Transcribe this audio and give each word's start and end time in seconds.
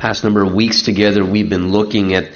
past 0.00 0.24
number 0.24 0.42
of 0.42 0.54
weeks 0.54 0.80
together, 0.80 1.22
we've 1.22 1.50
been 1.50 1.70
looking 1.70 2.14
at 2.14 2.32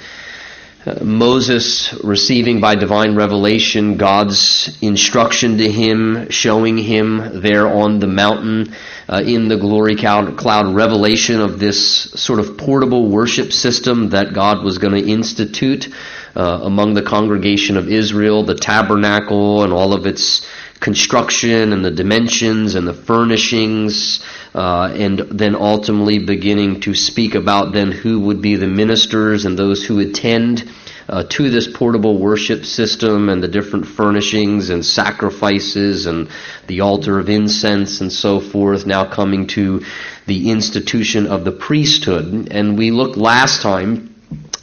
uh, 0.85 1.03
Moses 1.03 1.99
receiving 2.03 2.61
by 2.61 2.75
divine 2.75 3.15
revelation 3.15 3.97
God's 3.97 4.77
instruction 4.83 5.57
to 5.57 5.71
him, 5.71 6.29
showing 6.29 6.77
him 6.77 7.41
there 7.41 7.67
on 7.67 7.97
the 7.97 8.05
mountain 8.05 8.75
uh, 9.09 9.23
in 9.25 9.47
the 9.47 9.57
glory 9.57 9.95
cloud, 9.95 10.37
cloud 10.37 10.75
revelation 10.75 11.41
of 11.41 11.57
this 11.57 12.11
sort 12.11 12.39
of 12.39 12.55
portable 12.55 13.09
worship 13.09 13.51
system 13.51 14.09
that 14.09 14.35
God 14.35 14.63
was 14.63 14.77
going 14.77 14.93
to 14.93 15.11
institute 15.11 15.87
uh, 16.35 16.59
among 16.61 16.93
the 16.93 17.01
congregation 17.01 17.77
of 17.77 17.89
Israel, 17.89 18.43
the 18.43 18.53
tabernacle 18.53 19.63
and 19.63 19.73
all 19.73 19.91
of 19.93 20.05
its 20.05 20.45
construction 20.79 21.73
and 21.73 21.83
the 21.83 21.91
dimensions 21.91 22.75
and 22.75 22.87
the 22.87 22.93
furnishings, 22.93 24.23
uh, 24.53 24.93
and 24.93 25.19
then 25.19 25.55
ultimately 25.55 26.19
beginning 26.19 26.81
to 26.81 26.93
speak 26.93 27.35
about 27.35 27.73
then 27.73 27.91
who 27.91 28.19
would 28.19 28.41
be 28.41 28.55
the 28.55 28.67
ministers 28.67 29.45
and 29.45 29.57
those 29.57 29.85
who 29.85 29.99
attend 29.99 30.69
uh, 31.07 31.23
to 31.29 31.49
this 31.49 31.67
portable 31.67 32.17
worship 32.17 32.65
system 32.65 33.29
and 33.29 33.41
the 33.41 33.47
different 33.47 33.85
furnishings 33.85 34.69
and 34.69 34.83
sacrifices 34.83 36.07
and 36.07 36.29
the 36.67 36.81
altar 36.81 37.19
of 37.19 37.29
incense 37.29 38.01
and 38.01 38.11
so 38.11 38.39
forth, 38.39 38.85
now 38.85 39.05
coming 39.05 39.47
to 39.47 39.83
the 40.25 40.49
institution 40.49 41.27
of 41.27 41.45
the 41.45 41.51
priesthood. 41.51 42.47
And 42.51 42.77
we 42.77 42.91
looked 42.91 43.17
last 43.17 43.61
time 43.61 44.15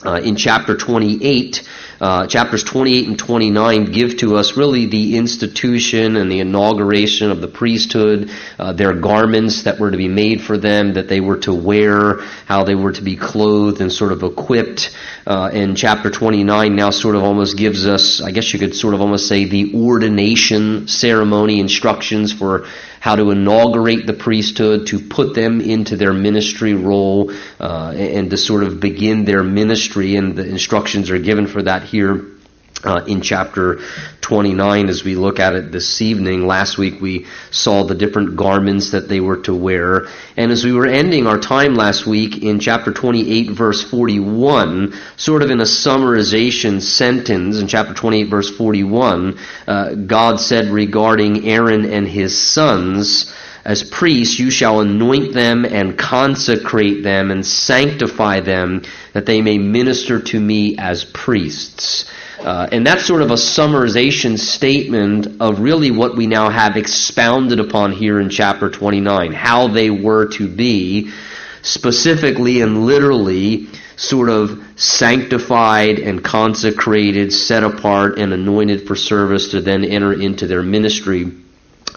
uh, 0.04 0.20
in 0.22 0.36
chapter 0.36 0.76
28 0.76 1.62
uh, 2.02 2.26
chapters 2.26 2.64
28 2.64 3.06
and 3.06 3.18
29 3.18 3.84
give 3.92 4.16
to 4.16 4.34
us 4.34 4.56
really 4.56 4.86
the 4.86 5.16
institution 5.16 6.16
and 6.16 6.32
the 6.32 6.40
inauguration 6.40 7.30
of 7.30 7.40
the 7.40 7.46
priesthood, 7.46 8.28
uh, 8.58 8.72
their 8.72 8.92
garments 8.92 9.62
that 9.62 9.78
were 9.78 9.92
to 9.92 9.96
be 9.96 10.08
made 10.08 10.42
for 10.42 10.58
them, 10.58 10.94
that 10.94 11.08
they 11.08 11.20
were 11.20 11.36
to 11.36 11.54
wear, 11.54 12.20
how 12.46 12.64
they 12.64 12.74
were 12.74 12.90
to 12.90 13.02
be 13.02 13.14
clothed 13.14 13.80
and 13.80 13.92
sort 13.92 14.10
of 14.10 14.24
equipped. 14.24 14.90
Uh, 15.24 15.48
and 15.52 15.76
chapter 15.76 16.10
29 16.10 16.74
now 16.74 16.90
sort 16.90 17.14
of 17.14 17.22
almost 17.22 17.56
gives 17.56 17.86
us, 17.86 18.20
I 18.20 18.32
guess 18.32 18.52
you 18.52 18.58
could 18.58 18.74
sort 18.74 18.94
of 18.94 19.00
almost 19.00 19.28
say, 19.28 19.44
the 19.44 19.72
ordination 19.76 20.88
ceremony 20.88 21.60
instructions 21.60 22.32
for 22.32 22.66
how 23.02 23.16
to 23.16 23.32
inaugurate 23.32 24.06
the 24.06 24.12
priesthood, 24.12 24.86
to 24.86 25.00
put 25.00 25.34
them 25.34 25.60
into 25.60 25.96
their 25.96 26.12
ministry 26.12 26.74
role, 26.74 27.32
uh, 27.58 27.92
and 27.96 28.30
to 28.30 28.36
sort 28.36 28.62
of 28.62 28.78
begin 28.78 29.24
their 29.24 29.42
ministry. 29.42 30.14
And 30.14 30.36
the 30.36 30.46
instructions 30.46 31.10
are 31.10 31.18
given 31.18 31.48
for 31.48 31.62
that 31.62 31.82
here 31.92 32.24
uh, 32.84 33.04
in 33.06 33.20
chapter 33.20 33.80
29 34.22 34.88
as 34.88 35.04
we 35.04 35.14
look 35.14 35.38
at 35.38 35.54
it 35.54 35.70
this 35.70 36.00
evening. 36.02 36.46
Last 36.46 36.78
week 36.78 37.00
we 37.00 37.26
saw 37.50 37.84
the 37.84 37.94
different 37.94 38.36
garments 38.36 38.90
that 38.90 39.08
they 39.08 39.20
were 39.20 39.36
to 39.42 39.54
wear. 39.54 40.08
And 40.36 40.50
as 40.50 40.64
we 40.64 40.72
were 40.72 40.86
ending 40.86 41.26
our 41.26 41.38
time 41.38 41.74
last 41.74 42.06
week 42.06 42.42
in 42.42 42.58
chapter 42.58 42.92
28 42.92 43.50
verse 43.50 43.82
41, 43.82 44.94
sort 45.16 45.42
of 45.42 45.50
in 45.50 45.60
a 45.60 45.64
summarization 45.64 46.80
sentence 46.80 47.60
in 47.60 47.68
chapter 47.68 47.94
28 47.94 48.24
verse 48.24 48.50
41, 48.56 49.38
uh, 49.68 49.94
God 49.94 50.40
said 50.40 50.66
regarding 50.68 51.48
Aaron 51.48 51.84
and 51.84 52.08
his 52.08 52.36
sons, 52.36 53.32
as 53.64 53.84
priests, 53.84 54.38
you 54.38 54.50
shall 54.50 54.80
anoint 54.80 55.32
them 55.32 55.64
and 55.64 55.96
consecrate 55.96 57.02
them 57.02 57.30
and 57.30 57.46
sanctify 57.46 58.40
them 58.40 58.82
that 59.12 59.26
they 59.26 59.40
may 59.40 59.58
minister 59.58 60.20
to 60.20 60.40
me 60.40 60.76
as 60.78 61.04
priests. 61.04 62.10
Uh, 62.40 62.68
and 62.72 62.84
that's 62.84 63.06
sort 63.06 63.22
of 63.22 63.30
a 63.30 63.34
summarization 63.34 64.36
statement 64.36 65.40
of 65.40 65.60
really 65.60 65.92
what 65.92 66.16
we 66.16 66.26
now 66.26 66.50
have 66.50 66.76
expounded 66.76 67.60
upon 67.60 67.92
here 67.92 68.18
in 68.18 68.28
chapter 68.30 68.68
29, 68.68 69.32
how 69.32 69.68
they 69.68 69.90
were 69.90 70.26
to 70.26 70.48
be 70.48 71.12
specifically 71.62 72.62
and 72.62 72.84
literally 72.84 73.68
sort 73.94 74.28
of 74.28 74.60
sanctified 74.74 76.00
and 76.00 76.24
consecrated, 76.24 77.32
set 77.32 77.62
apart 77.62 78.18
and 78.18 78.32
anointed 78.32 78.88
for 78.88 78.96
service 78.96 79.52
to 79.52 79.60
then 79.60 79.84
enter 79.84 80.12
into 80.12 80.48
their 80.48 80.62
ministry 80.64 81.30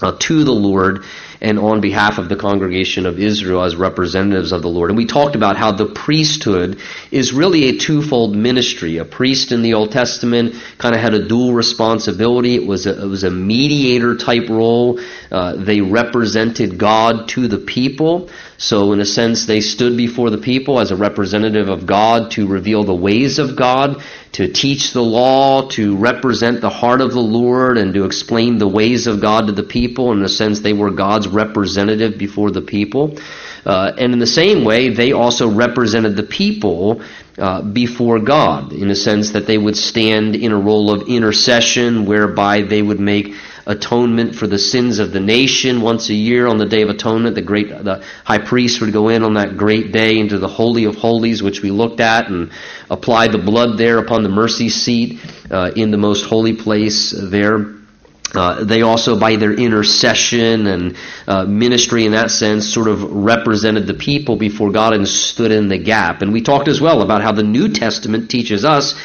uh, 0.04 0.16
to 0.20 0.44
the 0.44 0.52
Lord 0.52 1.04
and 1.42 1.60
on 1.60 1.82
behalf 1.82 2.18
of 2.18 2.30
the 2.30 2.36
congregation 2.36 3.06
of 3.06 3.20
Israel 3.20 3.64
as 3.64 3.76
representatives 3.76 4.52
of 4.52 4.62
the 4.62 4.70
Lord. 4.70 4.90
And 4.90 4.98
we 4.98 5.06
talked 5.06 5.36
about 5.36 5.58
how 5.58 5.72
the 5.72 5.86
priesthood 5.86 6.80
is 7.12 7.34
really 7.34 7.70
a 7.70 7.78
twofold 7.78 8.36
ministry. 8.36 8.98
A 8.98 9.06
priest 9.06 9.52
in 9.52 9.62
the 9.62 9.74
Old 9.74 9.92
Testament 9.92 10.56
kind 10.78 10.96
of 10.96 11.02
had 11.02 11.14
a 11.14 11.28
dual 11.28 11.54
responsibility. 11.54 12.56
It 12.56 12.66
was 12.66 12.86
a, 12.86 13.04
it 13.04 13.08
was 13.08 13.24
a 13.24 13.32
mediator 13.32 14.16
type 14.16 14.50
role. 14.50 15.00
Uh, 15.32 15.56
they 15.56 15.82
represented 15.82 16.78
God 16.78 17.30
to 17.30 17.48
the 17.48 17.58
people. 17.58 18.30
So, 18.58 18.94
in 18.94 19.02
a 19.02 19.06
sense, 19.06 19.46
they 19.46 19.60
stood 19.60 19.98
before 19.98 20.30
the 20.30 20.38
people 20.38 20.80
as 20.80 20.92
a 20.92 20.96
representative 20.96 21.68
of 21.68 21.86
God 21.86 22.32
to 22.32 22.48
reveal 22.48 22.84
the 22.84 22.96
ways 22.96 23.38
of 23.38 23.56
God, 23.56 24.02
to 24.36 24.52
teach 24.52 24.92
the 24.92 25.02
law, 25.02 25.70
to 25.70 25.96
represent 25.96 26.60
the 26.60 26.70
heart 26.70 27.00
of 27.00 27.12
the 27.14 27.22
Lord, 27.22 27.78
and 27.78 27.94
to 27.94 28.04
explain 28.04 28.58
the 28.58 28.68
ways 28.68 29.08
of 29.08 29.22
God 29.22 29.48
to 29.48 29.54
the 29.54 29.64
people. 29.64 30.12
In 30.12 30.22
a 30.24 30.28
sense, 30.28 30.60
they 30.60 30.74
were 30.74 30.92
God's 30.92 31.30
representative 31.30 32.18
before 32.18 32.52
the 32.52 32.62
people. 32.62 33.18
Uh, 33.66 33.94
and 33.98 34.12
in 34.12 34.20
the 34.20 34.28
same 34.28 34.66
way, 34.66 34.90
they 34.90 35.14
also 35.14 35.50
represented 35.50 36.18
the 36.18 36.24
people 36.24 37.02
uh, 37.38 37.62
before 37.62 38.20
God, 38.20 38.74
in 38.74 38.90
a 38.90 38.96
sense 38.96 39.32
that 39.32 39.48
they 39.48 39.58
would 39.58 39.78
stand 39.78 40.36
in 40.36 40.52
a 40.52 40.60
role 40.60 40.92
of 40.92 41.08
intercession 41.08 42.06
whereby 42.06 42.62
they 42.62 42.82
would 42.82 43.00
make 43.00 43.36
atonement 43.68 44.36
for 44.36 44.48
the 44.48 44.60
sins 44.60 45.00
of 45.00 45.12
the 45.12 45.20
nation 45.20 45.82
once 45.82 46.10
a 46.10 46.14
year 46.14 46.48
on 46.48 46.58
the 46.58 46.66
Day 46.66 46.82
of 46.82 46.90
Atonement. 46.90 47.36
The 47.36 47.42
great, 47.42 47.70
the 47.70 48.04
high 48.24 48.38
priest 48.38 48.82
would 48.82 48.94
go 48.94 49.10
in 49.10 49.24
on 49.24 49.34
that 49.36 49.58
great 49.58 49.92
day 49.92 50.20
into 50.20 50.38
the 50.38 50.48
Holy 50.48 50.86
of 50.86 50.96
Holies, 50.96 51.42
which 51.42 51.62
we 51.62 51.72
looked 51.72 52.00
at, 52.00 52.30
and 52.30 52.52
apply 52.90 53.30
the 53.30 53.38
blood 53.38 53.78
there 53.78 53.98
upon 53.98 54.24
the 54.24 54.30
mercy 54.30 54.70
seat 54.70 55.20
uh, 55.50 55.72
in 55.76 55.92
the 55.92 55.98
most 55.98 56.26
holy 56.26 56.54
place 56.54 57.12
there. 57.12 57.74
Uh, 58.34 58.66
they 58.66 58.82
also, 58.82 59.18
by 59.18 59.38
their 59.38 59.54
intercession 59.54 60.68
and 60.68 60.98
uh, 61.26 61.46
ministry 61.46 62.06
in 62.06 62.12
that 62.12 62.30
sense, 62.30 62.68
sort 62.68 62.90
of 62.90 63.02
represented 63.04 63.88
the 63.88 63.94
people 63.94 64.36
before 64.36 64.72
God 64.72 64.94
and 64.94 65.08
stood 65.08 65.52
in 65.52 65.70
the 65.70 65.78
gap. 65.78 66.22
And 66.22 66.34
we 66.34 66.42
talked 66.42 66.68
as 66.68 66.82
well 66.82 67.02
about 67.02 67.22
how 67.22 67.32
the 67.32 67.44
New 67.44 67.70
Testament 67.70 68.30
teaches 68.30 68.66
us 68.66 68.96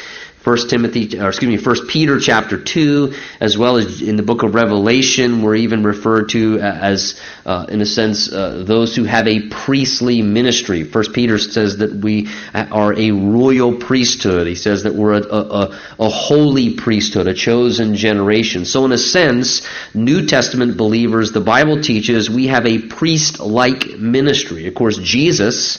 First 0.41 0.71
Timothy, 0.71 1.19
or 1.19 1.27
excuse 1.27 1.49
me, 1.49 1.57
First 1.57 1.87
Peter 1.87 2.19
chapter 2.19 2.57
two, 2.59 3.13
as 3.39 3.59
well 3.59 3.77
as 3.77 4.01
in 4.01 4.15
the 4.15 4.23
book 4.23 4.41
of 4.41 4.55
Revelation, 4.55 5.43
we're 5.43 5.53
even 5.53 5.83
referred 5.83 6.29
to 6.29 6.59
as, 6.59 7.21
uh, 7.45 7.67
in 7.69 7.79
a 7.79 7.85
sense, 7.85 8.31
uh, 8.33 8.63
those 8.65 8.95
who 8.95 9.03
have 9.03 9.27
a 9.27 9.49
priestly 9.49 10.23
ministry. 10.23 10.83
First 10.83 11.13
Peter 11.13 11.37
says 11.37 11.77
that 11.77 11.93
we 11.93 12.27
are 12.55 12.91
a 12.97 13.11
royal 13.11 13.77
priesthood. 13.77 14.47
He 14.47 14.55
says 14.55 14.81
that 14.83 14.95
we're 14.95 15.13
a, 15.13 15.21
a, 15.21 15.79
a 15.99 16.09
holy 16.09 16.73
priesthood, 16.73 17.27
a 17.27 17.35
chosen 17.35 17.93
generation. 17.95 18.65
So, 18.65 18.83
in 18.85 18.91
a 18.93 18.97
sense, 18.97 19.61
New 19.93 20.25
Testament 20.25 20.75
believers, 20.75 21.31
the 21.33 21.41
Bible 21.41 21.83
teaches 21.83 22.31
we 22.31 22.47
have 22.47 22.65
a 22.65 22.79
priest-like 22.79 23.99
ministry. 23.99 24.65
Of 24.65 24.73
course, 24.73 24.97
Jesus 24.97 25.77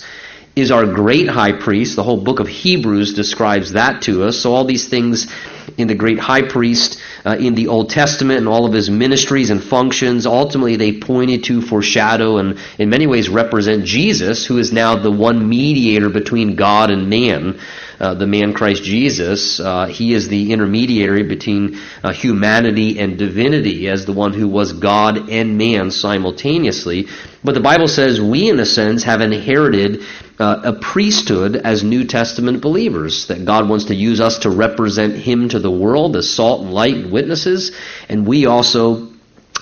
is 0.54 0.70
our 0.70 0.86
great 0.86 1.28
high 1.28 1.52
priest. 1.52 1.96
The 1.96 2.02
whole 2.02 2.22
book 2.22 2.40
of 2.40 2.48
Hebrews 2.48 3.14
describes 3.14 3.72
that 3.72 4.02
to 4.02 4.24
us. 4.24 4.38
So 4.38 4.52
all 4.52 4.64
these 4.64 4.88
things 4.88 5.32
in 5.78 5.88
the 5.88 5.94
great 5.94 6.18
high 6.18 6.42
priest 6.42 7.00
uh, 7.24 7.36
in 7.38 7.54
the 7.54 7.68
Old 7.68 7.90
Testament 7.90 8.38
and 8.38 8.48
all 8.48 8.66
of 8.66 8.72
his 8.72 8.90
ministries 8.90 9.50
and 9.50 9.62
functions, 9.62 10.26
ultimately 10.26 10.76
they 10.76 10.98
pointed 10.98 11.44
to, 11.44 11.62
foreshadow, 11.62 12.38
and 12.38 12.58
in 12.78 12.90
many 12.90 13.06
ways 13.06 13.28
represent 13.28 13.84
Jesus, 13.84 14.46
who 14.46 14.58
is 14.58 14.72
now 14.72 14.96
the 14.96 15.10
one 15.10 15.48
mediator 15.48 16.08
between 16.08 16.56
God 16.56 16.90
and 16.90 17.08
man. 17.08 17.60
Uh, 18.00 18.14
the 18.14 18.26
man 18.26 18.52
Christ 18.52 18.82
Jesus, 18.82 19.60
uh, 19.60 19.86
he 19.86 20.12
is 20.12 20.26
the 20.26 20.52
intermediary 20.52 21.22
between 21.22 21.78
uh, 22.02 22.12
humanity 22.12 22.98
and 22.98 23.16
divinity 23.16 23.88
as 23.88 24.06
the 24.06 24.12
one 24.12 24.32
who 24.32 24.48
was 24.48 24.72
God 24.72 25.30
and 25.30 25.56
man 25.56 25.92
simultaneously. 25.92 27.06
But 27.44 27.54
the 27.54 27.60
Bible 27.60 27.86
says 27.86 28.20
we, 28.20 28.48
in 28.48 28.58
a 28.58 28.66
sense, 28.66 29.04
have 29.04 29.20
inherited 29.20 30.02
uh, 30.38 30.60
a 30.64 30.72
priesthood 30.72 31.54
as 31.54 31.84
New 31.84 32.04
Testament 32.04 32.60
believers, 32.60 33.26
that 33.26 33.44
God 33.44 33.68
wants 33.68 33.84
to 33.86 33.94
use 33.94 34.20
us 34.20 34.38
to 34.38 34.50
represent 34.50 35.14
Him 35.14 35.48
to 35.50 35.60
the 35.60 35.70
world 35.70 36.16
as 36.16 36.28
salt 36.28 36.62
and 36.62 36.72
light 36.72 37.08
witnesses, 37.12 37.72
and 38.08 38.26
we 38.26 38.46
also 38.46 39.12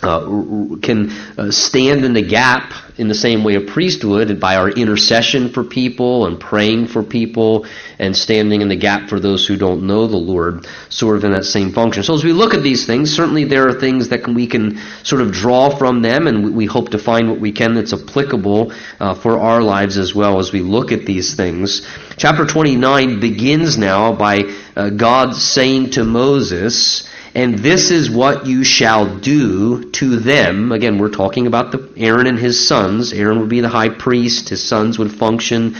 uh, 0.02 0.76
can 0.80 1.10
uh, 1.36 1.50
stand 1.50 2.04
in 2.04 2.14
the 2.14 2.22
gap 2.22 2.72
in 2.96 3.08
the 3.08 3.14
same 3.14 3.44
way 3.44 3.54
a 3.56 3.60
priest 3.60 4.02
would 4.04 4.40
by 4.40 4.56
our 4.56 4.70
intercession 4.70 5.50
for 5.50 5.62
people 5.62 6.26
and 6.26 6.40
praying 6.40 6.86
for 6.86 7.02
people 7.02 7.66
and 7.98 8.16
standing 8.16 8.62
in 8.62 8.68
the 8.68 8.76
gap 8.76 9.08
for 9.08 9.20
those 9.20 9.46
who 9.46 9.56
don't 9.56 9.86
know 9.86 10.06
the 10.06 10.16
Lord, 10.16 10.66
sort 10.88 11.16
of 11.16 11.24
in 11.24 11.32
that 11.32 11.44
same 11.44 11.72
function. 11.72 12.02
So 12.02 12.14
as 12.14 12.24
we 12.24 12.32
look 12.32 12.54
at 12.54 12.62
these 12.62 12.86
things, 12.86 13.14
certainly 13.14 13.44
there 13.44 13.68
are 13.68 13.78
things 13.78 14.08
that 14.08 14.24
can, 14.24 14.34
we 14.34 14.46
can 14.46 14.80
sort 15.02 15.20
of 15.20 15.32
draw 15.32 15.76
from 15.76 16.02
them, 16.02 16.26
and 16.26 16.54
we 16.54 16.66
hope 16.66 16.90
to 16.90 16.98
find 16.98 17.28
what 17.28 17.40
we 17.40 17.52
can 17.52 17.74
that's 17.74 17.92
applicable 17.92 18.72
uh, 19.00 19.14
for 19.14 19.38
our 19.38 19.62
lives 19.62 19.98
as 19.98 20.14
well 20.14 20.38
as 20.38 20.52
we 20.52 20.60
look 20.60 20.92
at 20.92 21.04
these 21.04 21.34
things. 21.34 21.86
Chapter 22.16 22.46
29 22.46 23.20
begins 23.20 23.76
now 23.76 24.14
by 24.14 24.44
uh, 24.76 24.90
God 24.90 25.34
saying 25.34 25.90
to 25.90 26.04
Moses, 26.04 27.09
and 27.34 27.58
this 27.58 27.90
is 27.90 28.10
what 28.10 28.46
you 28.46 28.64
shall 28.64 29.18
do 29.18 29.90
to 29.92 30.16
them. 30.16 30.72
Again, 30.72 30.98
we're 30.98 31.10
talking 31.10 31.46
about 31.46 31.70
the 31.70 31.88
Aaron 31.96 32.26
and 32.26 32.38
his 32.38 32.66
sons. 32.66 33.12
Aaron 33.12 33.40
would 33.40 33.48
be 33.48 33.60
the 33.60 33.68
high 33.68 33.88
priest. 33.88 34.48
His 34.48 34.62
sons 34.62 34.98
would 34.98 35.12
function 35.12 35.76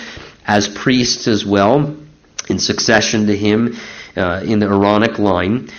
as 0.47 0.69
priests 0.69 1.27
as 1.27 1.45
well, 1.45 1.97
in 2.49 2.59
succession 2.59 3.27
to 3.27 3.37
him 3.37 3.77
uh, 4.17 4.43
in 4.45 4.59
the 4.61 4.67
Aaronic 4.67 5.19
line. 5.19 5.71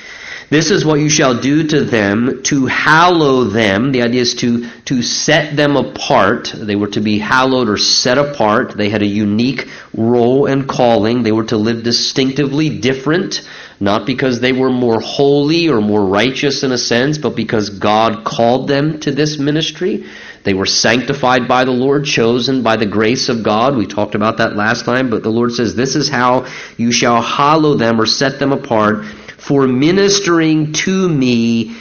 This 0.52 0.70
is 0.70 0.84
what 0.84 1.00
you 1.00 1.08
shall 1.08 1.40
do 1.40 1.66
to 1.66 1.86
them 1.86 2.44
to 2.44 2.66
hallow 2.66 3.46
them. 3.46 3.94
The 3.94 4.02
idea 4.02 4.20
is 4.20 4.36
to, 4.36 4.68
to 4.84 5.02
set 5.02 5.56
them 5.56 5.78
apart. 5.78 6.52
They 6.54 6.76
were 6.76 6.90
to 6.90 7.00
be 7.00 7.20
hallowed 7.20 7.70
or 7.70 7.78
set 7.78 8.18
apart. 8.18 8.76
They 8.76 8.90
had 8.90 9.02
a 9.02 9.06
unique 9.06 9.70
role 9.96 10.48
and 10.48 10.68
calling. 10.68 11.24
They 11.24 11.32
were 11.32 11.46
to 11.46 11.56
live 11.56 11.84
distinctively 11.84 12.82
different, 12.82 13.48
not 13.80 14.06
because 14.06 14.42
they 14.42 14.52
were 14.52 14.70
more 14.70 15.00
holy 15.00 15.70
or 15.70 15.80
more 15.80 16.06
righteous 16.06 16.64
in 16.64 16.74
a 16.74 16.78
sense, 16.78 17.18
but 17.18 17.34
because 17.34 17.70
God 17.70 18.26
called 18.26 18.68
them 18.68 19.00
to 19.00 19.12
this 19.12 19.40
ministry. 19.40 20.04
They 20.44 20.54
were 20.54 20.66
sanctified 20.66 21.48
by 21.48 21.64
the 21.64 21.72
Lord, 21.72 22.04
chosen 22.04 22.62
by 22.62 22.76
the 22.76 22.86
grace 22.86 23.30
of 23.30 23.44
God. 23.44 23.78
We 23.78 23.86
talked 23.86 24.16
about 24.16 24.40
that 24.40 24.58
last 24.58 24.84
time, 24.84 25.10
but 25.10 25.24
the 25.24 25.30
Lord 25.30 25.54
says, 25.54 25.76
This 25.76 25.96
is 25.96 26.10
how 26.10 26.48
you 26.76 26.92
shall 26.92 27.22
hallow 27.22 27.76
them 27.76 28.02
or 28.02 28.06
set 28.06 28.38
them 28.38 28.52
apart 28.52 29.06
for 29.42 29.68
ministering 29.68 30.72
to 30.72 31.10
me 31.10 31.76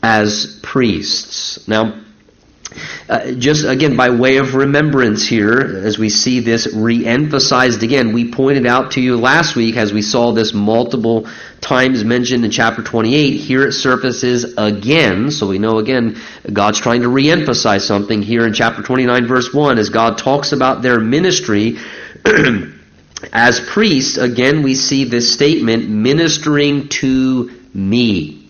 as 0.00 0.60
priests. 0.62 1.66
Now, 1.66 2.00
uh, 3.08 3.32
just 3.32 3.64
again 3.66 3.96
by 3.96 4.10
way 4.10 4.36
of 4.36 4.54
remembrance 4.54 5.26
here, 5.26 5.58
as 5.84 5.98
we 5.98 6.08
see 6.08 6.38
this 6.38 6.72
re-emphasized 6.72 7.82
again, 7.82 8.12
we 8.12 8.30
pointed 8.30 8.64
out 8.64 8.92
to 8.92 9.00
you 9.00 9.16
last 9.16 9.56
week 9.56 9.76
as 9.76 9.92
we 9.92 10.02
saw 10.02 10.30
this 10.30 10.54
multiple 10.54 11.28
times 11.60 12.04
mentioned 12.04 12.44
in 12.44 12.50
chapter 12.52 12.80
28. 12.80 13.30
Here 13.30 13.66
it 13.66 13.72
surfaces 13.72 14.54
again, 14.56 15.32
so 15.32 15.48
we 15.48 15.58
know 15.58 15.78
again 15.78 16.16
God's 16.52 16.78
trying 16.78 17.02
to 17.02 17.08
re-emphasize 17.08 17.84
something 17.84 18.22
here 18.22 18.46
in 18.46 18.52
chapter 18.52 18.82
29, 18.82 19.26
verse 19.26 19.52
1, 19.52 19.78
as 19.78 19.88
God 19.88 20.16
talks 20.16 20.52
about 20.52 20.80
their 20.80 21.00
ministry. 21.00 21.76
as 23.32 23.60
priests, 23.60 24.16
again, 24.16 24.62
we 24.62 24.74
see 24.74 25.04
this 25.04 25.32
statement 25.32 25.88
ministering 25.88 26.88
to 26.88 27.50
me 27.74 28.48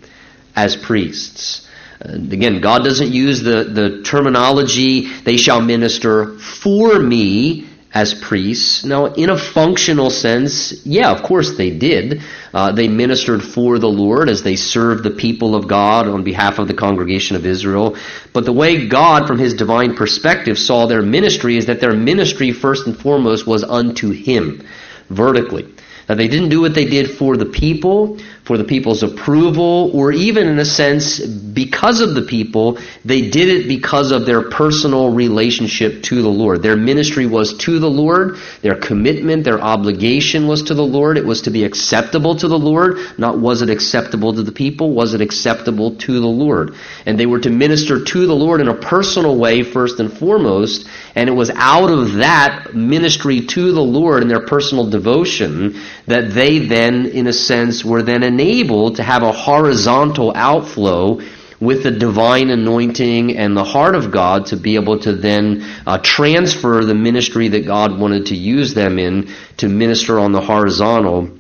as 0.57 0.77
priests. 0.77 1.69
And 2.01 2.33
again, 2.33 2.61
God 2.61 2.83
doesn't 2.85 3.13
use 3.13 3.43
the, 3.43 3.65
the 3.65 4.03
terminology, 4.03 5.13
they 5.23 5.37
shall 5.37 5.61
minister 5.61 6.39
for 6.39 6.99
me 6.99 7.70
as 7.93 8.15
priests. 8.15 8.85
Now, 8.85 9.07
in 9.07 9.31
a 9.31 9.37
functional 9.37 10.11
sense, 10.11 10.87
yeah, 10.87 11.11
of 11.11 11.25
course 11.25 11.57
they 11.57 11.71
did. 11.71 12.23
Uh, 12.55 12.71
they 12.73 12.87
ministered 12.87 13.43
for 13.43 13.79
the 13.79 13.89
Lord 13.89 14.29
as 14.29 14.43
they 14.43 14.55
served 14.57 15.03
the 15.03 15.11
people 15.11 15.57
of 15.57 15.67
God 15.67 16.07
on 16.07 16.23
behalf 16.23 16.59
of 16.59 16.69
the 16.69 16.75
congregation 16.75 17.37
of 17.37 17.45
Israel. 17.45 17.97
But 18.33 18.45
the 18.45 18.53
way 18.53 18.87
God, 18.87 19.27
from 19.27 19.39
his 19.39 19.55
divine 19.55 19.97
perspective, 19.97 20.57
saw 20.57 20.87
their 20.87 21.03
ministry 21.03 21.57
is 21.57 21.67
that 21.67 21.81
their 21.81 21.95
ministry, 21.95 22.53
first 22.53 22.87
and 22.87 22.97
foremost, 22.97 23.47
was 23.47 23.65
unto 23.65 24.11
Him, 24.11 24.65
vertically. 25.09 25.67
That 26.07 26.17
they 26.17 26.29
didn't 26.29 26.49
do 26.49 26.61
what 26.61 26.75
they 26.75 26.87
did 26.87 27.11
for 27.11 27.37
the 27.37 27.47
people, 27.47 28.19
for 28.51 28.59
the 28.59 28.65
people's 28.65 29.05
approval, 29.05 29.93
or 29.95 30.11
even 30.11 30.49
in 30.49 30.59
a 30.59 30.65
sense, 30.65 31.21
because 31.21 32.01
of 32.01 32.17
the 32.17 32.23
people, 32.23 32.81
they 33.05 33.31
did 33.31 33.49
it 33.49 33.69
because 33.69 34.11
of 34.11 34.27
their 34.27 34.51
personal 34.51 35.13
relationship 35.13 36.03
to 36.03 36.21
the 36.21 36.29
Lord. 36.29 36.61
Their 36.61 36.77
ministry 36.77 37.27
was 37.27 37.57
to 37.59 37.79
the 37.79 37.89
Lord, 37.89 38.39
their 38.61 38.75
commitment, 38.75 39.45
their 39.45 39.61
obligation 39.61 40.49
was 40.49 40.65
to 40.65 40.75
the 40.75 40.83
Lord. 40.83 41.17
It 41.17 41.25
was 41.25 41.43
to 41.43 41.51
be 41.53 41.63
acceptable 41.63 42.35
to 42.35 42.49
the 42.49 42.59
Lord, 42.59 42.99
not 43.19 43.39
was 43.39 43.63
it 43.63 43.71
acceptable 43.71 44.35
to 44.35 44.43
the 44.43 44.51
people, 44.51 44.95
was 44.95 45.15
it 45.15 45.21
acceptable 45.21 45.95
to 45.99 46.21
the 46.21 46.27
Lord. 46.27 46.75
And 47.07 47.21
they 47.21 47.27
were 47.27 47.39
to 47.39 47.51
minister 47.51 48.03
to 48.03 48.27
the 48.27 48.35
Lord 48.35 48.61
in 48.61 48.67
a 48.67 48.75
personal 48.75 49.39
way, 49.39 49.63
first 49.63 50.01
and 50.01 50.13
foremost, 50.13 50.89
and 51.15 51.29
it 51.29 51.35
was 51.35 51.51
out 51.55 51.89
of 51.89 52.15
that 52.15 52.75
ministry 52.75 53.47
to 53.47 53.71
the 53.71 53.81
Lord 53.81 54.23
and 54.23 54.31
their 54.31 54.45
personal 54.45 54.91
devotion 54.91 55.81
that 56.07 56.35
they 56.35 56.59
then, 56.59 57.07
in 57.07 57.29
a 57.29 57.33
sense, 57.33 57.85
were 57.85 58.03
then 58.03 58.25
enabled 58.25 58.40
to 58.41 59.03
have 59.03 59.23
a 59.23 59.33
horizontal 59.33 60.33
outflow 60.35 61.21
with 61.61 61.83
the 61.83 61.91
divine 61.91 62.49
anointing 62.49 63.37
and 63.37 63.55
the 63.55 63.65
heart 63.65 63.95
of 63.95 64.11
God 64.11 64.47
to 64.47 64.57
be 64.57 64.77
able 64.77 64.99
to 65.01 65.13
then 65.13 65.63
uh, 65.87 65.99
transfer 65.99 66.85
the 66.85 66.95
ministry 66.95 67.49
that 67.49 67.67
God 67.67 67.99
wanted 67.99 68.27
to 68.27 68.37
use 68.37 68.73
them 68.73 68.99
in 68.99 69.35
to 69.59 69.69
minister 69.69 70.19
on 70.19 70.33
the 70.33 70.41
horizontal 70.41 71.31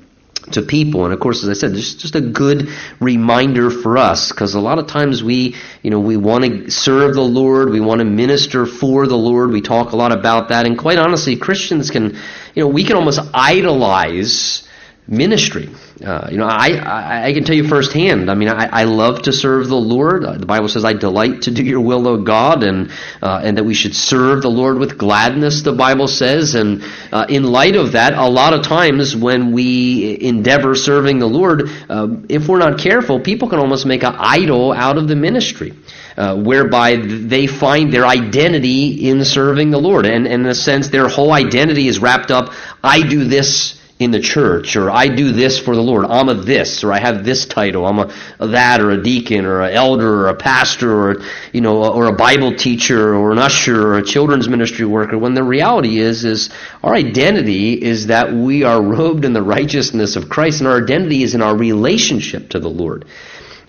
to 0.53 0.63
people. 0.63 1.05
And 1.05 1.15
of 1.15 1.21
course, 1.21 1.43
as 1.43 1.49
I 1.49 1.53
said, 1.55 1.75
just 1.75 2.01
just 2.01 2.15
a 2.17 2.21
good 2.21 2.69
reminder 3.01 3.71
for 3.71 3.97
us 3.97 4.31
because 4.31 4.55
a 4.55 4.61
lot 4.61 4.79
of 4.79 4.87
times 4.87 5.23
we, 5.23 5.55
you 5.83 5.91
know, 5.91 6.01
we 6.01 6.17
want 6.17 6.45
to 6.45 6.71
serve 6.71 7.15
the 7.15 7.23
Lord, 7.23 7.71
we 7.71 7.81
want 7.81 8.01
to 8.01 8.05
minister 8.05 8.67
for 8.67 9.07
the 9.07 9.17
Lord. 9.17 9.51
We 9.51 9.63
talk 9.63 9.93
a 9.93 9.97
lot 9.97 10.13
about 10.13 10.49
that, 10.49 10.67
and 10.67 10.77
quite 10.77 10.99
honestly, 10.99 11.37
Christians 11.37 11.91
can, 11.91 12.17
you 12.55 12.63
know, 12.63 12.69
we 12.69 12.85
can 12.85 12.97
almost 12.97 13.21
idolize 13.33 14.69
ministry. 15.11 15.69
Uh, 16.05 16.29
you 16.31 16.39
know, 16.39 16.47
I, 16.47 16.77
I, 16.77 17.25
I 17.27 17.33
can 17.35 17.45
tell 17.45 17.57
you 17.57 17.67
firsthand. 17.69 18.31
I 18.31 18.35
mean, 18.35 18.49
I, 18.49 18.67
I 18.67 18.85
love 18.85 19.23
to 19.23 19.33
serve 19.33 19.69
the 19.69 19.77
Lord. 19.77 20.25
Uh, 20.25 20.39
the 20.39 20.47
Bible 20.47 20.69
says, 20.69 20.85
"I 20.85 20.93
delight 20.93 21.43
to 21.43 21.51
do 21.51 21.63
Your 21.63 21.81
will, 21.81 22.07
O 22.07 22.23
God," 22.23 22.63
and 22.63 22.91
uh, 23.21 23.41
and 23.43 23.59
that 23.59 23.65
we 23.65 23.75
should 23.75 23.95
serve 23.95 24.43
the 24.43 24.49
Lord 24.49 24.79
with 24.79 24.97
gladness. 24.97 25.63
The 25.63 25.73
Bible 25.73 26.07
says, 26.07 26.55
and 26.55 26.85
uh, 27.13 27.27
in 27.29 27.43
light 27.43 27.75
of 27.75 27.93
that, 27.93 28.15
a 28.15 28.29
lot 28.29 28.55
of 28.55 28.63
times 28.63 29.17
when 29.17 29.53
we 29.53 30.17
endeavor 30.21 30.75
serving 30.75 31.19
the 31.19 31.29
Lord, 31.29 31.69
uh, 31.89 32.09
if 32.29 32.49
we're 32.49 32.59
not 32.59 32.79
careful, 32.79 33.21
people 33.21 33.49
can 33.49 33.59
almost 33.59 33.85
make 33.85 34.05
an 34.05 34.15
idol 34.17 34.73
out 34.73 34.97
of 34.97 35.09
the 35.09 35.17
ministry. 35.17 35.75
Uh, 36.17 36.37
whereby 36.37 36.97
they 36.97 37.47
find 37.47 37.93
their 37.93 38.05
identity 38.05 39.09
in 39.09 39.25
serving 39.25 39.71
the 39.71 39.79
Lord. 39.79 40.05
And, 40.05 40.27
and 40.27 40.43
in 40.43 40.47
a 40.47 40.55
sense, 40.55 40.89
their 40.89 41.09
whole 41.09 41.33
identity 41.33 41.89
is 41.89 41.99
wrapped 41.99 42.31
up, 42.31 42.53
I 42.83 43.01
do 43.01 43.25
this 43.25 43.80
in 44.01 44.11
the 44.13 44.19
church, 44.19 44.77
or 44.77 44.91
I 44.91 45.09
do 45.09 45.31
this 45.31 45.59
for 45.59 45.77
the 45.77 45.83
Lord. 45.83 46.07
I'm 46.07 46.31
a 46.31 46.35
this, 46.35 46.83
or 46.83 46.91
I 46.91 46.99
have 46.99 47.23
this 47.23 47.45
title. 47.45 47.87
I'm 47.87 47.99
a, 47.99 48.11
a 48.39 48.49
that, 48.49 48.81
or 48.81 48.91
a 48.91 49.03
deacon, 49.03 49.45
or 49.45 49.61
an 49.61 49.75
elder, 49.75 50.23
or 50.23 50.29
a 50.29 50.35
pastor, 50.35 50.91
or 50.91 51.23
you 51.53 51.61
know, 51.61 51.85
or 51.85 52.07
a 52.07 52.13
Bible 52.13 52.55
teacher, 52.57 53.15
or 53.15 53.31
an 53.31 53.39
usher, 53.39 53.89
or 53.89 53.99
a 53.99 54.03
children's 54.03 54.49
ministry 54.49 54.87
worker. 54.87 55.19
When 55.19 55.35
the 55.35 55.45
reality 55.45 55.99
is, 55.99 56.25
is 56.25 56.49
our 56.83 56.95
identity 56.95 57.75
is 57.75 58.07
that 58.07 58.33
we 58.33 58.65
are 58.65 58.81
robed 58.83 59.27
in 59.27 59.35
the 59.35 59.43
righteousness 59.43 60.17
of 60.17 60.31
Christ, 60.31 60.61
and 60.61 60.69
our 60.69 60.83
identity 60.83 61.23
is 61.23 61.35
in 61.35 61.43
our 61.43 61.55
relationship 61.55 62.49
to 62.51 62.59
the 62.59 62.71
Lord. 62.71 63.05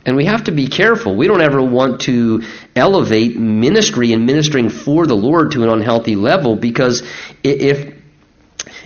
And 0.05 0.15
we 0.15 0.25
have 0.25 0.45
to 0.45 0.51
be 0.51 0.67
careful. 0.67 1.15
We 1.15 1.27
don't 1.27 1.41
ever 1.41 1.61
want 1.61 2.01
to 2.01 2.41
elevate 2.75 3.37
ministry 3.37 4.13
and 4.13 4.25
ministering 4.25 4.69
for 4.69 5.05
the 5.05 5.13
Lord 5.13 5.51
to 5.51 5.63
an 5.63 5.69
unhealthy 5.69 6.15
level 6.15 6.55
because 6.55 7.03
if 7.43 8.00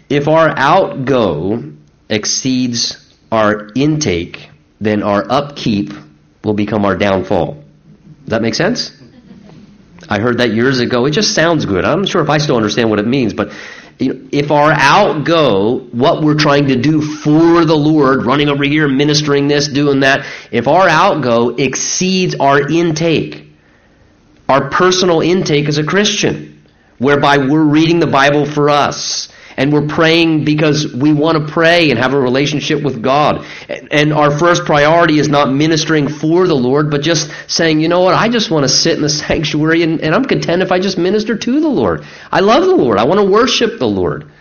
if 0.10 0.28
our 0.28 0.50
outgo 0.58 1.74
exceeds 2.10 3.14
our 3.32 3.70
intake, 3.76 4.50
then 4.80 5.04
our 5.04 5.26
upkeep 5.30 5.94
will 6.44 6.54
become 6.54 6.86
our 6.86 6.96
downfall. 6.96 7.54
Does 7.54 8.30
that 8.30 8.42
make 8.42 8.56
sense? 8.56 8.92
I 10.08 10.20
heard 10.20 10.38
that 10.38 10.54
years 10.54 10.80
ago. 10.80 11.06
It 11.06 11.12
just 11.12 11.34
sounds 11.34 11.66
good. 11.66 11.84
I'm 11.86 12.06
sure 12.06 12.22
if 12.22 12.30
I 12.30 12.38
still 12.38 12.58
understand 12.58 12.90
what 12.90 13.00
it 13.00 13.08
means, 13.08 13.34
but 13.34 13.52
you 13.98 14.14
know, 14.14 14.28
if 14.32 14.52
our 14.52 14.72
outgo, 14.72 15.80
what 15.80 16.22
we're 16.22 16.36
trying 16.36 16.68
to 16.68 16.76
do 16.76 17.02
for 17.02 17.66
the 17.66 17.76
Lord, 17.76 18.26
running 18.26 18.50
over 18.50 18.64
here, 18.64 18.88
ministering 18.88 19.48
this, 19.48 19.68
doing 19.68 20.02
that, 20.02 20.26
if 20.52 20.68
our 20.68 20.88
outgo 20.90 21.56
exceeds 21.56 22.36
our 22.36 22.70
intake, 22.70 23.48
our 24.50 24.70
personal 24.70 25.22
intake 25.22 25.68
as 25.68 25.78
a 25.78 25.84
Christian, 25.84 26.64
whereby 26.98 27.38
we're 27.38 27.64
reading 27.64 28.00
the 28.00 28.08
Bible 28.08 28.46
for 28.46 28.70
us, 28.70 29.30
and 29.58 29.72
we're 29.72 29.88
praying 29.88 30.46
because 30.46 30.94
we 30.94 31.14
want 31.14 31.38
to 31.38 31.52
pray 31.52 31.90
and 31.90 32.00
have 32.00 32.14
a 32.14 32.20
relationship 32.20 32.84
with 32.84 33.02
God. 33.02 33.46
And 33.70 34.14
our 34.14 34.38
first 34.38 34.66
priority 34.66 35.20
is 35.20 35.30
not 35.30 35.52
ministering 35.52 36.08
for 36.08 36.48
the 36.48 36.56
Lord, 36.56 36.92
but 36.92 37.02
just 37.02 37.32
saying, 37.48 37.80
you 37.80 37.88
know 37.88 38.02
what, 38.02 38.16
I 38.16 38.30
just 38.30 38.52
want 38.52 38.64
to 38.64 38.70
sit 38.70 38.96
in 38.96 39.02
the 39.02 39.10
sanctuary 39.26 39.84
and, 39.84 40.02
and 40.02 40.14
I'm 40.14 40.26
content 40.26 40.62
if 40.62 40.72
I 40.72 40.80
just 40.80 40.98
minister 40.98 41.38
to 41.38 41.60
the 41.60 41.68
Lord. 41.68 42.06
I 42.32 42.42
love 42.42 42.66
the 42.66 42.76
Lord. 42.76 42.98
I 42.98 43.06
want 43.06 43.20
to 43.20 43.26
worship 43.26 43.80
the 43.80 43.88
Lord. 43.88 44.32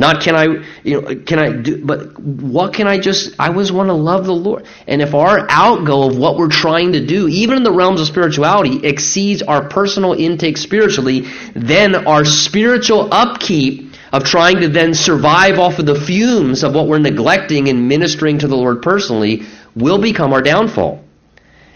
Not 0.00 0.22
can 0.22 0.36
I, 0.36 0.64
you 0.84 1.00
know, 1.00 1.16
can 1.26 1.40
I 1.40 1.50
do, 1.50 1.84
but 1.84 2.16
what 2.20 2.72
can 2.72 2.86
I 2.86 3.00
just, 3.00 3.34
I 3.36 3.48
always 3.48 3.72
want 3.72 3.88
to 3.88 3.94
love 3.94 4.26
the 4.26 4.32
Lord. 4.32 4.64
And 4.86 5.02
if 5.02 5.12
our 5.12 5.44
outgo 5.50 6.08
of 6.08 6.16
what 6.16 6.36
we're 6.36 6.46
trying 6.46 6.92
to 6.92 7.04
do, 7.04 7.26
even 7.26 7.56
in 7.56 7.62
the 7.64 7.72
realms 7.72 8.00
of 8.00 8.06
spirituality, 8.06 8.86
exceeds 8.86 9.42
our 9.42 9.68
personal 9.68 10.12
intake 10.12 10.56
spiritually, 10.56 11.26
then 11.56 12.06
our 12.06 12.24
spiritual 12.24 13.12
upkeep 13.12 13.87
of 14.12 14.24
trying 14.24 14.60
to 14.60 14.68
then 14.68 14.94
survive 14.94 15.58
off 15.58 15.78
of 15.78 15.86
the 15.86 16.00
fumes 16.00 16.64
of 16.64 16.74
what 16.74 16.86
we're 16.86 16.98
neglecting 16.98 17.66
in 17.66 17.88
ministering 17.88 18.38
to 18.38 18.48
the 18.48 18.56
Lord 18.56 18.82
personally 18.82 19.42
will 19.74 20.00
become 20.00 20.32
our 20.32 20.42
downfall. 20.42 21.04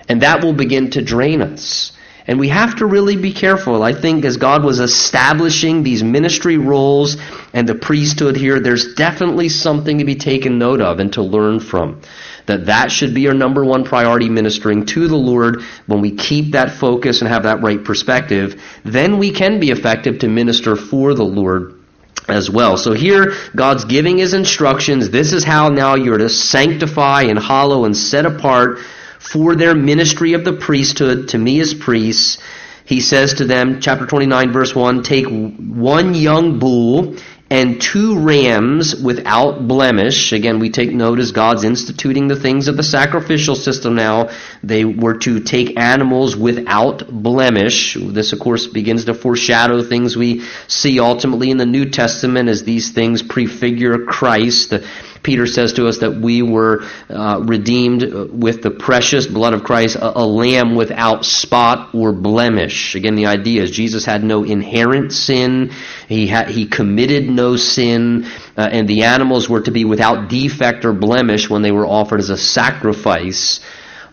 And 0.08 0.22
that 0.22 0.42
will 0.42 0.52
begin 0.52 0.90
to 0.90 1.02
drain 1.02 1.42
us. 1.42 1.92
And 2.26 2.38
we 2.38 2.48
have 2.48 2.76
to 2.76 2.86
really 2.86 3.16
be 3.16 3.32
careful. 3.32 3.82
I 3.82 3.92
think 3.92 4.24
as 4.24 4.36
God 4.36 4.64
was 4.64 4.78
establishing 4.78 5.82
these 5.82 6.04
ministry 6.04 6.56
roles 6.56 7.16
and 7.52 7.68
the 7.68 7.74
priesthood 7.74 8.36
here, 8.36 8.60
there's 8.60 8.94
definitely 8.94 9.48
something 9.48 9.98
to 9.98 10.04
be 10.04 10.14
taken 10.14 10.58
note 10.58 10.80
of 10.80 11.00
and 11.00 11.12
to 11.14 11.22
learn 11.22 11.58
from. 11.58 12.00
That 12.46 12.66
that 12.66 12.92
should 12.92 13.12
be 13.12 13.26
our 13.26 13.34
number 13.34 13.64
one 13.64 13.84
priority 13.84 14.28
ministering 14.28 14.86
to 14.86 15.08
the 15.08 15.16
Lord. 15.16 15.62
When 15.86 16.00
we 16.00 16.12
keep 16.12 16.52
that 16.52 16.70
focus 16.72 17.20
and 17.20 17.28
have 17.28 17.42
that 17.42 17.60
right 17.60 17.82
perspective, 17.82 18.62
then 18.84 19.18
we 19.18 19.32
can 19.32 19.58
be 19.58 19.70
effective 19.70 20.20
to 20.20 20.28
minister 20.28 20.76
for 20.76 21.14
the 21.14 21.24
Lord 21.24 21.81
as 22.28 22.48
well. 22.50 22.76
So 22.76 22.92
here, 22.92 23.34
God's 23.54 23.84
giving 23.84 24.18
his 24.18 24.34
instructions. 24.34 25.10
This 25.10 25.32
is 25.32 25.44
how 25.44 25.68
now 25.68 25.94
you're 25.96 26.18
to 26.18 26.28
sanctify 26.28 27.22
and 27.22 27.38
hallow 27.38 27.84
and 27.84 27.96
set 27.96 28.26
apart 28.26 28.78
for 29.18 29.54
their 29.54 29.74
ministry 29.74 30.32
of 30.34 30.44
the 30.44 30.52
priesthood 30.52 31.28
to 31.28 31.38
me 31.38 31.60
as 31.60 31.74
priests. 31.74 32.38
He 32.84 33.00
says 33.00 33.34
to 33.34 33.44
them, 33.44 33.80
chapter 33.80 34.06
29, 34.06 34.52
verse 34.52 34.74
1, 34.74 35.02
take 35.02 35.26
one 35.26 36.14
young 36.14 36.58
bull 36.58 37.16
and 37.52 37.82
two 37.82 38.18
rams 38.18 38.96
without 38.96 39.68
blemish. 39.68 40.32
Again, 40.32 40.58
we 40.58 40.70
take 40.70 40.90
note 40.90 41.18
as 41.18 41.32
God's 41.32 41.64
instituting 41.64 42.26
the 42.26 42.34
things 42.34 42.66
of 42.66 42.78
the 42.78 42.82
sacrificial 42.82 43.56
system 43.56 43.94
now. 43.94 44.30
They 44.62 44.86
were 44.86 45.18
to 45.18 45.38
take 45.40 45.78
animals 45.78 46.34
without 46.34 47.06
blemish. 47.10 47.94
This, 48.00 48.32
of 48.32 48.38
course, 48.40 48.68
begins 48.68 49.04
to 49.04 49.12
foreshadow 49.12 49.82
things 49.82 50.16
we 50.16 50.46
see 50.66 50.98
ultimately 50.98 51.50
in 51.50 51.58
the 51.58 51.66
New 51.66 51.90
Testament 51.90 52.48
as 52.48 52.64
these 52.64 52.92
things 52.92 53.22
prefigure 53.22 54.06
Christ. 54.06 54.70
The, 54.70 54.88
Peter 55.22 55.46
says 55.46 55.74
to 55.74 55.86
us 55.86 55.98
that 55.98 56.16
we 56.16 56.42
were 56.42 56.84
uh, 57.08 57.40
redeemed 57.44 58.02
with 58.32 58.62
the 58.62 58.70
precious 58.70 59.26
blood 59.26 59.54
of 59.54 59.62
Christ, 59.62 59.96
a, 59.96 60.18
a, 60.18 60.26
lamb 60.26 60.74
without 60.74 61.24
spot 61.24 61.94
or 61.94 62.12
blemish. 62.12 62.94
Again, 62.94 63.14
the 63.14 63.26
idea 63.26 63.62
is 63.62 63.70
Jesus 63.70 64.04
had 64.04 64.24
no 64.24 64.42
inherent 64.42 65.12
sin. 65.12 65.72
He 66.08 66.26
he 66.26 66.66
committed 66.66 67.28
no 67.30 67.56
sin, 67.56 68.26
uh, 68.56 68.68
and 68.72 68.88
the 68.88 69.04
animals 69.04 69.48
were 69.48 69.60
to 69.62 69.70
be 69.70 69.84
without 69.84 70.28
defect 70.28 70.84
or 70.84 70.92
blemish 70.92 71.48
when 71.48 71.62
they 71.62 71.72
were 71.72 71.86
offered 71.86 72.20
as 72.20 72.30
a 72.30 72.38
sacrifice 72.38 73.60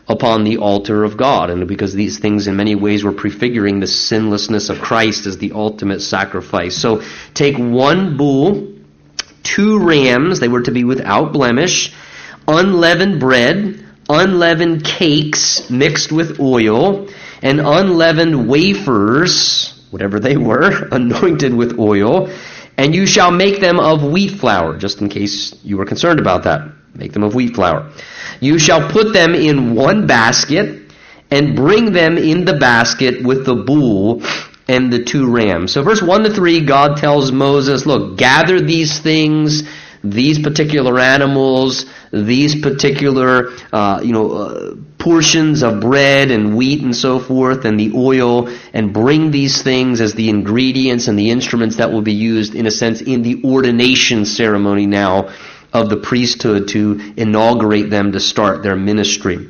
upon 0.10 0.44
the 0.44 0.58
altar 0.58 1.04
of 1.04 1.16
God. 1.16 1.52
And 1.52 1.68
because 1.68 1.94
these 1.94 2.18
things 2.18 2.48
in 2.48 2.56
many 2.56 2.76
ways 2.76 3.04
were 3.04 3.12
prefiguring 3.12 3.80
the 3.80 3.88
sinlessness 3.88 4.70
of 4.70 4.80
Christ 4.80 5.28
as 5.28 5.38
the 5.38 5.52
ultimate 5.54 6.02
sacrifice. 6.02 6.76
So 6.76 7.04
take 7.36 7.58
one 7.58 8.18
bull 8.18 8.69
two 9.56 9.80
rams, 9.80 10.40
they 10.40 10.48
were 10.48 10.62
to 10.62 10.72
be 10.72 10.84
without 10.84 11.34
blemish, 11.34 11.94
unleavened 12.48 13.20
bread, 13.20 13.86
unleavened 14.10 14.84
cakes 14.84 15.70
mixed 15.70 16.12
with 16.12 16.40
oil, 16.40 17.08
and 17.42 17.60
unleavened 17.60 18.48
wafers, 18.48 19.86
whatever 19.92 20.20
they 20.20 20.38
were, 20.38 20.88
anointed 20.92 21.54
with 21.54 21.80
oil, 21.80 22.30
and 22.78 22.96
you 22.96 23.06
shall 23.06 23.32
make 23.32 23.60
them 23.60 23.80
of 23.80 24.04
wheat 24.04 24.32
flour, 24.40 24.78
just 24.78 25.02
in 25.02 25.10
case 25.10 25.54
you 25.64 25.78
were 25.78 25.86
concerned 25.86 26.20
about 26.20 26.44
that. 26.44 26.62
Make 26.96 27.14
them 27.14 27.24
of 27.24 27.36
wheat 27.36 27.56
flour. 27.56 27.92
You 28.40 28.58
shall 28.58 28.90
put 28.90 29.14
them 29.14 29.36
in 29.36 29.76
one 29.76 30.08
basket, 30.08 30.80
and 31.32 31.56
bring 31.56 31.92
them 31.92 32.18
in 32.18 32.46
the 32.46 32.58
basket 32.58 33.24
with 33.24 33.46
the 33.46 33.56
bull 33.56 34.22
and 34.70 34.94
the 34.94 35.04
two 35.04 35.30
rams. 35.30 35.74
So 35.74 35.82
verse 35.82 36.02
1 36.02 36.24
to 36.24 36.30
3, 36.30 36.64
God 36.64 36.98
tells 36.98 37.32
Moses, 37.32 37.88
look, 37.88 38.18
gather 38.18 38.62
these 38.62 39.00
things, 39.00 39.64
these 40.04 40.38
particular 40.38 41.00
animals, 41.00 41.88
these 42.14 42.62
particular, 42.62 43.50
uh, 43.74 44.00
you 44.04 44.14
know, 44.14 44.32
uh, 44.32 44.76
portions 45.00 45.64
of 45.64 45.82
bread 45.82 46.30
and 46.30 46.56
wheat 46.56 46.84
and 46.84 46.96
so 46.96 47.20
forth, 47.20 47.66
and 47.66 47.80
the 47.80 47.92
oil, 47.96 48.48
and 48.72 48.94
bring 48.94 49.32
these 49.32 49.64
things 49.64 50.02
as 50.02 50.14
the 50.14 50.30
ingredients 50.30 51.08
and 51.08 51.18
the 51.18 51.32
instruments 51.32 51.78
that 51.78 51.92
will 51.92 52.04
be 52.04 52.14
used, 52.14 52.54
in 52.54 52.68
a 52.68 52.72
sense, 52.72 53.02
in 53.02 53.24
the 53.24 53.42
ordination 53.44 54.24
ceremony 54.24 54.86
now 54.86 55.34
of 55.74 55.90
the 55.90 55.98
priesthood 55.98 56.68
to 56.68 57.14
inaugurate 57.18 57.90
them 57.90 58.12
to 58.12 58.20
start 58.20 58.62
their 58.62 58.76
ministry. 58.76 59.50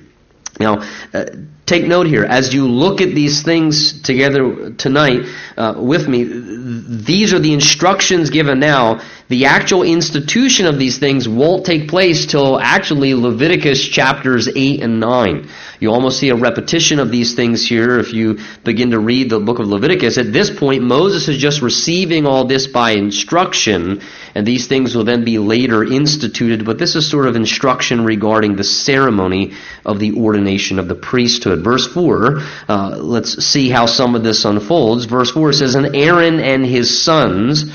Now, 0.60 0.82
uh, 1.14 1.26
take 1.70 1.86
note 1.86 2.08
here 2.08 2.26
as 2.26 2.54
you 2.54 2.68
look 2.68 3.00
at 3.00 3.14
these 3.14 3.44
things 3.44 4.02
together 4.02 4.72
tonight 4.72 5.26
uh, 5.56 5.76
with 5.78 6.08
me 6.08 6.24
these 6.70 7.34
are 7.34 7.40
the 7.40 7.54
instructions 7.54 8.30
given 8.30 8.60
now. 8.60 9.02
The 9.28 9.46
actual 9.46 9.84
institution 9.84 10.66
of 10.66 10.80
these 10.80 10.98
things 10.98 11.28
won't 11.28 11.66
take 11.66 11.88
place 11.88 12.26
till 12.26 12.60
actually 12.60 13.14
leviticus 13.14 13.88
chapters 13.88 14.48
8 14.48 14.82
and 14.82 15.00
9 15.00 15.50
you 15.80 15.92
almost 15.92 16.20
see 16.20 16.30
a 16.30 16.36
repetition 16.36 17.00
of 17.00 17.10
these 17.10 17.36
things 17.36 17.66
here 17.66 18.00
if 18.00 18.12
you 18.12 18.40
begin 18.66 18.92
to 18.92 19.00
read 19.00 19.30
the 19.30 19.40
book 19.40 19.60
of 19.60 19.68
leviticus. 19.68 20.18
At 20.18 20.34
this 20.34 20.50
point 20.50 20.84
moses 20.84 21.28
is 21.28 21.38
just 21.38 21.62
receiving 21.62 22.26
all 22.26 22.46
this 22.46 22.68
by 22.68 22.92
instruction 22.92 24.02
and 24.36 24.46
these 24.46 24.68
things 24.68 24.96
will 24.96 25.06
then 25.06 25.24
be 25.24 25.40
later 25.40 25.84
instituted 25.84 26.66
but 26.66 26.78
this 26.78 26.96
is 26.96 27.10
sort 27.10 27.28
of 27.28 27.36
instruction 27.36 28.04
regarding 28.04 28.56
the 28.56 28.64
ceremony 28.64 29.54
of 29.86 30.00
the 30.00 30.14
ordination 30.14 30.80
of 30.80 30.88
the 30.88 30.96
priesthood 30.96 31.59
Verse 31.64 31.88
4, 31.88 32.40
uh, 32.68 32.98
let's 32.98 33.44
see 33.46 33.70
how 33.70 33.86
some 33.86 34.16
of 34.16 34.24
this 34.24 34.46
unfolds. 34.46 35.06
Verse 35.06 35.32
4 35.32 35.54
says, 35.54 35.76
And 35.76 35.96
Aaron 35.96 36.40
and 36.40 36.66
his 36.66 37.04
sons 37.04 37.66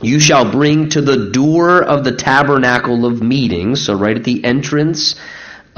you 0.00 0.20
shall 0.20 0.50
bring 0.50 0.90
to 0.90 1.00
the 1.00 1.30
door 1.30 1.82
of 1.82 2.04
the 2.04 2.12
tabernacle 2.12 3.04
of 3.04 3.22
meeting, 3.22 3.74
so 3.74 3.94
right 3.94 4.16
at 4.16 4.24
the 4.24 4.44
entrance 4.44 5.16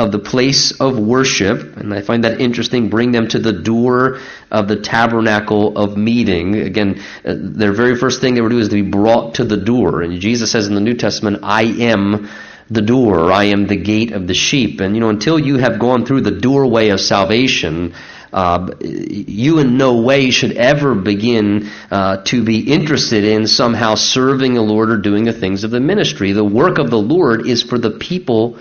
of 0.01 0.13
the 0.13 0.19
place 0.19 0.73
of 0.81 0.99
worship, 0.99 1.77
and 1.77 1.93
I 1.93 2.01
find 2.01 2.25
that 2.25 2.41
interesting, 2.41 2.89
bring 2.89 3.13
them 3.13 3.29
to 3.29 3.39
the 3.39 3.53
door 3.53 4.21
of 4.51 4.67
the 4.67 4.81
tabernacle 4.81 5.77
of 5.77 5.97
meeting. 5.97 6.57
Again, 6.57 7.03
uh, 7.25 7.35
their 7.37 7.73
very 7.73 7.97
first 7.97 8.21
thing 8.21 8.35
they 8.35 8.41
were 8.41 8.49
do 8.49 8.59
is 8.59 8.71
to 8.71 8.83
be 8.83 8.91
brought 8.91 9.35
to 9.35 9.45
the 9.45 9.59
door. 9.59 10.01
And 10.01 10.19
Jesus 10.19 10.51
says 10.53 10.67
in 10.67 10.75
the 10.75 10.81
New 10.81 10.95
Testament, 10.95 11.41
I 11.43 11.65
am 11.65 12.31
the 12.71 12.83
door, 12.83 13.33
I 13.33 13.45
am 13.45 13.67
the 13.67 13.77
gate 13.77 14.13
of 14.13 14.27
the 14.27 14.35
sheep. 14.35 14.81
And 14.81 14.95
you 14.95 15.01
know, 15.01 15.09
until 15.09 15.39
you 15.39 15.59
have 15.59 15.79
gone 15.79 16.07
through 16.07 16.21
the 16.21 16.31
doorway 16.31 16.91
of 16.91 17.01
salvation, 17.01 17.95
uh, 18.33 18.71
you 18.81 19.59
in 19.59 19.77
no 19.77 20.03
way 20.03 20.31
should 20.31 20.53
ever 20.53 20.95
begin 20.95 21.69
uh, 21.91 22.19
to 22.25 22.45
be 22.45 22.73
interested 22.73 23.25
in 23.25 23.49
somehow 23.49 23.97
serving 23.97 24.55
the 24.55 24.63
Lord 24.63 24.91
or 24.91 24.99
doing 24.99 25.25
the 25.25 25.33
things 25.33 25.65
of 25.65 25.73
the 25.73 25.81
ministry. 25.81 26.33
The 26.33 26.45
work 26.45 26.79
of 26.79 26.91
the 26.91 26.99
Lord 26.99 27.47
is 27.47 27.63
for 27.63 27.77
the 27.77 27.91
people 27.91 28.59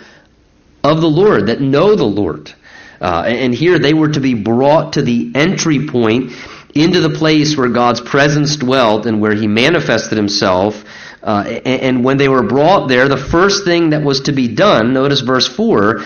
of 0.84 1.02
the 1.02 1.10
Lord 1.10 1.48
that 1.48 1.62
know 1.62 1.96
the 1.96 2.04
Lord. 2.04 2.52
Uh, 3.00 3.24
and 3.28 3.54
here 3.54 3.78
they 3.78 3.94
were 3.94 4.10
to 4.10 4.20
be 4.20 4.34
brought 4.34 4.94
to 4.94 5.04
the 5.04 5.32
entry 5.36 5.88
point 5.88 6.34
into 6.74 7.00
the 7.00 7.10
place 7.10 7.56
where 7.56 7.70
God's 7.70 8.02
presence 8.02 8.56
dwelt 8.56 9.06
and 9.06 9.22
where 9.22 9.34
He 9.34 9.48
manifested 9.48 10.18
Himself 10.18 10.84
uh, 11.30 11.44
and, 11.44 11.82
and 11.82 12.04
when 12.04 12.18
they 12.18 12.28
were 12.28 12.42
brought 12.42 12.88
there, 12.88 13.08
the 13.08 13.16
first 13.16 13.64
thing 13.64 13.92
that 13.92 14.02
was 14.02 14.22
to 14.22 14.32
be 14.32 14.48
done, 14.48 14.94
notice 14.94 15.22
verse 15.22 15.48
4, 15.48 16.04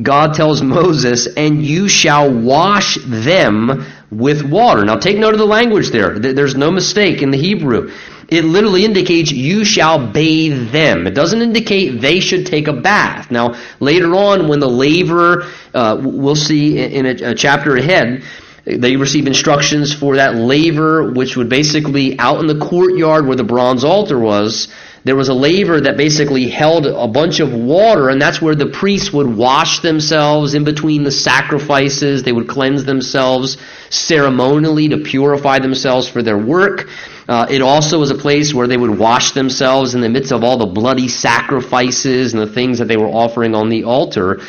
God 0.00 0.32
tells 0.32 0.62
Moses, 0.62 1.26
and 1.36 1.62
you 1.62 1.88
shall 1.88 2.32
wash 2.32 2.96
them 3.04 3.84
with 4.10 4.42
water. 4.48 4.82
Now 4.86 4.96
take 4.96 5.18
note 5.18 5.34
of 5.34 5.38
the 5.38 5.44
language 5.44 5.90
there. 5.90 6.18
There's 6.18 6.54
no 6.54 6.70
mistake 6.70 7.20
in 7.20 7.30
the 7.30 7.36
Hebrew. 7.36 7.92
It 8.28 8.44
literally 8.44 8.86
indicates 8.86 9.30
you 9.30 9.62
shall 9.62 10.10
bathe 10.10 10.72
them. 10.72 11.06
It 11.06 11.14
doesn't 11.14 11.42
indicate 11.42 12.00
they 12.00 12.20
should 12.20 12.46
take 12.46 12.66
a 12.66 12.72
bath. 12.72 13.30
Now 13.30 13.60
later 13.78 14.14
on 14.14 14.48
when 14.48 14.60
the 14.60 14.70
laver, 14.70 15.52
uh, 15.74 16.00
we'll 16.02 16.34
see 16.34 16.78
in 16.78 17.04
a, 17.04 17.32
a 17.32 17.34
chapter 17.34 17.76
ahead, 17.76 18.24
they 18.66 18.96
receive 18.96 19.28
instructions 19.28 19.94
for 19.94 20.16
that 20.16 20.34
laver, 20.34 21.12
which 21.12 21.36
would 21.36 21.48
basically, 21.48 22.18
out 22.18 22.40
in 22.40 22.48
the 22.48 22.58
courtyard 22.58 23.26
where 23.26 23.36
the 23.36 23.44
bronze 23.44 23.84
altar 23.84 24.18
was, 24.18 24.68
there 25.04 25.14
was 25.14 25.28
a 25.28 25.34
laver 25.34 25.82
that 25.82 25.96
basically 25.96 26.48
held 26.48 26.84
a 26.84 27.06
bunch 27.06 27.38
of 27.38 27.54
water, 27.54 28.08
and 28.08 28.20
that's 28.20 28.42
where 28.42 28.56
the 28.56 28.66
priests 28.66 29.12
would 29.12 29.28
wash 29.28 29.78
themselves 29.78 30.54
in 30.54 30.64
between 30.64 31.04
the 31.04 31.12
sacrifices. 31.12 32.24
They 32.24 32.32
would 32.32 32.48
cleanse 32.48 32.84
themselves 32.84 33.56
ceremonially 33.88 34.88
to 34.88 34.98
purify 34.98 35.60
themselves 35.60 36.08
for 36.08 36.24
their 36.24 36.36
work. 36.36 36.88
Uh, 37.28 37.46
it 37.48 37.62
also 37.62 38.00
was 38.00 38.10
a 38.10 38.16
place 38.16 38.52
where 38.52 38.66
they 38.66 38.76
would 38.76 38.98
wash 38.98 39.30
themselves 39.30 39.94
in 39.94 40.00
the 40.00 40.08
midst 40.08 40.32
of 40.32 40.42
all 40.42 40.56
the 40.56 40.66
bloody 40.66 41.06
sacrifices 41.06 42.34
and 42.34 42.42
the 42.42 42.52
things 42.52 42.80
that 42.80 42.88
they 42.88 42.96
were 42.96 43.06
offering 43.06 43.54
on 43.54 43.68
the 43.68 43.84
altar. 43.84 44.40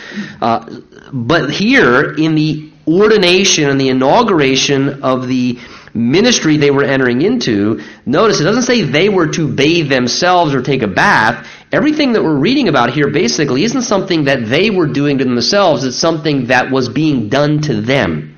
Uh, 0.41 0.79
but 1.13 1.51
here, 1.51 2.13
in 2.13 2.33
the 2.33 2.71
ordination 2.87 3.69
and 3.69 3.79
the 3.79 3.89
inauguration 3.89 5.03
of 5.03 5.27
the 5.27 5.59
ministry 5.93 6.57
they 6.57 6.71
were 6.71 6.83
entering 6.83 7.21
into, 7.21 7.81
notice 8.05 8.39
it 8.39 8.43
doesn't 8.43 8.63
say 8.63 8.83
they 8.83 9.09
were 9.09 9.27
to 9.27 9.47
bathe 9.47 9.89
themselves 9.89 10.53
or 10.53 10.61
take 10.61 10.83
a 10.83 10.87
bath. 10.87 11.47
Everything 11.71 12.13
that 12.13 12.23
we're 12.23 12.37
reading 12.37 12.69
about 12.69 12.93
here 12.93 13.09
basically 13.09 13.63
isn't 13.63 13.81
something 13.81 14.25
that 14.25 14.45
they 14.45 14.69
were 14.69 14.87
doing 14.87 15.17
to 15.17 15.25
themselves, 15.25 15.83
it's 15.83 15.97
something 15.97 16.47
that 16.47 16.71
was 16.71 16.87
being 16.87 17.29
done 17.29 17.61
to 17.61 17.81
them. 17.81 18.37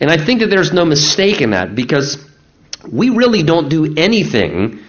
And 0.00 0.10
I 0.10 0.24
think 0.24 0.40
that 0.40 0.48
there's 0.48 0.72
no 0.72 0.84
mistake 0.84 1.40
in 1.40 1.50
that 1.50 1.74
because 1.74 2.24
we 2.90 3.10
really 3.10 3.42
don't 3.42 3.68
do 3.68 3.94
anything 3.96 4.80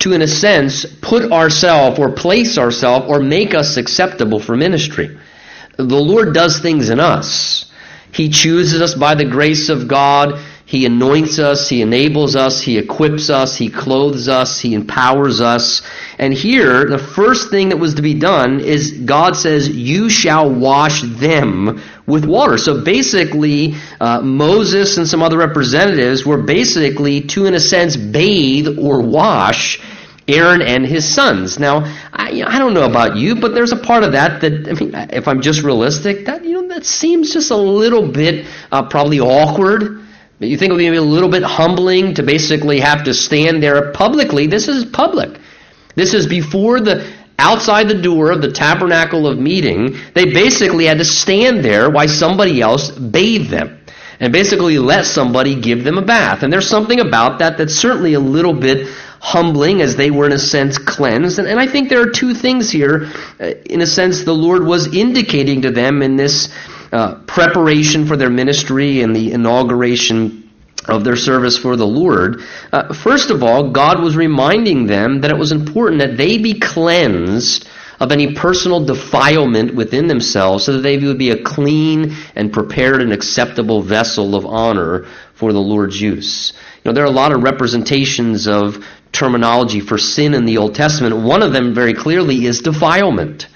to, 0.00 0.12
in 0.12 0.22
a 0.22 0.26
sense, 0.26 0.84
put 1.00 1.30
ourselves 1.30 1.98
or 1.98 2.10
place 2.10 2.58
ourselves 2.58 3.06
or 3.08 3.20
make 3.20 3.54
us 3.54 3.76
acceptable 3.76 4.40
for 4.40 4.56
ministry. 4.56 5.16
The 5.76 5.84
Lord 5.84 6.34
does 6.34 6.58
things 6.58 6.90
in 6.90 7.00
us. 7.00 7.71
He 8.12 8.28
chooses 8.28 8.80
us 8.80 8.94
by 8.94 9.14
the 9.14 9.24
grace 9.24 9.68
of 9.68 9.88
God. 9.88 10.38
He 10.64 10.86
anoints 10.86 11.38
us, 11.38 11.68
He 11.68 11.82
enables 11.82 12.34
us, 12.34 12.62
He 12.62 12.78
equips 12.78 13.28
us, 13.28 13.56
He 13.56 13.68
clothes 13.68 14.28
us, 14.28 14.58
He 14.58 14.74
empowers 14.74 15.40
us. 15.40 15.82
And 16.18 16.32
here, 16.32 16.86
the 16.86 16.98
first 16.98 17.50
thing 17.50 17.70
that 17.70 17.76
was 17.76 17.94
to 17.94 18.02
be 18.02 18.14
done 18.14 18.60
is 18.60 18.92
God 18.92 19.36
says, 19.36 19.68
You 19.68 20.08
shall 20.08 20.50
wash 20.50 21.02
them 21.02 21.82
with 22.06 22.24
water. 22.24 22.56
So 22.56 22.82
basically, 22.82 23.74
uh, 24.00 24.20
Moses 24.22 24.96
and 24.96 25.06
some 25.06 25.22
other 25.22 25.36
representatives 25.36 26.24
were 26.24 26.38
basically 26.42 27.22
to, 27.22 27.46
in 27.46 27.54
a 27.54 27.60
sense, 27.60 27.96
bathe 27.96 28.78
or 28.78 29.02
wash 29.02 29.78
Aaron 30.28 30.62
and 30.62 30.86
his 30.86 31.12
sons. 31.12 31.58
Now, 31.58 31.80
I, 32.12 32.42
I, 32.46 32.58
don't 32.58 32.74
know 32.74 32.84
about 32.84 33.16
you, 33.16 33.34
but 33.34 33.54
there's 33.54 33.72
a 33.72 33.76
part 33.76 34.04
of 34.04 34.12
that 34.12 34.40
that, 34.40 34.68
I 34.68 34.72
mean, 34.72 34.94
if 35.10 35.26
I'm 35.26 35.42
just 35.42 35.62
realistic, 35.62 36.26
that 36.26 36.44
you 36.44 36.61
know 36.61 36.61
that 36.72 36.86
seems 36.86 37.34
just 37.34 37.50
a 37.50 37.56
little 37.56 38.08
bit 38.08 38.46
uh, 38.70 38.88
probably 38.88 39.20
awkward. 39.20 40.00
You 40.38 40.56
think 40.56 40.70
it 40.70 40.72
would 40.72 40.78
be 40.78 40.86
a 40.96 41.02
little 41.02 41.28
bit 41.28 41.42
humbling 41.42 42.14
to 42.14 42.22
basically 42.22 42.80
have 42.80 43.04
to 43.04 43.14
stand 43.14 43.62
there 43.62 43.92
publicly. 43.92 44.46
This 44.46 44.68
is 44.68 44.86
public. 44.86 45.38
This 45.94 46.14
is 46.14 46.26
before 46.26 46.80
the 46.80 47.12
outside 47.38 47.88
the 47.88 48.00
door 48.00 48.30
of 48.30 48.40
the 48.40 48.50
tabernacle 48.50 49.26
of 49.26 49.38
meeting. 49.38 49.98
They 50.14 50.32
basically 50.32 50.86
had 50.86 50.98
to 50.98 51.04
stand 51.04 51.62
there 51.64 51.90
while 51.90 52.08
somebody 52.08 52.60
else 52.60 52.90
bathed 52.90 53.50
them 53.50 53.81
and 54.22 54.32
basically 54.32 54.78
let 54.78 55.04
somebody 55.04 55.60
give 55.60 55.82
them 55.82 55.98
a 55.98 56.02
bath. 56.02 56.44
And 56.44 56.52
there's 56.52 56.68
something 56.68 57.00
about 57.00 57.40
that 57.40 57.58
that's 57.58 57.74
certainly 57.74 58.14
a 58.14 58.20
little 58.20 58.54
bit 58.54 58.86
humbling 59.20 59.82
as 59.82 59.96
they 59.96 60.12
were 60.12 60.26
in 60.26 60.32
a 60.32 60.38
sense 60.38 60.78
cleansed. 60.78 61.40
And, 61.40 61.48
and 61.48 61.58
I 61.58 61.66
think 61.66 61.88
there 61.88 62.00
are 62.02 62.10
two 62.10 62.32
things 62.32 62.70
here. 62.70 63.10
Uh, 63.40 63.54
in 63.66 63.80
a 63.80 63.86
sense, 63.86 64.22
the 64.22 64.32
Lord 64.32 64.64
was 64.64 64.94
indicating 64.94 65.62
to 65.62 65.72
them 65.72 66.02
in 66.02 66.14
this 66.14 66.54
uh, 66.92 67.16
preparation 67.26 68.06
for 68.06 68.16
their 68.16 68.30
ministry 68.30 69.02
and 69.02 69.14
the 69.14 69.32
inauguration 69.32 70.48
of 70.86 71.02
their 71.02 71.16
service 71.16 71.58
for 71.58 71.74
the 71.74 71.86
Lord. 71.86 72.42
Uh, 72.72 72.94
first 72.94 73.30
of 73.30 73.42
all, 73.42 73.72
God 73.72 74.00
was 74.00 74.14
reminding 74.14 74.86
them 74.86 75.22
that 75.22 75.32
it 75.32 75.36
was 75.36 75.50
important 75.50 76.00
that 76.00 76.16
they 76.16 76.38
be 76.38 76.60
cleansed 76.60 77.68
of 78.02 78.10
any 78.10 78.34
personal 78.34 78.84
defilement 78.84 79.76
within 79.76 80.08
themselves 80.08 80.64
so 80.64 80.72
that 80.72 80.80
they 80.80 80.98
would 80.98 81.18
be 81.18 81.30
a 81.30 81.40
clean 81.40 82.16
and 82.34 82.52
prepared 82.52 83.00
and 83.00 83.12
acceptable 83.12 83.80
vessel 83.80 84.34
of 84.34 84.44
honor 84.44 85.06
for 85.34 85.52
the 85.52 85.60
Lord's 85.60 86.00
use. 86.00 86.52
You 86.82 86.90
know, 86.90 86.94
there 86.94 87.04
are 87.04 87.06
a 87.06 87.10
lot 87.12 87.30
of 87.30 87.44
representations 87.44 88.48
of 88.48 88.84
terminology 89.12 89.78
for 89.78 89.98
sin 89.98 90.34
in 90.34 90.46
the 90.46 90.58
Old 90.58 90.74
Testament. 90.74 91.16
One 91.16 91.44
of 91.44 91.52
them 91.52 91.74
very 91.74 91.94
clearly 91.94 92.44
is 92.44 92.60
defilement. 92.60 93.46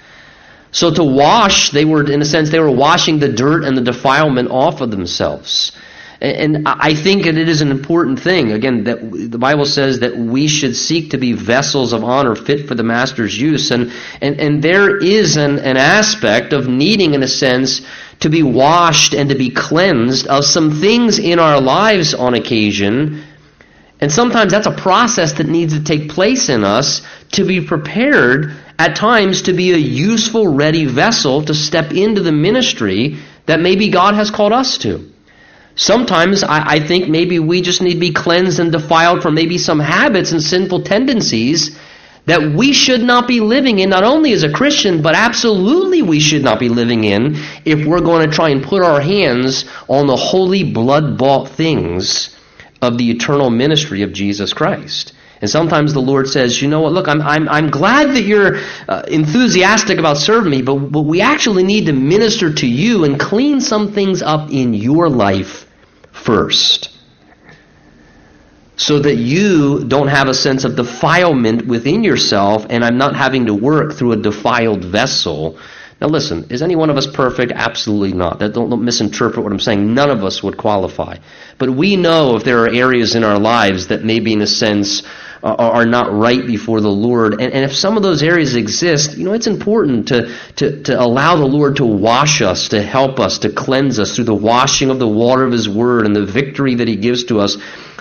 So 0.71 0.93
to 0.93 1.03
wash, 1.03 1.71
they 1.71 1.83
were, 1.83 2.09
in 2.09 2.21
a 2.21 2.25
sense, 2.25 2.49
they 2.49 2.61
were 2.61 2.71
washing 2.71 3.19
the 3.19 3.33
dirt 3.33 3.65
and 3.65 3.77
the 3.77 3.81
defilement 3.81 4.49
off 4.49 4.79
of 4.79 4.91
themselves. 4.91 5.73
And 6.19 6.67
I 6.67 6.95
think 6.95 7.25
that 7.25 7.37
it 7.37 7.47
is 7.47 7.61
an 7.61 7.69
important 7.69 8.19
thing, 8.19 8.51
again, 8.51 8.85
that 8.85 9.11
the 9.31 9.37
Bible 9.37 9.65
says 9.65 9.99
that 9.99 10.17
we 10.17 10.47
should 10.47 10.75
seek 10.75 11.11
to 11.11 11.17
be 11.17 11.33
vessels 11.33 11.93
of 11.93 12.03
honor 12.03 12.35
fit 12.35 12.67
for 12.67 12.73
the 12.73 12.83
Master's 12.83 13.39
use. 13.39 13.69
And, 13.69 13.91
and, 14.21 14.39
and 14.39 14.63
there 14.63 14.97
is 14.97 15.37
an, 15.37 15.59
an 15.59 15.77
aspect 15.77 16.53
of 16.53 16.67
needing, 16.67 17.13
in 17.13 17.21
a 17.21 17.27
sense, 17.27 17.81
to 18.21 18.29
be 18.29 18.41
washed 18.41 19.13
and 19.13 19.29
to 19.29 19.35
be 19.35 19.51
cleansed 19.51 20.25
of 20.25 20.43
some 20.43 20.81
things 20.81 21.19
in 21.19 21.37
our 21.37 21.61
lives 21.61 22.15
on 22.15 22.33
occasion 22.33 23.23
and 23.99 24.11
sometimes 24.11 24.51
that's 24.51 24.67
a 24.67 24.71
process 24.71 25.33
that 25.33 25.47
needs 25.47 25.73
to 25.73 25.83
take 25.83 26.09
place 26.09 26.49
in 26.49 26.63
us 26.63 27.01
to 27.31 27.43
be 27.43 27.61
prepared 27.61 28.53
at 28.77 28.95
times 28.95 29.43
to 29.43 29.53
be 29.53 29.73
a 29.73 29.77
useful, 29.77 30.47
ready 30.47 30.85
vessel 30.85 31.43
to 31.43 31.53
step 31.55 31.91
into 31.91 32.21
the 32.21 32.31
ministry 32.31 33.17
that 33.47 33.59
maybe 33.59 33.89
God 33.89 34.13
has 34.13 34.29
called 34.29 34.53
us 34.53 34.77
to. 34.79 35.11
Sometimes 35.77 36.43
I, 36.43 36.71
I, 36.71 36.79
think 36.79 37.07
maybe 37.07 37.37
we 37.37 37.61
just 37.61 37.83
need 37.83 37.93
to 37.93 37.99
be 37.99 38.11
cleansed 38.11 38.59
and 38.59 38.71
defiled 38.71 39.21
from 39.21 39.35
maybe 39.35 39.59
some 39.59 39.79
habits 39.79 40.31
and 40.31 40.41
sinful 40.41 40.81
tendencies 40.81 41.77
that 42.25 42.41
we 42.41 42.73
should 42.73 43.03
not 43.03 43.27
be 43.27 43.41
living 43.41 43.77
in, 43.77 43.91
not 43.91 44.03
only 44.03 44.33
as 44.33 44.41
a 44.41 44.51
Christian, 44.51 45.03
but 45.03 45.13
absolutely 45.13 46.01
we 46.01 46.19
should 46.19 46.43
not 46.43 46.59
be 46.59 46.67
living 46.67 47.03
in 47.03 47.35
if 47.63 47.85
we're 47.85 48.01
going 48.01 48.27
to 48.27 48.35
try 48.35 48.49
and 48.49 48.63
put 48.63 48.81
our 48.81 48.99
hands 48.99 49.65
on 49.87 50.07
the 50.07 50.15
holy 50.15 50.63
blood 50.63 51.15
bought 51.15 51.47
things 51.49 52.35
of 52.81 52.97
the 52.97 53.11
eternal 53.11 53.51
ministry 53.51 54.01
of 54.01 54.11
Jesus 54.11 54.53
Christ. 54.53 55.13
And 55.41 55.49
sometimes 55.49 55.93
the 55.93 55.99
Lord 55.99 56.27
says, 56.27 56.59
you 56.59 56.67
know 56.69 56.81
what, 56.81 56.93
look, 56.93 57.07
I'm, 57.07 57.21
I'm, 57.21 57.47
I'm 57.47 57.69
glad 57.69 58.15
that 58.15 58.23
you're 58.23 58.57
uh, 58.89 59.03
enthusiastic 59.07 59.99
about 59.99 60.17
serving 60.17 60.49
me, 60.49 60.63
but, 60.63 60.75
but 60.75 61.01
we 61.01 61.21
actually 61.21 61.63
need 61.63 61.85
to 61.85 61.93
minister 61.93 62.51
to 62.51 62.67
you 62.67 63.03
and 63.03 63.19
clean 63.19 63.61
some 63.61 63.93
things 63.93 64.23
up 64.23 64.49
in 64.49 64.73
your 64.73 65.07
life 65.07 65.66
first. 66.23 66.89
So 68.75 68.99
that 68.99 69.15
you 69.15 69.85
don't 69.85 70.07
have 70.07 70.27
a 70.27 70.33
sense 70.33 70.63
of 70.63 70.75
defilement 70.75 71.65
within 71.65 72.03
yourself, 72.03 72.67
and 72.69 72.85
I'm 72.85 72.97
not 72.97 73.15
having 73.15 73.47
to 73.47 73.53
work 73.53 73.93
through 73.93 74.11
a 74.11 74.17
defiled 74.17 74.83
vessel 74.83 75.57
now, 75.99 76.07
listen, 76.07 76.45
is 76.49 76.61
any 76.61 76.75
one 76.75 76.91
of 76.91 76.97
us 76.97 77.07
perfect? 77.07 77.51
Absolutely 77.51 78.13
not. 78.13 78.39
Don't, 78.39 78.53
don't, 78.53 78.83
misinterpret 78.83 79.43
what 79.43 79.51
I'm 79.51 79.59
saying. 79.59 79.95
None 79.95 80.11
of 80.11 80.23
us 80.23 80.43
would 80.43 80.55
qualify. 80.55 81.17
But 81.57 81.71
we 81.71 81.95
know 81.95 82.35
if 82.35 82.43
there 82.43 82.63
are 82.63 82.69
areas 82.69 83.15
in 83.15 83.23
our 83.23 83.39
lives 83.39 83.87
that 83.87 84.03
maybe, 84.03 84.33
in 84.33 84.41
a 84.41 84.47
sense, 84.47 85.01
uh, 85.43 85.55
are 85.55 85.85
not 85.85 86.11
right 86.11 86.45
before 86.45 86.81
the 86.81 86.89
Lord. 86.89 87.33
And, 87.33 87.53
and, 87.53 87.63
if 87.63 87.75
some 87.75 87.97
of 87.97 88.03
those 88.03 88.23
areas 88.23 88.55
exist, 88.55 89.17
you 89.17 89.23
know, 89.23 89.33
it's 89.33 89.47
important 89.47 90.09
to, 90.09 90.35
to, 90.57 90.83
to 90.83 90.99
allow 90.99 91.35
the 91.35 91.45
Lord 91.45 91.77
to 91.77 91.85
wash 91.85 92.41
us, 92.41 92.69
to 92.69 92.81
help 92.81 93.19
us, 93.19 93.39
to 93.39 93.51
cleanse 93.51 93.99
us 93.99 94.15
through 94.15 94.25
the 94.25 94.35
washing 94.35 94.89
of 94.89 94.99
the 94.99 95.07
water 95.07 95.43
of 95.43 95.51
His 95.51 95.69
Word 95.69 96.05
and 96.05 96.15
the 96.15 96.25
victory 96.25 96.75
that 96.75 96.87
He 96.87 96.95
gives 96.95 97.25
to 97.25 97.39
us, 97.39 97.57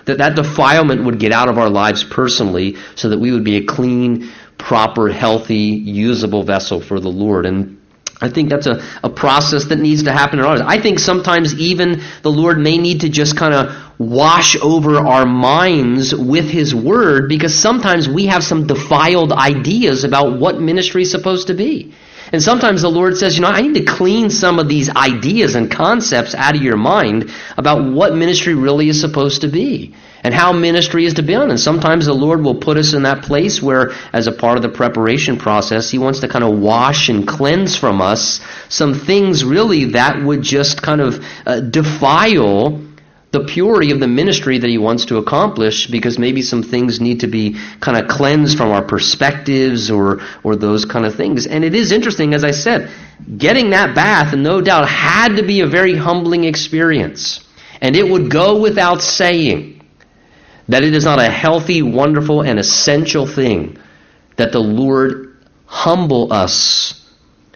that 0.07 0.18
that 0.18 0.37
defilement 0.37 1.05
would 1.05 1.18
get 1.18 1.33
out 1.33 1.49
of 1.49 1.59
our 1.59 1.70
lives 1.70 2.05
personally 2.05 2.77
so 2.94 3.09
that 3.09 3.18
we 3.18 3.33
would 3.33 3.44
be 3.44 3.57
a 3.57 3.64
clean, 3.64 4.31
proper, 4.57 5.09
healthy, 5.09 5.55
usable 5.55 6.42
vessel 6.42 6.81
for 6.81 7.01
the 7.01 7.09
Lord. 7.09 7.44
And 7.44 7.76
I 8.20 8.31
think 8.31 8.48
that's 8.48 8.66
a, 8.66 8.83
a 9.02 9.11
process 9.11 9.66
that 9.66 9.79
needs 9.79 10.05
to 10.05 10.12
happen 10.12 10.38
in 10.38 10.44
our 10.44 10.57
lives. 10.57 10.62
I 10.66 10.81
think 10.81 10.98
sometimes 10.98 11.55
even 11.55 12.02
the 12.22 12.31
Lord 12.31 12.59
may 12.59 12.79
need 12.79 13.02
to 13.02 13.11
just 13.11 13.37
kind 13.37 13.52
of 13.52 13.76
wash 13.98 14.57
over 14.57 14.96
our 14.96 15.26
minds 15.26 16.14
with 16.14 16.48
His 16.48 16.74
Word 16.74 17.29
because 17.29 17.55
sometimes 17.55 18.09
we 18.09 18.26
have 18.26 18.42
some 18.42 18.66
defiled 18.66 19.33
ideas 19.33 20.05
about 20.05 20.38
what 20.38 20.61
ministry 20.61 21.02
is 21.02 21.11
supposed 21.11 21.48
to 21.48 21.55
be. 21.55 21.92
And 22.33 22.42
sometimes 22.42 22.83
the 22.83 22.90
Lord 22.90 23.16
says, 23.16 23.37
you 23.37 23.42
know, 23.42 23.48
I 23.48 23.61
need 23.61 23.74
to 23.74 23.85
clean 23.85 24.31
some 24.31 24.59
of 24.59 24.68
these 24.68 24.90
ideas 24.90 25.55
and 25.55 25.70
concepts 25.70 26.35
out 26.35 26.57
of 26.57 26.62
your 26.62 26.76
mind 26.76 27.31
about 27.57 27.92
what 27.92 28.16
ministry 28.16 28.55
really 28.55 28.88
is 28.88 29.00
supposed 29.00 29.42
to 29.42 29.48
be 29.48 29.94
and 30.27 30.35
how 30.35 30.53
ministry 30.53 31.05
is 31.05 31.15
to 31.15 31.23
be 31.23 31.35
done. 31.35 31.51
And 31.51 31.61
sometimes 31.61 32.07
the 32.07 32.12
Lord 32.12 32.43
will 32.43 32.57
put 32.57 32.79
us 32.79 32.95
in 32.95 33.05
that 33.05 33.23
place 33.23 33.62
where, 33.62 33.93
as 34.12 34.27
a 34.27 34.33
part 34.33 34.57
of 34.57 34.62
the 34.65 34.69
preparation 34.69 35.39
process, 35.39 35.89
He 35.89 35.99
wants 35.99 36.19
to 36.19 36.27
kind 36.27 36.43
of 36.43 36.59
wash 36.59 37.09
and 37.09 37.29
cleanse 37.29 37.77
from 37.77 38.03
us 38.03 38.41
some 38.69 38.93
things 38.95 39.45
really 39.45 39.85
that 39.93 40.21
would 40.21 40.43
just 40.43 40.83
kind 40.83 41.01
of 41.01 41.25
uh, 41.47 41.61
defile 41.61 42.83
the 43.31 43.45
purity 43.45 43.93
of 43.93 44.01
the 44.01 44.09
ministry 44.09 44.59
that 44.59 44.69
he 44.69 44.79
wants 44.79 45.05
to 45.05 45.19
accomplish 45.19 45.87
because 45.89 46.19
maybe 46.19 46.43
some 46.43 46.62
things 46.62 47.01
need 47.01 47.21
to 47.21 47.27
be 47.29 47.57
kind 47.81 47.97
of 47.97 48.09
cleansed 48.09 48.57
from 48.57 48.71
our 48.71 48.83
perspectives 48.83 49.93
or 49.93 50.23
or 50.43 50.57
those 50.57 50.85
kind 50.85 51.07
of 51.07 51.15
things. 51.15 51.47
And 51.47 51.65
it 51.65 51.75
is 51.75 51.93
interesting 51.93 52.35
as 52.35 52.43
I 52.43 52.51
said, 52.51 52.91
getting 53.39 53.71
that 53.71 53.95
bath 53.95 54.35
no 54.35 54.61
doubt 54.61 54.89
had 54.89 55.37
to 55.37 55.45
be 55.45 55.61
a 55.61 55.69
very 55.69 55.95
humbling 55.95 56.43
experience. 56.43 57.45
And 57.81 57.95
it 57.95 58.09
would 58.09 58.29
go 58.29 58.61
without 58.61 59.03
saying 59.03 59.76
that 60.68 60.83
it 60.83 60.94
is 60.94 61.05
not 61.05 61.20
a 61.20 61.31
healthy, 61.31 61.83
wonderful, 61.83 62.42
and 62.42 62.59
essential 62.59 63.26
thing 63.26 63.79
that 64.37 64.52
the 64.52 64.61
Lord 64.61 65.37
humble 65.66 66.33
us 66.33 67.02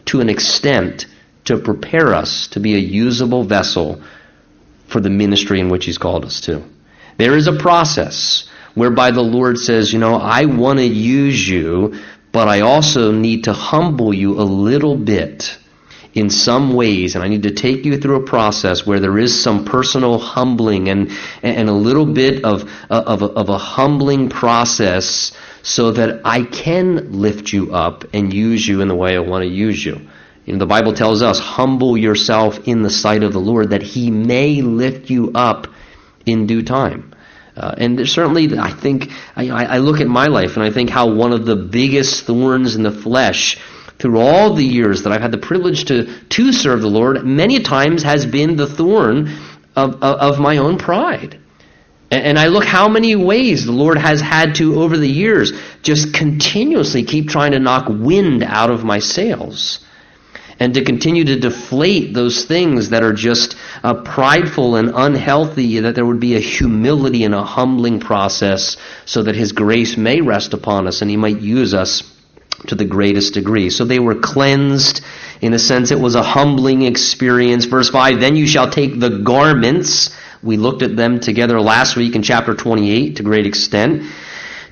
to 0.06 0.20
an 0.20 0.28
extent 0.28 1.06
to 1.44 1.58
prepare 1.58 2.14
us 2.14 2.48
to 2.48 2.60
be 2.60 2.74
a 2.74 2.78
usable 2.78 3.44
vessel 3.44 4.02
for 4.88 5.00
the 5.00 5.10
ministry 5.10 5.60
in 5.60 5.68
which 5.68 5.84
He's 5.84 5.98
called 5.98 6.24
us 6.24 6.40
to. 6.42 6.62
There 7.18 7.36
is 7.36 7.46
a 7.46 7.56
process 7.56 8.48
whereby 8.74 9.10
the 9.10 9.22
Lord 9.22 9.58
says, 9.58 9.92
you 9.92 9.98
know, 9.98 10.14
I 10.14 10.46
want 10.46 10.78
to 10.78 10.86
use 10.86 11.48
you, 11.48 12.00
but 12.32 12.48
I 12.48 12.60
also 12.60 13.12
need 13.12 13.44
to 13.44 13.52
humble 13.52 14.14
you 14.14 14.40
a 14.40 14.42
little 14.42 14.96
bit 14.96 15.58
in 16.12 16.28
some 16.28 16.74
ways, 16.74 17.14
and 17.14 17.22
I 17.22 17.28
need 17.28 17.44
to 17.44 17.52
take 17.52 17.84
you 17.84 17.96
through 17.98 18.16
a 18.16 18.26
process 18.26 18.84
where 18.84 18.98
there 18.98 19.18
is 19.18 19.42
some 19.42 19.64
personal 19.64 20.18
humbling 20.18 20.88
and, 20.88 21.12
and 21.42 21.68
a 21.68 21.72
little 21.72 22.06
bit 22.06 22.44
of, 22.44 22.68
of, 22.90 23.22
a, 23.22 23.26
of 23.26 23.48
a 23.48 23.58
humbling 23.58 24.28
process 24.28 25.32
so 25.62 25.92
that 25.92 26.22
I 26.24 26.42
can 26.42 27.12
lift 27.12 27.52
you 27.52 27.72
up 27.72 28.04
and 28.12 28.32
use 28.32 28.66
you 28.66 28.80
in 28.80 28.88
the 28.88 28.94
way 28.94 29.14
I 29.14 29.20
want 29.20 29.42
to 29.42 29.48
use 29.48 29.84
you. 29.84 30.00
You 30.46 30.54
know, 30.54 30.58
the 30.58 30.66
Bible 30.66 30.94
tells 30.94 31.22
us, 31.22 31.38
humble 31.38 31.96
yourself 31.96 32.66
in 32.66 32.82
the 32.82 32.90
sight 32.90 33.22
of 33.22 33.32
the 33.32 33.40
Lord 33.40 33.70
that 33.70 33.82
he 33.82 34.10
may 34.10 34.62
lift 34.62 35.10
you 35.10 35.30
up 35.34 35.68
in 36.26 36.46
due 36.46 36.62
time. 36.62 37.14
Uh, 37.56 37.74
and 37.76 38.08
certainly, 38.08 38.58
I 38.58 38.70
think, 38.70 39.12
I, 39.36 39.48
I 39.50 39.78
look 39.78 40.00
at 40.00 40.06
my 40.06 40.26
life 40.26 40.56
and 40.56 40.64
I 40.64 40.70
think 40.70 40.88
how 40.88 41.12
one 41.12 41.32
of 41.32 41.44
the 41.44 41.56
biggest 41.56 42.24
thorns 42.24 42.74
in 42.74 42.82
the 42.82 42.90
flesh 42.90 43.58
through 44.00 44.18
all 44.18 44.54
the 44.54 44.64
years 44.64 45.02
that 45.02 45.12
I've 45.12 45.20
had 45.20 45.30
the 45.30 45.38
privilege 45.38 45.84
to, 45.86 46.06
to 46.30 46.52
serve 46.52 46.80
the 46.80 46.88
Lord, 46.88 47.24
many 47.24 47.60
times 47.60 48.02
has 48.02 48.24
been 48.24 48.56
the 48.56 48.66
thorn 48.66 49.28
of, 49.76 49.94
of, 50.02 50.02
of 50.02 50.40
my 50.40 50.56
own 50.56 50.78
pride. 50.78 51.38
And, 52.10 52.24
and 52.24 52.38
I 52.38 52.46
look 52.46 52.64
how 52.64 52.88
many 52.88 53.14
ways 53.14 53.66
the 53.66 53.72
Lord 53.72 53.98
has 53.98 54.20
had 54.20 54.54
to, 54.56 54.80
over 54.82 54.96
the 54.96 55.08
years, 55.08 55.52
just 55.82 56.14
continuously 56.14 57.04
keep 57.04 57.28
trying 57.28 57.52
to 57.52 57.58
knock 57.58 57.88
wind 57.88 58.42
out 58.42 58.70
of 58.70 58.84
my 58.84 58.98
sails. 58.98 59.80
and 60.58 60.74
to 60.74 60.84
continue 60.84 61.24
to 61.24 61.40
deflate 61.40 62.12
those 62.12 62.44
things 62.44 62.90
that 62.90 63.02
are 63.02 63.14
just 63.14 63.56
uh, 63.82 63.94
prideful 63.94 64.76
and 64.76 64.92
unhealthy, 64.94 65.80
that 65.80 65.94
there 65.94 66.04
would 66.04 66.20
be 66.20 66.36
a 66.36 66.40
humility 66.40 67.24
and 67.24 67.34
a 67.34 67.42
humbling 67.42 67.98
process 67.98 68.76
so 69.06 69.22
that 69.22 69.34
His 69.34 69.52
grace 69.52 69.96
may 69.96 70.20
rest 70.20 70.52
upon 70.52 70.86
us 70.86 71.00
and 71.00 71.10
He 71.10 71.16
might 71.16 71.40
use 71.40 71.72
us 71.72 72.02
to 72.66 72.74
the 72.74 72.84
greatest 72.84 73.34
degree. 73.34 73.70
So 73.70 73.84
they 73.84 73.98
were 73.98 74.14
cleansed. 74.14 75.02
In 75.40 75.54
a 75.54 75.58
sense, 75.58 75.90
it 75.90 75.98
was 75.98 76.14
a 76.14 76.22
humbling 76.22 76.82
experience. 76.82 77.64
Verse 77.64 77.90
5 77.90 78.20
Then 78.20 78.36
you 78.36 78.46
shall 78.46 78.70
take 78.70 78.98
the 78.98 79.18
garments. 79.18 80.10
We 80.42 80.56
looked 80.56 80.82
at 80.82 80.96
them 80.96 81.20
together 81.20 81.60
last 81.60 81.96
week 81.96 82.14
in 82.14 82.22
chapter 82.22 82.54
28 82.54 83.16
to 83.16 83.22
great 83.22 83.46
extent. 83.46 84.10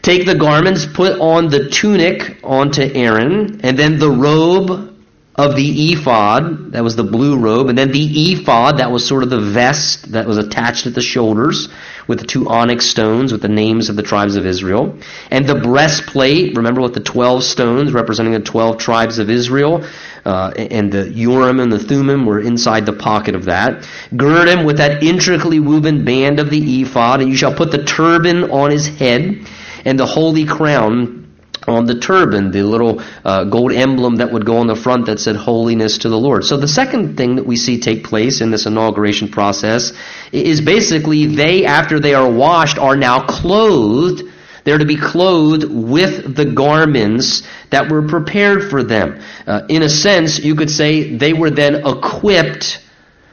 Take 0.03 0.27
the 0.27 0.35
garments, 0.35 0.87
put 0.87 1.19
on 1.21 1.49
the 1.49 1.69
tunic 1.69 2.39
onto 2.45 2.83
Aaron, 2.83 3.61
and 3.63 3.79
then 3.79 3.99
the 3.99 4.11
robe 4.11 4.98
of 5.39 5.55
the 5.55 5.93
ephod, 5.93 6.73
that 6.73 6.83
was 6.83 6.97
the 6.97 7.05
blue 7.05 7.39
robe, 7.39 7.69
and 7.69 7.79
then 7.79 7.93
the 7.93 8.33
ephod, 8.33 8.79
that 8.79 8.91
was 8.91 9.07
sort 9.07 9.23
of 9.23 9.31
the 9.31 9.41
vest 9.41 10.11
that 10.11 10.27
was 10.27 10.37
attached 10.37 10.87
at 10.87 10.95
the 10.95 11.01
shoulders 11.01 11.69
with 12.09 12.19
the 12.19 12.27
two 12.27 12.49
onyx 12.49 12.87
stones 12.87 13.31
with 13.31 13.41
the 13.41 13.49
names 13.49 13.89
of 13.89 13.95
the 13.95 14.03
tribes 14.03 14.35
of 14.35 14.45
Israel, 14.45 14.99
and 15.31 15.47
the 15.47 15.55
breastplate, 15.55 16.57
remember 16.57 16.81
with 16.81 16.93
the 16.93 17.01
12 17.01 17.45
stones 17.45 17.93
representing 17.93 18.33
the 18.33 18.41
12 18.41 18.79
tribes 18.79 19.21
of 19.21 19.31
Israel, 19.31 19.87
uh, 20.25 20.51
and 20.57 20.91
the 20.91 21.09
Urim 21.11 21.61
and 21.61 21.71
the 21.71 21.79
Thummim 21.79 22.27
were 22.27 22.41
inside 22.41 22.85
the 22.85 22.93
pocket 22.93 23.37
of 23.37 23.45
that. 23.45 23.89
Gird 24.17 24.49
him 24.49 24.65
with 24.65 24.79
that 24.79 25.05
intricately 25.05 25.61
woven 25.61 26.05
band 26.05 26.41
of 26.41 26.51
the 26.51 26.83
ephod, 26.83 27.21
and 27.21 27.31
you 27.31 27.37
shall 27.37 27.55
put 27.55 27.71
the 27.71 27.85
turban 27.85 28.51
on 28.51 28.73
his 28.73 28.89
head 28.89 29.47
and 29.85 30.01
the 30.01 30.07
holy 30.07 30.45
crown 30.45 31.28
on 31.69 31.87
the 31.87 31.99
turban, 31.99 32.51
the 32.51 32.63
little 32.63 33.03
uh, 33.25 33.45
gold 33.45 33.73
emblem 33.73 34.17
that 34.17 34.33
would 34.33 34.45
go 34.45 34.59
on 34.59 34.67
the 34.67 34.77
front 34.77 35.07
that 35.07 35.21
said 35.21 35.37
holiness 35.37 35.99
to 35.99 36.09
the 36.09 36.19
Lord. 36.19 36.45
So 36.45 36.57
the 36.57 36.69
second 36.69 37.17
thing 37.17 37.37
that 37.37 37.47
we 37.47 37.57
see 37.57 37.81
take 37.81 38.05
place 38.05 38.41
in 38.41 38.51
this 38.51 38.67
inauguration 38.67 39.29
process 39.29 39.93
is 40.33 40.61
basically 40.61 41.27
they, 41.27 41.65
after 41.65 42.01
they 42.01 42.15
are 42.15 42.31
washed, 42.31 42.79
are 42.79 42.97
now 42.97 43.27
clothed. 43.27 44.23
They're 44.65 44.79
to 44.79 44.85
be 44.85 44.97
clothed 44.97 45.65
with 45.65 46.37
the 46.37 46.45
garments 46.45 47.43
that 47.71 47.91
were 47.91 48.03
prepared 48.03 48.69
for 48.69 48.83
them. 48.83 49.21
Uh, 49.47 49.63
in 49.69 49.83
a 49.83 49.89
sense, 49.89 50.39
you 50.39 50.55
could 50.55 50.71
say 50.71 51.17
they 51.17 51.33
were 51.33 51.51
then 51.51 51.87
equipped 51.87 52.81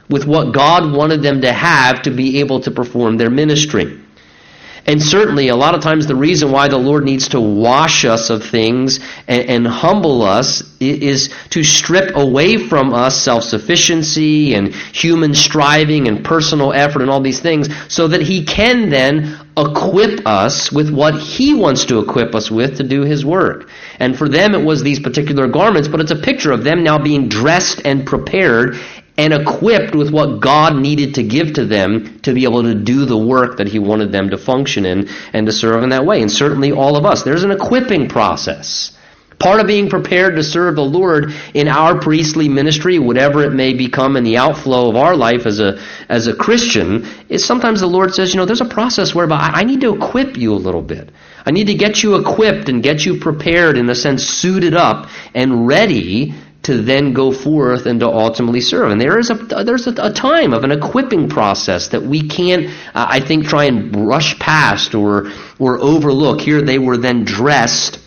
with 0.09 0.25
what 0.25 0.53
God 0.53 0.93
wanted 0.95 1.23
them 1.23 1.41
to 1.41 1.51
have 1.51 2.03
to 2.03 2.11
be 2.11 2.39
able 2.39 2.61
to 2.61 2.71
perform 2.71 3.17
their 3.17 3.29
ministry. 3.29 4.04
And 4.87 5.01
certainly, 5.01 5.47
a 5.47 5.55
lot 5.55 5.73
of 5.73 5.81
times, 5.81 6.05
the 6.05 6.15
reason 6.15 6.51
why 6.51 6.67
the 6.67 6.77
Lord 6.77 7.05
needs 7.05 7.29
to 7.29 7.41
wash 7.41 8.05
us 8.05 8.29
of 8.29 8.43
things 8.43 8.99
and, 9.27 9.49
and 9.49 9.67
humble 9.67 10.21
us 10.21 10.61
is 10.79 11.33
to 11.49 11.63
strip 11.63 12.15
away 12.15 12.57
from 12.57 12.93
us 12.93 13.19
self 13.19 13.43
sufficiency 13.43 14.53
and 14.53 14.75
human 14.75 15.33
striving 15.33 16.07
and 16.07 16.23
personal 16.23 16.71
effort 16.71 17.01
and 17.01 17.09
all 17.09 17.21
these 17.21 17.39
things 17.39 17.67
so 17.87 18.09
that 18.09 18.21
He 18.21 18.45
can 18.45 18.89
then 18.89 19.39
equip 19.57 20.27
us 20.27 20.71
with 20.71 20.93
what 20.93 21.19
He 21.19 21.55
wants 21.55 21.85
to 21.85 21.97
equip 21.97 22.35
us 22.35 22.51
with 22.51 22.77
to 22.77 22.83
do 22.83 23.01
His 23.01 23.25
work. 23.25 23.69
And 23.99 24.15
for 24.15 24.29
them, 24.29 24.53
it 24.53 24.63
was 24.63 24.83
these 24.83 24.99
particular 24.99 25.47
garments, 25.47 25.87
but 25.87 25.99
it's 25.99 26.11
a 26.11 26.15
picture 26.15 26.51
of 26.51 26.63
them 26.63 26.83
now 26.83 26.99
being 26.99 27.27
dressed 27.27 27.81
and 27.85 28.05
prepared 28.05 28.77
and 29.17 29.33
equipped 29.33 29.95
with 29.95 30.11
what 30.11 30.39
God 30.39 30.75
needed 30.75 31.15
to 31.15 31.23
give 31.23 31.53
to 31.53 31.65
them 31.65 32.19
to 32.21 32.33
be 32.33 32.43
able 32.43 32.63
to 32.63 32.75
do 32.75 33.05
the 33.05 33.17
work 33.17 33.57
that 33.57 33.67
He 33.67 33.79
wanted 33.79 34.11
them 34.11 34.29
to 34.31 34.37
function 34.37 34.85
in 34.85 35.07
and 35.33 35.45
to 35.45 35.53
serve 35.53 35.83
in 35.83 35.89
that 35.89 36.05
way. 36.05 36.21
And 36.21 36.31
certainly 36.31 36.71
all 36.71 36.97
of 36.97 37.05
us. 37.05 37.23
There's 37.23 37.43
an 37.43 37.51
equipping 37.51 38.09
process. 38.09 38.91
Part 39.37 39.59
of 39.59 39.67
being 39.67 39.89
prepared 39.89 40.37
to 40.37 40.43
serve 40.43 40.75
the 40.75 40.85
Lord 40.85 41.33
in 41.53 41.67
our 41.67 41.99
priestly 41.99 42.47
ministry, 42.47 42.99
whatever 42.99 43.43
it 43.43 43.51
may 43.51 43.73
become 43.73 44.15
in 44.15 44.23
the 44.23 44.37
outflow 44.37 44.89
of 44.89 44.95
our 44.95 45.15
life 45.15 45.45
as 45.45 45.59
a, 45.59 45.81
as 46.07 46.27
a 46.27 46.35
Christian, 46.35 47.05
is 47.27 47.43
sometimes 47.43 47.81
the 47.81 47.87
Lord 47.87 48.13
says, 48.13 48.33
you 48.33 48.39
know, 48.39 48.45
there's 48.45 48.61
a 48.61 48.65
process 48.65 49.13
whereby 49.13 49.51
I 49.53 49.65
need 49.65 49.81
to 49.81 49.93
equip 49.93 50.37
you 50.37 50.53
a 50.53 50.55
little 50.55 50.81
bit. 50.81 51.09
I 51.45 51.51
need 51.51 51.67
to 51.67 51.73
get 51.75 52.01
you 52.01 52.15
equipped 52.15 52.69
and 52.69 52.81
get 52.81 53.05
you 53.05 53.19
prepared, 53.19 53.77
in 53.77 53.89
a 53.89 53.95
sense, 53.95 54.23
suited 54.23 54.73
up 54.73 55.09
and 55.33 55.67
ready 55.67 56.33
to 56.65 56.81
then 56.81 57.13
go 57.13 57.31
forth 57.31 57.85
and 57.85 57.99
to 57.99 58.07
ultimately 58.07 58.61
serve. 58.61 58.91
And 58.91 58.99
there 58.99 59.19
is 59.19 59.29
a 59.29 59.35
there's 59.35 59.85
a, 59.87 59.93
a 59.99 60.11
time 60.11 60.53
of 60.53 60.63
an 60.63 60.71
equipping 60.71 61.29
process 61.29 61.89
that 61.89 62.01
we 62.01 62.27
can't, 62.27 62.67
uh, 62.95 63.05
I 63.09 63.19
think, 63.19 63.45
try 63.45 63.65
and 63.65 63.91
brush 63.91 64.37
past 64.39 64.95
or 64.95 65.31
or 65.59 65.79
overlook. 65.79 66.41
Here 66.41 66.61
they 66.61 66.79
were 66.79 66.97
then 66.97 67.23
dressed, 67.23 67.99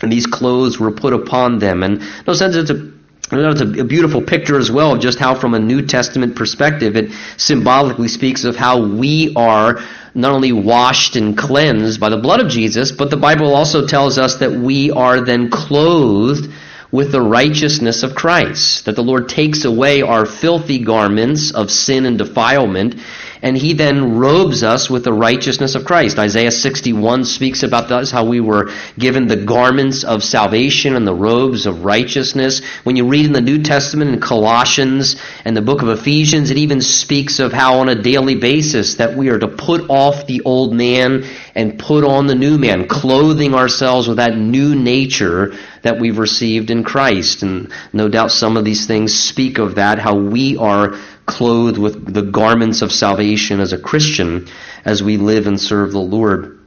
and 0.00 0.10
these 0.10 0.26
clothes 0.26 0.78
were 0.78 0.90
put 0.90 1.12
upon 1.12 1.58
them. 1.58 1.82
And 1.82 2.02
no 2.26 2.32
sense, 2.32 2.56
it's 2.56 2.70
a 2.70 2.92
it's 3.30 3.60
a 3.60 3.84
beautiful 3.84 4.22
picture 4.22 4.58
as 4.58 4.70
well 4.70 4.94
of 4.94 5.00
just 5.00 5.18
how, 5.18 5.34
from 5.34 5.52
a 5.52 5.58
New 5.58 5.82
Testament 5.82 6.34
perspective, 6.34 6.96
it 6.96 7.12
symbolically 7.36 8.08
speaks 8.08 8.44
of 8.44 8.56
how 8.56 8.82
we 8.82 9.34
are 9.36 9.80
not 10.14 10.32
only 10.32 10.52
washed 10.52 11.14
and 11.14 11.36
cleansed 11.36 12.00
by 12.00 12.08
the 12.08 12.16
blood 12.16 12.40
of 12.40 12.48
Jesus, 12.48 12.90
but 12.90 13.10
the 13.10 13.18
Bible 13.18 13.54
also 13.54 13.86
tells 13.86 14.16
us 14.16 14.36
that 14.36 14.50
we 14.50 14.90
are 14.92 15.20
then 15.20 15.50
clothed 15.50 16.50
with 16.90 17.12
the 17.12 17.20
righteousness 17.20 18.02
of 18.02 18.14
Christ, 18.14 18.86
that 18.86 18.96
the 18.96 19.02
Lord 19.02 19.28
takes 19.28 19.64
away 19.64 20.02
our 20.02 20.24
filthy 20.24 20.78
garments 20.78 21.52
of 21.52 21.70
sin 21.70 22.06
and 22.06 22.16
defilement, 22.16 22.96
and 23.42 23.56
he 23.56 23.72
then 23.72 24.18
robes 24.18 24.62
us 24.62 24.90
with 24.90 25.04
the 25.04 25.12
righteousness 25.12 25.74
of 25.74 25.84
Christ. 25.84 26.18
Isaiah 26.18 26.50
61 26.50 27.24
speaks 27.24 27.62
about 27.62 27.88
this, 27.88 28.10
how 28.10 28.24
we 28.24 28.40
were 28.40 28.70
given 28.98 29.26
the 29.26 29.36
garments 29.36 30.04
of 30.04 30.24
salvation 30.24 30.96
and 30.96 31.06
the 31.06 31.14
robes 31.14 31.66
of 31.66 31.84
righteousness. 31.84 32.62
When 32.84 32.96
you 32.96 33.06
read 33.06 33.26
in 33.26 33.32
the 33.32 33.40
New 33.40 33.62
Testament 33.62 34.10
in 34.10 34.20
Colossians 34.20 35.16
and 35.44 35.56
the 35.56 35.62
book 35.62 35.82
of 35.82 35.88
Ephesians, 35.88 36.50
it 36.50 36.58
even 36.58 36.80
speaks 36.80 37.38
of 37.38 37.52
how 37.52 37.80
on 37.80 37.88
a 37.88 38.02
daily 38.02 38.34
basis 38.34 38.96
that 38.96 39.16
we 39.16 39.28
are 39.28 39.38
to 39.38 39.48
put 39.48 39.88
off 39.88 40.26
the 40.26 40.42
old 40.42 40.72
man 40.72 41.24
and 41.54 41.78
put 41.78 42.04
on 42.04 42.26
the 42.26 42.34
new 42.34 42.58
man, 42.58 42.88
clothing 42.88 43.54
ourselves 43.54 44.08
with 44.08 44.16
that 44.16 44.36
new 44.36 44.74
nature 44.74 45.54
that 45.82 45.98
we've 45.98 46.18
received 46.18 46.70
in 46.70 46.84
Christ. 46.84 47.42
And 47.42 47.72
no 47.92 48.08
doubt 48.08 48.30
some 48.30 48.56
of 48.56 48.64
these 48.64 48.86
things 48.86 49.14
speak 49.14 49.58
of 49.58 49.76
that, 49.76 49.98
how 49.98 50.16
we 50.16 50.56
are 50.56 50.98
clothed 51.28 51.78
with 51.78 52.12
the 52.12 52.22
garments 52.22 52.82
of 52.82 52.90
salvation 52.90 53.60
as 53.60 53.72
a 53.72 53.78
Christian 53.78 54.48
as 54.84 55.02
we 55.02 55.16
live 55.16 55.46
and 55.46 55.60
serve 55.60 55.92
the 55.92 56.00
Lord. 56.00 56.58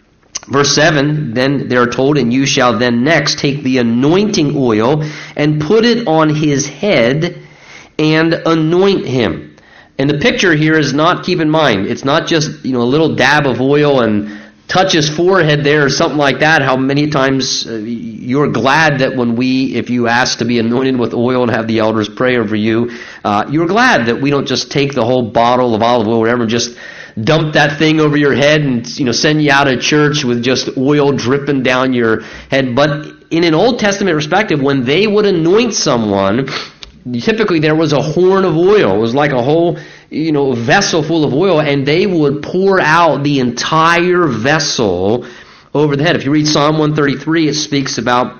Verse 0.47 0.73
7, 0.73 1.33
then 1.33 1.67
they 1.67 1.75
are 1.75 1.87
told, 1.87 2.17
and 2.17 2.31
you 2.31 2.45
shall 2.45 2.77
then 2.79 3.03
next 3.03 3.39
take 3.39 3.63
the 3.63 3.79
anointing 3.79 4.53
oil 4.55 5.03
and 5.35 5.61
put 5.61 5.85
it 5.85 6.07
on 6.07 6.29
his 6.29 6.65
head 6.65 7.43
and 7.99 8.33
anoint 8.33 9.05
him. 9.05 9.55
And 9.99 10.09
the 10.09 10.17
picture 10.17 10.55
here 10.55 10.79
is 10.79 10.93
not, 10.93 11.25
keep 11.25 11.39
in 11.39 11.49
mind, 11.49 11.85
it's 11.85 12.03
not 12.05 12.25
just, 12.27 12.65
you 12.65 12.73
know, 12.73 12.81
a 12.81 12.83
little 12.83 13.15
dab 13.15 13.45
of 13.45 13.61
oil 13.61 14.01
and 14.01 14.40
touch 14.71 14.93
his 14.93 15.09
forehead 15.09 15.65
there 15.65 15.83
or 15.83 15.89
something 15.89 16.17
like 16.17 16.39
that, 16.39 16.61
how 16.61 16.77
many 16.77 17.09
times 17.09 17.67
uh, 17.67 17.73
you're 17.73 18.47
glad 18.47 18.99
that 18.99 19.17
when 19.17 19.35
we, 19.35 19.75
if 19.75 19.89
you 19.89 20.07
ask 20.07 20.39
to 20.39 20.45
be 20.45 20.59
anointed 20.59 20.97
with 20.97 21.13
oil 21.13 21.41
and 21.43 21.51
have 21.51 21.67
the 21.67 21.79
elders 21.79 22.07
pray 22.07 22.37
over 22.37 22.55
you, 22.55 22.89
uh, 23.25 23.45
you're 23.49 23.67
glad 23.67 24.05
that 24.05 24.21
we 24.21 24.29
don't 24.29 24.47
just 24.47 24.71
take 24.71 24.93
the 24.93 25.03
whole 25.03 25.29
bottle 25.29 25.75
of 25.75 25.81
olive 25.81 26.07
oil 26.07 26.15
or 26.15 26.19
whatever 26.21 26.43
and 26.43 26.49
just 26.49 26.77
dump 27.21 27.53
that 27.55 27.77
thing 27.77 27.99
over 27.99 28.15
your 28.15 28.33
head 28.33 28.61
and 28.61 28.87
you 28.97 29.03
know 29.03 29.11
send 29.11 29.43
you 29.43 29.51
out 29.51 29.67
of 29.67 29.81
church 29.81 30.23
with 30.23 30.41
just 30.41 30.77
oil 30.77 31.11
dripping 31.11 31.63
down 31.63 31.91
your 31.91 32.21
head. 32.49 32.73
But 32.73 33.07
in 33.29 33.43
an 33.43 33.53
Old 33.53 33.77
Testament 33.77 34.15
perspective, 34.15 34.61
when 34.61 34.85
they 34.85 35.05
would 35.05 35.25
anoint 35.25 35.73
someone, 35.73 36.47
typically 37.19 37.59
there 37.59 37.75
was 37.75 37.91
a 37.91 38.01
horn 38.01 38.45
of 38.45 38.55
oil. 38.55 38.95
It 38.95 38.99
was 38.99 39.13
like 39.13 39.31
a 39.31 39.43
whole 39.43 39.77
you 40.11 40.33
know, 40.33 40.51
a 40.51 40.55
vessel 40.55 41.01
full 41.01 41.23
of 41.23 41.33
oil, 41.33 41.61
and 41.61 41.85
they 41.85 42.05
would 42.05 42.43
pour 42.43 42.81
out 42.81 43.23
the 43.23 43.39
entire 43.39 44.27
vessel 44.27 45.25
over 45.73 45.95
the 45.95 46.03
head. 46.03 46.17
If 46.17 46.25
you 46.25 46.31
read 46.31 46.47
Psalm 46.47 46.77
133, 46.77 47.47
it 47.47 47.53
speaks 47.53 47.97
about 47.97 48.37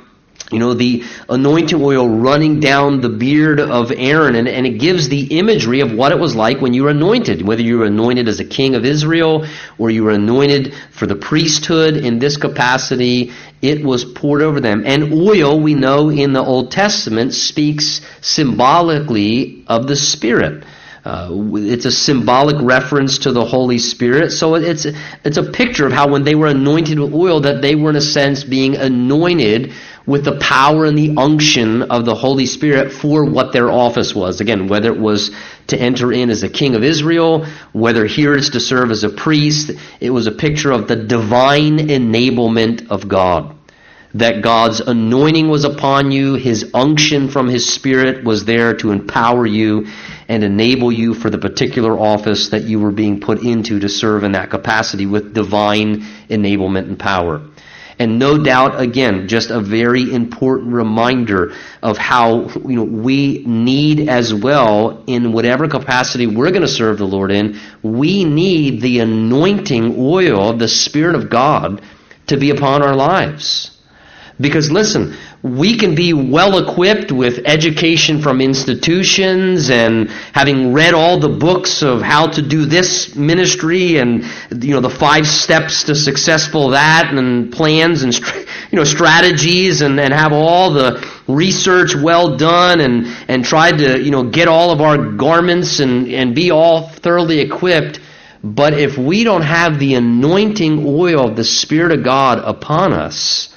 you 0.52 0.60
know, 0.60 0.74
the 0.74 1.06
anointing 1.30 1.82
oil 1.82 2.10
running 2.10 2.60
down 2.60 3.00
the 3.00 3.08
beard 3.08 3.62
of 3.62 3.90
Aaron, 3.96 4.36
and, 4.36 4.50
and 4.50 4.66
it 4.66 4.80
gives 4.80 5.08
the 5.08 5.40
imagery 5.40 5.80
of 5.80 5.94
what 5.94 6.12
it 6.12 6.20
was 6.20 6.36
like 6.36 6.60
when 6.60 6.74
you 6.74 6.84
were 6.84 6.90
anointed, 6.90 7.42
whether 7.42 7.62
you 7.62 7.78
were 7.78 7.86
anointed 7.86 8.28
as 8.28 8.42
a 8.42 8.46
king 8.46 8.76
of 8.76 8.84
Israel 8.84 9.48
or 9.78 9.90
you 9.90 10.04
were 10.04 10.12
anointed 10.12 10.74
for 10.92 11.08
the 11.08 11.16
priesthood 11.16 11.96
in 11.96 12.20
this 12.20 12.36
capacity, 12.36 13.32
it 13.62 13.82
was 13.82 14.04
poured 14.04 14.42
over 14.42 14.60
them. 14.60 14.84
And 14.86 15.14
oil, 15.14 15.58
we 15.58 15.74
know 15.74 16.10
in 16.10 16.34
the 16.34 16.44
Old 16.44 16.72
Testament, 16.72 17.34
speaks 17.34 18.02
symbolically 18.20 19.64
of 19.68 19.88
the 19.88 19.96
Spirit. 19.96 20.66
Uh, 21.04 21.30
it's 21.56 21.86
a 21.86 21.92
symbolic 21.92 22.58
reference 22.62 23.20
to 23.20 23.32
the 23.32 23.44
Holy 23.44 23.80
Spirit. 23.80 24.32
So 24.32 24.56
it's 24.56 24.86
it's 25.26 25.38
a 25.38 25.44
picture 25.52 25.88
of 25.88 25.94
how 25.94 26.10
when 26.10 26.24
they 26.24 26.36
were 26.36 26.48
anointed 26.48 27.00
with 27.00 27.14
oil, 27.14 27.42
that 27.42 27.62
they 27.62 27.76
were 27.76 27.90
in 27.90 27.96
a 27.96 28.02
sense 28.02 28.44
being 28.44 28.76
anointed 28.76 29.74
with 30.06 30.26
the 30.26 30.38
power 30.40 30.86
and 30.86 30.98
the 30.98 31.16
unction 31.18 31.84
of 31.84 32.06
the 32.06 32.14
Holy 32.16 32.46
Spirit 32.46 32.92
for 32.92 33.26
what 33.26 33.52
their 33.54 33.72
office 33.72 34.14
was. 34.14 34.42
Again, 34.42 34.68
whether 34.68 34.94
it 34.94 35.00
was 35.00 35.32
to 35.68 35.80
enter 35.80 36.12
in 36.12 36.30
as 36.30 36.44
a 36.44 36.50
king 36.50 36.76
of 36.76 36.84
Israel, 36.84 37.46
whether 37.72 38.06
here 38.06 38.36
it's 38.36 38.50
to 38.52 38.60
serve 38.60 38.92
as 38.92 39.04
a 39.04 39.10
priest, 39.10 39.72
it 40.00 40.10
was 40.12 40.28
a 40.28 40.32
picture 40.32 40.72
of 40.72 40.88
the 40.88 40.96
divine 40.96 41.78
enablement 41.80 42.90
of 42.90 43.08
God. 43.08 43.56
that 44.14 44.42
God's 44.42 44.82
anointing 44.82 45.50
was 45.50 45.64
upon 45.64 46.12
you, 46.12 46.36
His 46.36 46.72
unction 46.74 47.30
from 47.30 47.48
His 47.48 47.72
Spirit 47.74 48.24
was 48.24 48.46
there 48.46 48.74
to 48.76 48.92
empower 48.92 49.46
you 49.46 49.88
and 50.28 50.44
enable 50.44 50.92
you 50.92 51.14
for 51.14 51.30
the 51.30 51.38
particular 51.38 51.98
office 51.98 52.50
that 52.50 52.64
you 52.64 52.80
were 52.80 52.92
being 52.92 53.20
put 53.20 53.44
into 53.44 53.80
to 53.80 53.90
serve 53.90 54.24
in 54.24 54.34
that 54.34 54.50
capacity 54.50 55.06
with 55.06 55.34
divine 55.34 56.02
enablement 56.30 56.88
and 56.88 57.00
power. 57.00 57.42
And 58.00 58.18
no 58.18 58.42
doubt, 58.44 58.80
again, 58.82 59.28
just 59.28 59.52
a 59.52 59.60
very 59.60 60.12
important 60.12 60.74
reminder 60.74 61.54
of 61.84 62.00
how 62.00 62.48
you 62.50 62.76
know, 62.76 62.84
we 62.84 63.44
need 63.46 64.10
as 64.10 64.34
well, 64.34 65.04
in 65.06 65.34
whatever 65.34 65.68
capacity 65.68 66.26
we're 66.26 66.50
going 66.50 66.64
to 66.64 66.68
serve 66.68 66.98
the 66.98 67.06
Lord 67.06 67.32
in, 67.32 67.60
we 67.84 68.24
need 68.24 68.82
the 68.82 69.02
anointing 69.02 69.98
oil 70.00 70.50
of 70.50 70.58
the 70.58 70.68
Spirit 70.68 71.14
of 71.14 71.30
God 71.30 71.82
to 72.28 72.38
be 72.38 72.50
upon 72.50 72.82
our 72.82 72.96
lives. 72.96 73.78
Because 74.42 74.72
listen, 74.72 75.16
we 75.44 75.78
can 75.78 75.94
be 75.96 76.14
well 76.14 76.58
equipped 76.58 77.12
with 77.12 77.42
education 77.46 78.22
from 78.22 78.42
institutions 78.42 79.70
and 79.70 80.10
having 80.34 80.74
read 80.74 80.94
all 80.94 81.20
the 81.20 81.30
books 81.30 81.84
of 81.84 82.02
how 82.02 82.28
to 82.28 82.42
do 82.42 82.66
this 82.66 83.16
ministry 83.16 83.98
and 83.98 84.24
you 84.64 84.74
know 84.74 84.82
the 84.82 84.90
five 84.90 85.28
steps 85.28 85.84
to 85.84 85.96
successful 85.96 86.70
that 86.70 87.14
and 87.14 87.52
plans 87.52 88.04
and 88.04 88.18
you 88.72 88.78
know 88.78 88.84
strategies 88.84 89.82
and, 89.82 90.00
and 90.00 90.14
have 90.14 90.34
all 90.34 90.72
the 90.72 91.08
research 91.28 91.96
well 91.96 92.38
done 92.38 92.80
and 92.80 93.08
and 93.28 93.46
tried 93.46 93.78
to 93.78 94.02
you 94.02 94.12
know 94.12 94.24
get 94.24 94.48
all 94.48 94.72
of 94.72 94.82
our 94.82 94.98
garments 94.98 95.80
and 95.80 96.08
and 96.08 96.36
be 96.36 96.52
all 96.52 96.88
thoroughly 96.88 97.40
equipped. 97.40 98.00
But 98.44 98.74
if 98.74 98.98
we 98.98 99.24
don't 99.24 99.44
have 99.44 99.78
the 99.78 99.94
anointing 99.96 100.84
oil 100.88 101.30
of 101.30 101.36
the 101.36 101.44
spirit 101.44 101.92
of 101.92 102.04
God 102.04 102.40
upon 102.40 102.92
us 102.92 103.51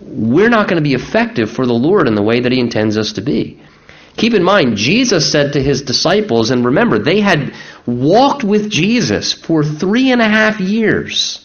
we're 0.00 0.48
not 0.48 0.68
going 0.68 0.82
to 0.82 0.88
be 0.88 0.94
effective 0.94 1.50
for 1.50 1.66
the 1.66 1.72
Lord 1.72 2.06
in 2.06 2.14
the 2.14 2.22
way 2.22 2.40
that 2.40 2.52
He 2.52 2.60
intends 2.60 2.96
us 2.96 3.12
to 3.14 3.20
be. 3.20 3.60
Keep 4.16 4.34
in 4.34 4.42
mind, 4.42 4.76
Jesus 4.76 5.30
said 5.30 5.52
to 5.52 5.62
His 5.62 5.82
disciples, 5.82 6.50
and 6.50 6.64
remember, 6.64 6.98
they 6.98 7.20
had 7.20 7.54
walked 7.86 8.44
with 8.44 8.70
Jesus 8.70 9.32
for 9.32 9.64
three 9.64 10.10
and 10.10 10.20
a 10.20 10.28
half 10.28 10.60
years. 10.60 11.44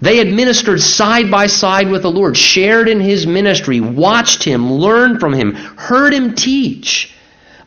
They 0.00 0.16
had 0.16 0.28
ministered 0.28 0.80
side 0.80 1.30
by 1.30 1.46
side 1.46 1.88
with 1.88 2.02
the 2.02 2.10
Lord, 2.10 2.36
shared 2.36 2.88
in 2.88 3.00
His 3.00 3.26
ministry, 3.26 3.80
watched 3.80 4.42
Him, 4.42 4.72
learned 4.72 5.20
from 5.20 5.32
Him, 5.32 5.54
heard 5.54 6.12
Him 6.12 6.34
teach, 6.34 7.14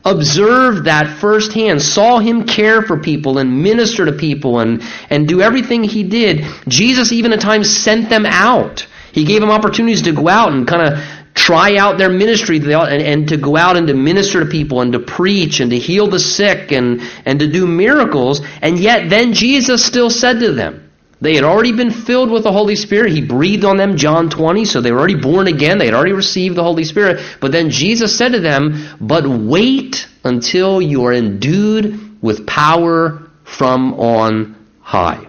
observed 0.06 0.86
that 0.86 1.18
firsthand, 1.20 1.82
saw 1.82 2.20
Him 2.20 2.46
care 2.46 2.82
for 2.82 2.98
people 2.98 3.40
and 3.40 3.64
minister 3.64 4.06
to 4.06 4.14
people 4.14 4.60
and, 4.60 4.84
and 5.10 5.28
do 5.28 5.42
everything 5.42 5.84
He 5.84 6.04
did. 6.04 6.46
Jesus 6.68 7.12
even 7.12 7.34
at 7.34 7.42
times 7.42 7.70
sent 7.70 8.10
them 8.10 8.26
out 8.26 8.88
he 9.18 9.26
gave 9.26 9.42
them 9.42 9.50
opportunities 9.50 10.04
to 10.04 10.12
go 10.12 10.30
out 10.30 10.54
and 10.54 10.68
kind 10.68 10.94
of 10.94 11.04
try 11.34 11.78
out 11.78 11.98
their 11.98 12.10
ministry 12.10 12.58
and, 12.58 13.02
and, 13.02 13.28
to 13.30 13.38
go 13.38 13.58
out 13.58 13.76
and 13.76 13.88
to 13.88 13.94
minister 13.94 14.44
to 14.44 14.46
people 14.50 14.82
and 14.82 14.94
to 14.94 15.00
preach 15.00 15.60
and 15.60 15.72
to 15.72 15.80
heal 15.80 16.08
the 16.08 16.20
sick 16.20 16.72
and, 16.72 17.02
and 17.26 17.40
to 17.40 17.52
do 17.52 17.66
miracles. 17.66 18.42
And 18.62 18.78
yet 18.80 19.10
then 19.10 19.34
Jesus 19.34 19.84
still 19.84 20.10
said 20.10 20.40
to 20.42 20.52
them, 20.52 20.88
they 21.20 21.34
had 21.34 21.44
already 21.44 21.72
been 21.72 21.90
filled 21.90 22.30
with 22.30 22.44
the 22.44 22.52
Holy 22.52 22.76
Spirit. 22.76 23.12
He 23.12 23.24
breathed 23.24 23.66
on 23.66 23.78
them, 23.78 23.98
John 23.98 24.30
20, 24.30 24.66
so 24.66 24.82
they 24.82 24.92
were 24.92 25.00
already 25.00 25.16
born 25.16 25.48
again. 25.48 25.80
They 25.80 25.86
had 25.86 25.96
already 25.96 26.14
received 26.14 26.56
the 26.56 26.64
Holy 26.64 26.84
Spirit. 26.84 27.24
But 27.40 27.52
then 27.52 27.72
Jesus 27.72 28.16
said 28.16 28.34
to 28.34 28.40
them, 28.40 28.88
But 29.02 29.26
wait 29.26 30.08
until 30.24 30.80
you 30.80 31.06
are 31.06 31.14
endued 31.14 32.22
with 32.22 32.46
power 32.46 33.30
from 33.46 33.96
on 33.96 34.64
high. 34.80 35.28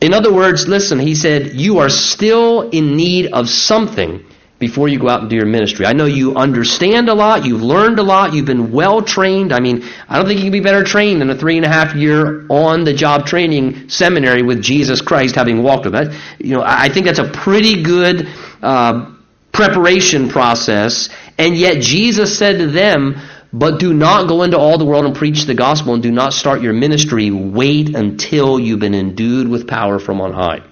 In 0.00 0.14
other 0.14 0.32
words, 0.32 0.68
listen, 0.68 0.98
he 0.98 1.14
said, 1.14 1.54
you 1.54 1.78
are 1.78 1.88
still 1.88 2.70
in 2.70 2.96
need 2.96 3.32
of 3.32 3.48
something 3.48 4.24
before 4.58 4.88
you 4.88 4.98
go 4.98 5.08
out 5.08 5.20
and 5.20 5.30
do 5.30 5.36
your 5.36 5.46
ministry. 5.46 5.86
I 5.86 5.92
know 5.92 6.06
you 6.06 6.34
understand 6.34 7.08
a 7.08 7.14
lot, 7.14 7.44
you've 7.44 7.62
learned 7.62 7.98
a 7.98 8.02
lot, 8.02 8.32
you've 8.32 8.46
been 8.46 8.72
well 8.72 9.02
trained. 9.02 9.52
I 9.52 9.60
mean, 9.60 9.84
I 10.08 10.16
don't 10.16 10.26
think 10.26 10.38
you 10.38 10.46
can 10.46 10.52
be 10.52 10.60
better 10.60 10.82
trained 10.82 11.20
than 11.20 11.30
a 11.30 11.36
three 11.36 11.56
and 11.56 11.64
a 11.64 11.68
half 11.68 11.94
year 11.94 12.44
on 12.48 12.84
the 12.84 12.92
job 12.92 13.26
training 13.26 13.88
seminary 13.88 14.42
with 14.42 14.60
Jesus 14.60 15.00
Christ, 15.00 15.36
having 15.36 15.62
walked 15.62 15.84
with 15.84 15.92
that. 15.94 16.12
You 16.38 16.56
know, 16.56 16.62
I 16.64 16.88
think 16.88 17.06
that's 17.06 17.20
a 17.20 17.28
pretty 17.28 17.82
good 17.82 18.28
uh, 18.62 19.12
preparation 19.52 20.28
process. 20.28 21.08
And 21.38 21.56
yet 21.56 21.80
Jesus 21.80 22.36
said 22.36 22.58
to 22.58 22.66
them, 22.66 23.20
but 23.52 23.78
do 23.78 23.94
not 23.94 24.28
go 24.28 24.42
into 24.42 24.58
all 24.58 24.78
the 24.78 24.84
world 24.84 25.06
and 25.06 25.14
preach 25.14 25.44
the 25.44 25.54
gospel 25.54 25.94
and 25.94 26.02
do 26.02 26.10
not 26.10 26.32
start 26.32 26.60
your 26.60 26.74
ministry. 26.74 27.30
Wait 27.30 27.94
until 27.94 28.58
you've 28.58 28.80
been 28.80 28.94
endued 28.94 29.48
with 29.48 29.66
power 29.66 29.98
from 29.98 30.20
on 30.20 30.32
high. 30.32 30.62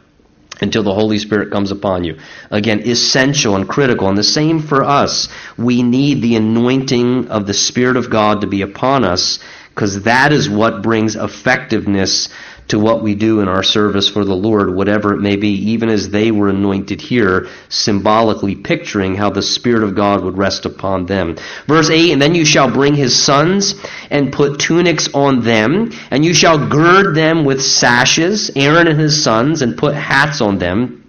Until 0.60 0.82
the 0.82 0.94
Holy 0.94 1.18
Spirit 1.18 1.50
comes 1.50 1.70
upon 1.70 2.04
you. 2.04 2.18
Again, 2.50 2.80
essential 2.80 3.56
and 3.56 3.68
critical. 3.68 4.08
And 4.08 4.16
the 4.16 4.24
same 4.24 4.60
for 4.60 4.84
us. 4.84 5.28
We 5.58 5.82
need 5.82 6.22
the 6.22 6.36
anointing 6.36 7.28
of 7.28 7.46
the 7.46 7.54
Spirit 7.54 7.96
of 7.96 8.10
God 8.10 8.40
to 8.40 8.46
be 8.46 8.62
upon 8.62 9.04
us 9.04 9.38
because 9.76 10.04
that 10.04 10.32
is 10.32 10.48
what 10.48 10.82
brings 10.82 11.16
effectiveness 11.16 12.30
to 12.68 12.78
what 12.78 13.02
we 13.02 13.14
do 13.14 13.40
in 13.40 13.48
our 13.48 13.62
service 13.62 14.08
for 14.08 14.24
the 14.24 14.34
Lord, 14.34 14.74
whatever 14.74 15.14
it 15.14 15.20
may 15.20 15.36
be, 15.36 15.70
even 15.70 15.88
as 15.88 16.08
they 16.08 16.30
were 16.30 16.48
anointed 16.48 17.00
here, 17.00 17.48
symbolically 17.68 18.56
picturing 18.56 19.14
how 19.14 19.30
the 19.30 19.42
Spirit 19.42 19.84
of 19.84 19.94
God 19.94 20.24
would 20.24 20.36
rest 20.36 20.66
upon 20.66 21.06
them. 21.06 21.36
Verse 21.66 21.90
8, 21.90 22.12
And 22.12 22.20
then 22.20 22.34
you 22.34 22.44
shall 22.44 22.70
bring 22.70 22.94
his 22.94 23.20
sons 23.20 23.74
and 24.10 24.32
put 24.32 24.58
tunics 24.58 25.08
on 25.14 25.42
them, 25.42 25.92
and 26.10 26.24
you 26.24 26.34
shall 26.34 26.68
gird 26.68 27.14
them 27.14 27.44
with 27.44 27.62
sashes, 27.62 28.50
Aaron 28.56 28.88
and 28.88 28.98
his 28.98 29.22
sons, 29.22 29.62
and 29.62 29.78
put 29.78 29.94
hats 29.94 30.40
on 30.40 30.58
them. 30.58 31.04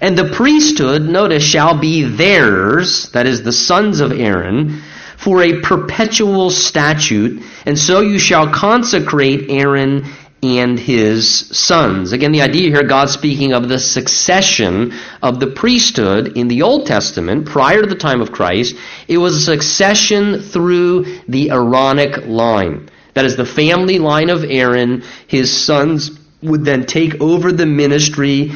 And 0.00 0.16
the 0.16 0.30
priesthood, 0.30 1.02
notice, 1.02 1.42
shall 1.42 1.78
be 1.78 2.04
theirs, 2.04 3.10
that 3.12 3.26
is, 3.26 3.42
the 3.42 3.52
sons 3.52 4.00
of 4.00 4.12
Aaron, 4.12 4.80
for 5.18 5.42
a 5.42 5.60
perpetual 5.60 6.50
statute, 6.50 7.42
and 7.66 7.78
so 7.78 8.00
you 8.00 8.18
shall 8.18 8.52
consecrate 8.52 9.50
Aaron 9.50 10.04
and 10.42 10.78
his 10.78 11.48
sons. 11.56 12.12
Again, 12.12 12.32
the 12.32 12.42
idea 12.42 12.70
here, 12.70 12.84
God 12.84 13.10
speaking 13.10 13.52
of 13.52 13.68
the 13.68 13.78
succession 13.78 14.94
of 15.20 15.40
the 15.40 15.48
priesthood 15.48 16.36
in 16.36 16.48
the 16.48 16.62
Old 16.62 16.86
Testament 16.86 17.46
prior 17.46 17.82
to 17.82 17.88
the 17.88 17.96
time 17.96 18.20
of 18.20 18.30
Christ, 18.30 18.76
it 19.08 19.18
was 19.18 19.36
a 19.36 19.40
succession 19.40 20.40
through 20.40 21.20
the 21.28 21.50
Aaronic 21.50 22.26
line. 22.26 22.88
That 23.14 23.24
is 23.24 23.36
the 23.36 23.46
family 23.46 23.98
line 23.98 24.30
of 24.30 24.44
Aaron. 24.44 25.02
His 25.26 25.52
sons 25.52 26.18
would 26.40 26.64
then 26.64 26.86
take 26.86 27.20
over 27.20 27.50
the 27.50 27.66
ministry. 27.66 28.52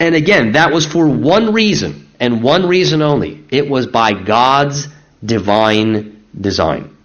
And 0.00 0.16
again, 0.16 0.52
that 0.52 0.72
was 0.72 0.84
for 0.84 1.06
one 1.06 1.52
reason, 1.52 2.08
and 2.18 2.42
one 2.42 2.66
reason 2.66 3.00
only. 3.00 3.44
It 3.50 3.68
was 3.68 3.86
by 3.86 4.12
God's 4.12 4.88
divine 5.24 6.24
design. 6.40 6.96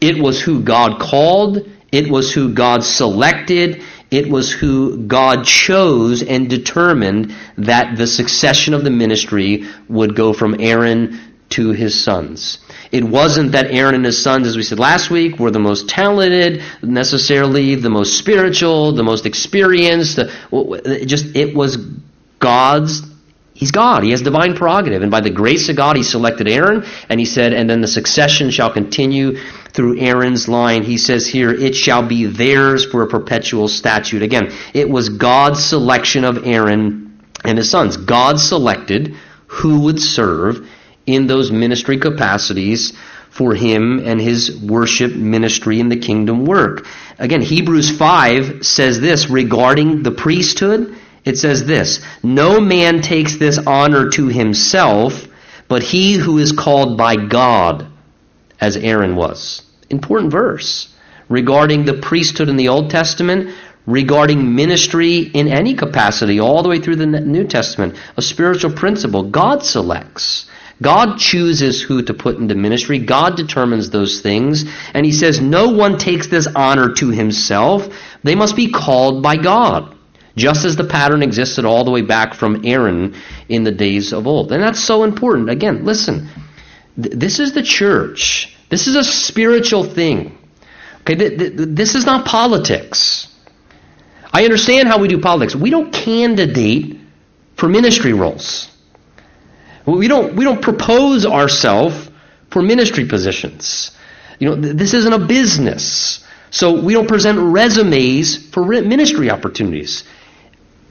It 0.00 0.22
was 0.22 0.40
who 0.40 0.62
God 0.62 1.00
called 1.00 1.68
it 1.92 2.10
was 2.10 2.32
who 2.32 2.52
God 2.52 2.84
selected. 2.84 3.82
It 4.10 4.30
was 4.30 4.50
who 4.50 4.98
God 5.06 5.44
chose 5.44 6.22
and 6.22 6.48
determined 6.48 7.34
that 7.58 7.96
the 7.96 8.06
succession 8.06 8.74
of 8.74 8.84
the 8.84 8.90
ministry 8.90 9.66
would 9.88 10.14
go 10.14 10.32
from 10.32 10.56
Aaron 10.60 11.20
to 11.50 11.70
his 11.70 12.02
sons. 12.02 12.58
It 12.92 13.04
wasn't 13.04 13.52
that 13.52 13.70
Aaron 13.70 13.94
and 13.94 14.04
his 14.04 14.22
sons, 14.22 14.46
as 14.46 14.56
we 14.56 14.62
said 14.62 14.78
last 14.78 15.10
week, 15.10 15.38
were 15.38 15.50
the 15.50 15.58
most 15.58 15.88
talented, 15.88 16.62
necessarily 16.82 17.74
the 17.74 17.90
most 17.90 18.18
spiritual, 18.18 18.92
the 18.92 19.02
most 19.02 19.24
experienced. 19.24 20.18
just 21.06 21.34
it 21.36 21.54
was 21.54 21.78
God's 22.38 23.07
He's 23.58 23.72
God. 23.72 24.04
He 24.04 24.12
has 24.12 24.22
divine 24.22 24.54
prerogative. 24.54 25.02
And 25.02 25.10
by 25.10 25.20
the 25.20 25.30
grace 25.30 25.68
of 25.68 25.74
God, 25.74 25.96
he 25.96 26.04
selected 26.04 26.46
Aaron, 26.46 26.86
and 27.08 27.18
he 27.18 27.26
said, 27.26 27.52
and 27.52 27.68
then 27.68 27.80
the 27.80 27.88
succession 27.88 28.52
shall 28.52 28.72
continue 28.72 29.36
through 29.72 29.98
Aaron's 29.98 30.46
line. 30.46 30.84
He 30.84 30.96
says 30.96 31.26
here, 31.26 31.50
it 31.50 31.74
shall 31.74 32.06
be 32.06 32.26
theirs 32.26 32.86
for 32.86 33.02
a 33.02 33.08
perpetual 33.08 33.66
statute. 33.66 34.22
Again, 34.22 34.52
it 34.74 34.88
was 34.88 35.08
God's 35.08 35.64
selection 35.64 36.22
of 36.22 36.46
Aaron 36.46 37.20
and 37.44 37.58
his 37.58 37.68
sons. 37.68 37.96
God 37.96 38.38
selected 38.38 39.16
who 39.48 39.80
would 39.80 40.00
serve 40.00 40.64
in 41.04 41.26
those 41.26 41.50
ministry 41.50 41.98
capacities 41.98 42.92
for 43.28 43.56
him 43.56 43.98
and 44.06 44.20
his 44.20 44.56
worship 44.56 45.16
ministry 45.16 45.80
in 45.80 45.88
the 45.88 45.98
kingdom 45.98 46.46
work. 46.46 46.86
Again, 47.18 47.42
Hebrews 47.42 47.90
5 47.90 48.64
says 48.64 49.00
this 49.00 49.28
regarding 49.28 50.04
the 50.04 50.12
priesthood 50.12 50.94
it 51.28 51.38
says 51.38 51.64
this 51.64 52.00
No 52.22 52.60
man 52.60 53.02
takes 53.02 53.36
this 53.36 53.58
honor 53.58 54.10
to 54.10 54.28
himself, 54.28 55.26
but 55.68 55.82
he 55.82 56.14
who 56.14 56.38
is 56.38 56.52
called 56.52 56.96
by 56.96 57.16
God, 57.16 57.86
as 58.60 58.76
Aaron 58.76 59.14
was. 59.14 59.62
Important 59.90 60.32
verse 60.32 60.94
regarding 61.28 61.84
the 61.84 61.94
priesthood 61.94 62.48
in 62.48 62.56
the 62.56 62.68
Old 62.68 62.90
Testament, 62.90 63.54
regarding 63.86 64.54
ministry 64.54 65.18
in 65.18 65.48
any 65.48 65.74
capacity, 65.74 66.40
all 66.40 66.62
the 66.62 66.68
way 66.68 66.80
through 66.80 66.96
the 66.96 67.06
New 67.06 67.46
Testament. 67.46 67.96
A 68.16 68.22
spiritual 68.22 68.72
principle. 68.72 69.30
God 69.30 69.62
selects. 69.62 70.46
God 70.80 71.18
chooses 71.18 71.82
who 71.82 72.02
to 72.02 72.14
put 72.14 72.38
into 72.38 72.54
ministry. 72.54 72.98
God 72.98 73.36
determines 73.36 73.90
those 73.90 74.20
things. 74.20 74.64
And 74.94 75.04
he 75.04 75.12
says, 75.12 75.40
no 75.40 75.70
one 75.70 75.98
takes 75.98 76.28
this 76.28 76.46
honor 76.46 76.94
to 76.94 77.10
himself. 77.10 77.88
They 78.22 78.34
must 78.34 78.56
be 78.56 78.70
called 78.70 79.22
by 79.22 79.36
God. 79.36 79.97
Just 80.38 80.64
as 80.64 80.76
the 80.76 80.84
pattern 80.84 81.22
existed 81.22 81.64
all 81.64 81.84
the 81.84 81.90
way 81.90 82.02
back 82.02 82.34
from 82.34 82.64
Aaron 82.64 83.14
in 83.48 83.64
the 83.64 83.72
days 83.72 84.12
of 84.12 84.26
old. 84.26 84.52
And 84.52 84.62
that's 84.62 84.82
so 84.82 85.04
important. 85.04 85.50
Again, 85.50 85.84
listen, 85.84 86.28
th- 87.00 87.14
this 87.14 87.40
is 87.40 87.52
the 87.52 87.62
church. 87.62 88.56
This 88.70 88.86
is 88.86 88.96
a 88.96 89.04
spiritual 89.04 89.84
thing. 89.84 90.38
Okay, 91.00 91.14
th- 91.14 91.38
th- 91.38 91.52
this 91.56 91.94
is 91.94 92.06
not 92.06 92.26
politics. 92.26 93.28
I 94.32 94.44
understand 94.44 94.88
how 94.88 94.98
we 94.98 95.08
do 95.08 95.20
politics. 95.20 95.54
We 95.56 95.70
don't 95.70 95.92
candidate 95.92 96.98
for 97.56 97.68
ministry 97.68 98.12
roles. 98.12 98.70
We 99.86 100.06
don't, 100.06 100.36
we 100.36 100.44
don't 100.44 100.60
propose 100.60 101.24
ourselves 101.24 102.10
for 102.50 102.62
ministry 102.62 103.06
positions. 103.06 103.90
You 104.38 104.50
know, 104.50 104.62
th- 104.62 104.76
this 104.76 104.94
isn't 104.94 105.12
a 105.12 105.26
business. 105.26 106.24
So 106.50 106.80
we 106.80 106.94
don't 106.94 107.08
present 107.08 107.38
resumes 107.38 108.36
for 108.50 108.64
ministry 108.64 109.30
opportunities. 109.30 110.04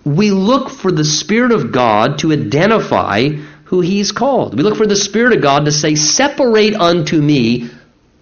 We 0.07 0.31
look 0.31 0.69
for 0.69 0.91
the 0.91 1.03
Spirit 1.03 1.51
of 1.51 1.71
God 1.71 2.19
to 2.19 2.31
identify 2.31 3.29
who 3.65 3.81
He's 3.81 4.11
called. 4.11 4.55
We 4.55 4.63
look 4.63 4.77
for 4.77 4.87
the 4.87 4.95
Spirit 4.95 5.33
of 5.33 5.41
God 5.41 5.65
to 5.65 5.71
say, 5.71 5.95
Separate 5.95 6.73
unto 6.73 7.21
me 7.21 7.69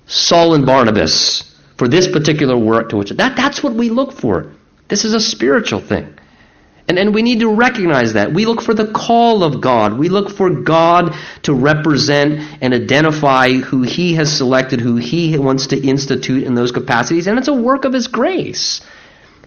Saul 0.07 0.55
and 0.55 0.65
Barnabas 0.65 1.43
for 1.77 1.87
this 1.87 2.07
particular 2.07 2.57
work 2.57 2.89
to 2.89 2.97
which. 2.97 3.11
That, 3.11 3.35
that's 3.35 3.61
what 3.61 3.73
we 3.73 3.89
look 3.89 4.13
for. 4.13 4.51
This 4.87 5.05
is 5.05 5.13
a 5.13 5.19
spiritual 5.19 5.79
thing. 5.79 6.17
And, 6.87 6.99
and 6.99 7.15
we 7.15 7.23
need 7.23 7.39
to 7.39 7.53
recognize 7.53 8.13
that. 8.13 8.31
We 8.31 8.45
look 8.45 8.61
for 8.61 8.73
the 8.73 8.91
call 8.91 9.43
of 9.43 9.61
God. 9.61 9.97
We 9.97 10.09
look 10.09 10.29
for 10.29 10.49
God 10.49 11.15
to 11.43 11.53
represent 11.53 12.39
and 12.61 12.73
identify 12.73 13.53
who 13.53 13.81
He 13.81 14.15
has 14.15 14.35
selected, 14.35 14.79
who 14.81 14.95
He 14.95 15.37
wants 15.37 15.67
to 15.67 15.79
institute 15.79 16.43
in 16.43 16.53
those 16.53 16.71
capacities. 16.71 17.27
And 17.27 17.39
it's 17.39 17.47
a 17.47 17.53
work 17.53 17.85
of 17.85 17.93
His 17.93 18.07
grace. 18.07 18.81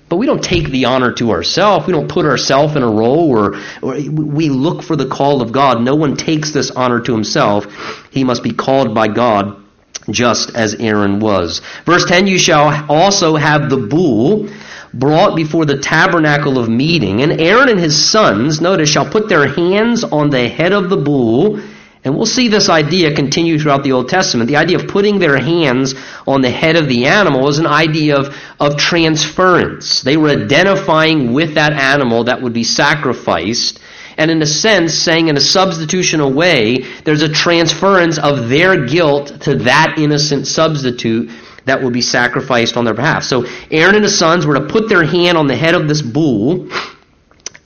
But 0.09 0.17
we 0.17 0.27
don't 0.27 0.43
take 0.43 0.71
the 0.71 0.87
honor 0.87 1.13
to 1.15 1.31
ourselves. 1.31 1.87
We 1.87 1.93
don't 1.93 2.09
put 2.09 2.25
ourselves 2.25 2.77
in 2.77 2.83
a 2.83 2.91
role 2.91 3.31
or 3.31 3.61
we 3.83 4.49
look 4.49 4.83
for 4.83 4.97
the 4.97 5.07
call 5.07 5.43
of 5.43 5.53
God. 5.53 5.83
No 5.83 5.95
one 5.95 6.17
takes 6.17 6.53
this 6.53 6.71
honor 6.71 7.01
to 7.01 7.13
himself. 7.13 7.67
He 8.11 8.25
must 8.25 8.43
be 8.43 8.53
called 8.53 8.95
by 8.95 9.09
God 9.09 9.63
just 10.11 10.55
as 10.55 10.75
Aaron 10.75 11.21
was. 11.21 11.61
Verse 11.85 12.05
10 12.05 12.27
You 12.27 12.39
shall 12.39 12.87
also 12.91 13.37
have 13.37 13.69
the 13.69 13.77
bull 13.77 14.49
brought 14.95 15.37
before 15.37 15.67
the 15.67 15.79
tabernacle 15.79 16.59
of 16.59 16.69
meeting, 16.69 17.21
and 17.21 17.41
Aaron 17.41 17.69
and 17.69 17.79
his 17.79 18.11
sons, 18.11 18.61
notice, 18.61 18.89
shall 18.89 19.09
put 19.09 19.29
their 19.29 19.47
hands 19.47 20.03
on 20.05 20.31
the 20.31 20.49
head 20.49 20.73
of 20.73 20.89
the 20.89 20.97
bull. 20.97 21.61
And 22.09 22.17
we'll 22.17 22.25
see 22.25 22.49
this 22.49 22.71
idea 22.71 23.15
continue 23.15 23.59
throughout 23.59 23.85
the 23.85 23.93
Old 23.93 24.09
Testament. 24.09 24.49
The 24.49 24.57
idea 24.57 24.79
of 24.79 24.89
putting 24.89 25.19
their 25.19 25.37
hands 25.37 25.95
on 26.27 26.41
the 26.41 26.51
head 26.51 26.77
of 26.77 26.89
the 26.89 27.05
animal 27.05 27.49
is 27.49 27.59
an 27.59 27.67
idea 27.67 28.17
of, 28.17 28.35
of 28.59 28.79
transference. 28.79 30.01
They 30.01 30.17
were 30.17 30.31
identifying 30.31 31.35
with 31.35 31.57
that 31.57 31.75
animal 31.75 32.25
that 32.25 32.41
would 32.41 32.55
be 32.55 32.65
sacrificed. 32.65 33.81
And 34.17 34.31
in 34.31 34.41
a 34.41 34.47
sense, 34.47 34.95
saying 34.95 35.29
in 35.29 35.37
a 35.37 35.41
substitutional 35.41 36.33
way, 36.33 36.79
there's 37.05 37.21
a 37.21 37.29
transference 37.29 38.19
of 38.19 38.49
their 38.49 38.87
guilt 38.87 39.43
to 39.43 39.57
that 39.57 39.99
innocent 39.99 40.47
substitute 40.47 41.31
that 41.67 41.83
will 41.83 41.91
be 41.91 42.01
sacrificed 42.01 42.79
on 42.79 42.87
their 42.87 42.95
behalf. 42.95 43.23
So 43.23 43.45
Aaron 43.71 43.97
and 43.97 44.05
his 44.05 44.19
sons 44.19 44.47
were 44.47 44.55
to 44.55 44.67
put 44.67 44.89
their 44.89 45.05
hand 45.05 45.37
on 45.37 45.47
the 45.47 45.57
head 45.57 45.75
of 45.75 45.87
this 45.87 46.01
bull, 46.01 46.71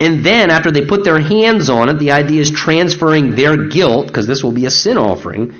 and 0.03 0.25
then 0.25 0.51
after 0.51 0.71
they 0.71 0.85
put 0.85 1.05
their 1.05 1.21
hands 1.21 1.71
on 1.71 1.89
it, 1.89 1.99
the 1.99 2.11
idea 2.11 2.41
is 2.41 2.51
transferring 2.51 3.37
their 3.37 3.69
guilt, 3.69 4.09
because 4.09 4.27
this 4.27 4.43
will 4.43 4.53
be 4.53 4.67
a 4.67 4.71
sin 4.71 4.99
offering. 4.99 5.55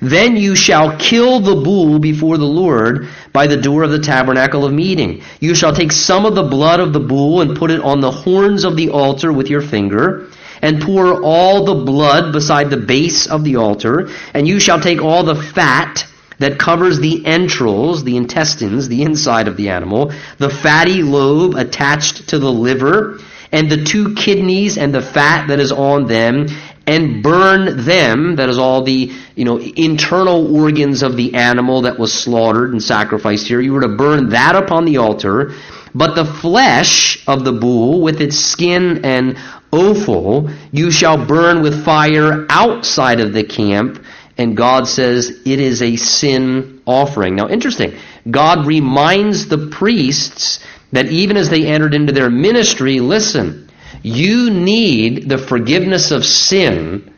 Then 0.00 0.36
you 0.36 0.54
shall 0.54 0.96
kill 0.96 1.40
the 1.40 1.56
bull 1.56 1.98
before 1.98 2.38
the 2.38 2.44
Lord 2.44 3.08
by 3.32 3.46
the 3.46 3.56
door 3.56 3.82
of 3.82 3.90
the 3.90 3.98
tabernacle 3.98 4.64
of 4.64 4.72
meeting. 4.72 5.22
You 5.40 5.54
shall 5.54 5.74
take 5.74 5.92
some 5.92 6.26
of 6.26 6.34
the 6.34 6.42
blood 6.42 6.80
of 6.80 6.92
the 6.92 7.00
bull 7.00 7.40
and 7.40 7.56
put 7.56 7.70
it 7.70 7.80
on 7.80 8.00
the 8.00 8.10
horns 8.10 8.64
of 8.64 8.76
the 8.76 8.90
altar 8.90 9.32
with 9.32 9.50
your 9.50 9.60
finger 9.60 10.28
and 10.60 10.80
pour 10.80 11.22
all 11.22 11.64
the 11.64 11.84
blood 11.84 12.32
beside 12.32 12.70
the 12.70 12.76
base 12.76 13.26
of 13.26 13.44
the 13.44 13.56
altar. 13.56 14.10
And 14.32 14.46
you 14.46 14.60
shall 14.60 14.80
take 14.80 15.02
all 15.02 15.24
the 15.24 15.40
fat 15.40 16.06
that 16.38 16.58
covers 16.58 16.98
the 16.98 17.24
entrails, 17.26 18.02
the 18.02 18.16
intestines, 18.16 18.88
the 18.88 19.02
inside 19.02 19.46
of 19.48 19.56
the 19.56 19.68
animal, 19.68 20.12
the 20.38 20.50
fatty 20.50 21.02
lobe 21.02 21.54
attached 21.54 22.28
to 22.30 22.38
the 22.38 22.50
liver, 22.50 23.20
and 23.52 23.70
the 23.70 23.84
two 23.84 24.14
kidneys 24.14 24.78
and 24.78 24.94
the 24.94 25.02
fat 25.02 25.48
that 25.48 25.60
is 25.60 25.72
on 25.72 26.06
them, 26.06 26.46
and 26.86 27.22
burn 27.22 27.84
them, 27.84 28.36
that 28.36 28.48
is 28.48 28.58
all 28.58 28.82
the 28.82 29.12
you 29.36 29.44
know 29.44 29.58
internal 29.58 30.56
organs 30.56 31.02
of 31.02 31.16
the 31.16 31.34
animal 31.34 31.82
that 31.82 31.98
was 31.98 32.12
slaughtered 32.12 32.72
and 32.72 32.82
sacrificed 32.82 33.46
here. 33.46 33.60
You 33.60 33.74
were 33.74 33.82
to 33.82 33.88
burn 33.88 34.30
that 34.30 34.56
upon 34.56 34.84
the 34.84 34.98
altar. 34.98 35.54
But 35.94 36.14
the 36.14 36.24
flesh 36.24 37.22
of 37.28 37.44
the 37.44 37.52
bull, 37.52 38.00
with 38.00 38.22
its 38.22 38.38
skin 38.38 39.04
and 39.04 39.36
offal, 39.70 40.48
you 40.70 40.90
shall 40.90 41.26
burn 41.26 41.60
with 41.62 41.84
fire 41.84 42.46
outside 42.48 43.20
of 43.20 43.34
the 43.34 43.44
camp 43.44 44.02
and 44.38 44.56
God 44.56 44.88
says 44.88 45.42
it 45.44 45.60
is 45.60 45.82
a 45.82 45.96
sin 45.96 46.82
offering. 46.86 47.36
Now, 47.36 47.48
interesting. 47.48 47.94
God 48.30 48.66
reminds 48.66 49.46
the 49.46 49.68
priests 49.68 50.64
that 50.92 51.06
even 51.06 51.36
as 51.36 51.48
they 51.48 51.66
entered 51.66 51.94
into 51.94 52.12
their 52.12 52.30
ministry, 52.30 53.00
listen, 53.00 53.68
you 54.02 54.50
need 54.50 55.28
the 55.28 55.38
forgiveness 55.38 56.10
of 56.10 56.24
sin 56.24 57.12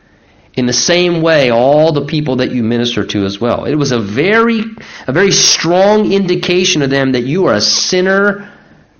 in 0.55 0.65
the 0.65 0.73
same 0.73 1.21
way 1.21 1.51
all 1.51 1.91
the 1.91 2.05
people 2.05 2.37
that 2.37 2.51
you 2.51 2.63
minister 2.63 3.05
to 3.05 3.25
as 3.25 3.39
well. 3.39 3.65
It 3.65 3.75
was 3.75 3.91
a 3.91 3.99
very 3.99 4.61
a 5.05 5.11
very 5.11 5.31
strong 5.31 6.11
indication 6.11 6.81
to 6.81 6.87
them 6.87 7.11
that 7.11 7.23
you 7.23 7.47
are 7.47 7.53
a 7.53 7.61
sinner 7.61 8.54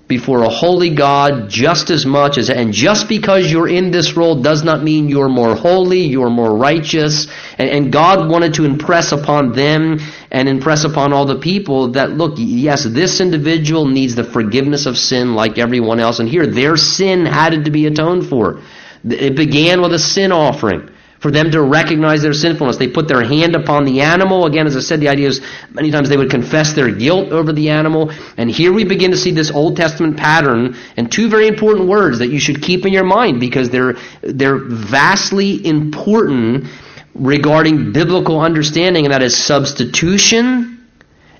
before 0.08 0.42
a 0.42 0.48
holy 0.48 0.94
God 0.94 1.48
just 1.48 1.90
as 1.90 2.06
much 2.06 2.38
as, 2.38 2.48
and 2.48 2.72
just 2.72 3.08
because 3.08 3.50
you're 3.50 3.68
in 3.68 3.90
this 3.90 4.16
role 4.16 4.40
does 4.40 4.62
not 4.62 4.82
mean 4.82 5.08
you're 5.08 5.28
more 5.28 5.56
holy, 5.56 6.02
you're 6.02 6.30
more 6.30 6.56
righteous. 6.56 7.26
And, 7.58 7.68
and, 7.68 7.92
God 7.92 8.30
wanted 8.30 8.54
to 8.54 8.64
impress 8.64 9.10
upon 9.10 9.52
them 9.52 9.98
and 10.30 10.48
impress 10.48 10.84
upon 10.84 11.12
all 11.12 11.24
the 11.24 11.38
people 11.38 11.92
that, 11.92 12.10
look, 12.10 12.34
yes, 12.36 12.84
this 12.84 13.20
individual 13.20 13.86
needs 13.86 14.14
the 14.14 14.22
forgiveness 14.22 14.86
of 14.86 14.96
sin 14.96 15.34
like 15.34 15.58
everyone 15.58 15.98
else. 15.98 16.20
And 16.20 16.28
here, 16.28 16.46
their 16.46 16.76
sin 16.76 17.26
had 17.26 17.64
to 17.64 17.70
be 17.70 17.86
atoned 17.86 18.28
for. 18.28 18.60
It 19.04 19.34
began 19.34 19.80
with 19.82 19.92
a 19.92 19.98
sin 19.98 20.30
offering 20.30 20.90
for 21.26 21.32
them 21.32 21.50
to 21.50 21.60
recognize 21.60 22.22
their 22.22 22.32
sinfulness. 22.32 22.76
They 22.76 22.86
put 22.86 23.08
their 23.08 23.24
hand 23.24 23.56
upon 23.56 23.84
the 23.84 24.00
animal. 24.00 24.46
Again, 24.46 24.68
as 24.68 24.76
I 24.76 24.80
said, 24.80 25.00
the 25.00 25.08
idea 25.08 25.26
is 25.26 25.40
many 25.72 25.90
times 25.90 26.08
they 26.08 26.16
would 26.16 26.30
confess 26.30 26.72
their 26.72 26.88
guilt 26.88 27.32
over 27.32 27.52
the 27.52 27.68
animal. 27.68 28.12
And 28.36 28.48
here 28.48 28.72
we 28.72 28.84
begin 28.84 29.10
to 29.10 29.16
see 29.16 29.32
this 29.32 29.50
Old 29.50 29.76
Testament 29.76 30.16
pattern 30.16 30.76
and 30.96 31.10
two 31.10 31.28
very 31.28 31.48
important 31.48 31.88
words 31.88 32.20
that 32.20 32.28
you 32.28 32.38
should 32.38 32.62
keep 32.62 32.86
in 32.86 32.92
your 32.92 33.02
mind 33.02 33.40
because 33.40 33.70
they're, 33.70 33.96
they're 34.22 34.58
vastly 34.58 35.66
important 35.66 36.68
regarding 37.16 37.90
biblical 37.90 38.38
understanding, 38.38 39.04
and 39.04 39.12
that 39.12 39.24
is 39.24 39.36
substitution 39.36 40.86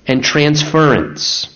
and 0.05 0.21
transference. 0.21 1.47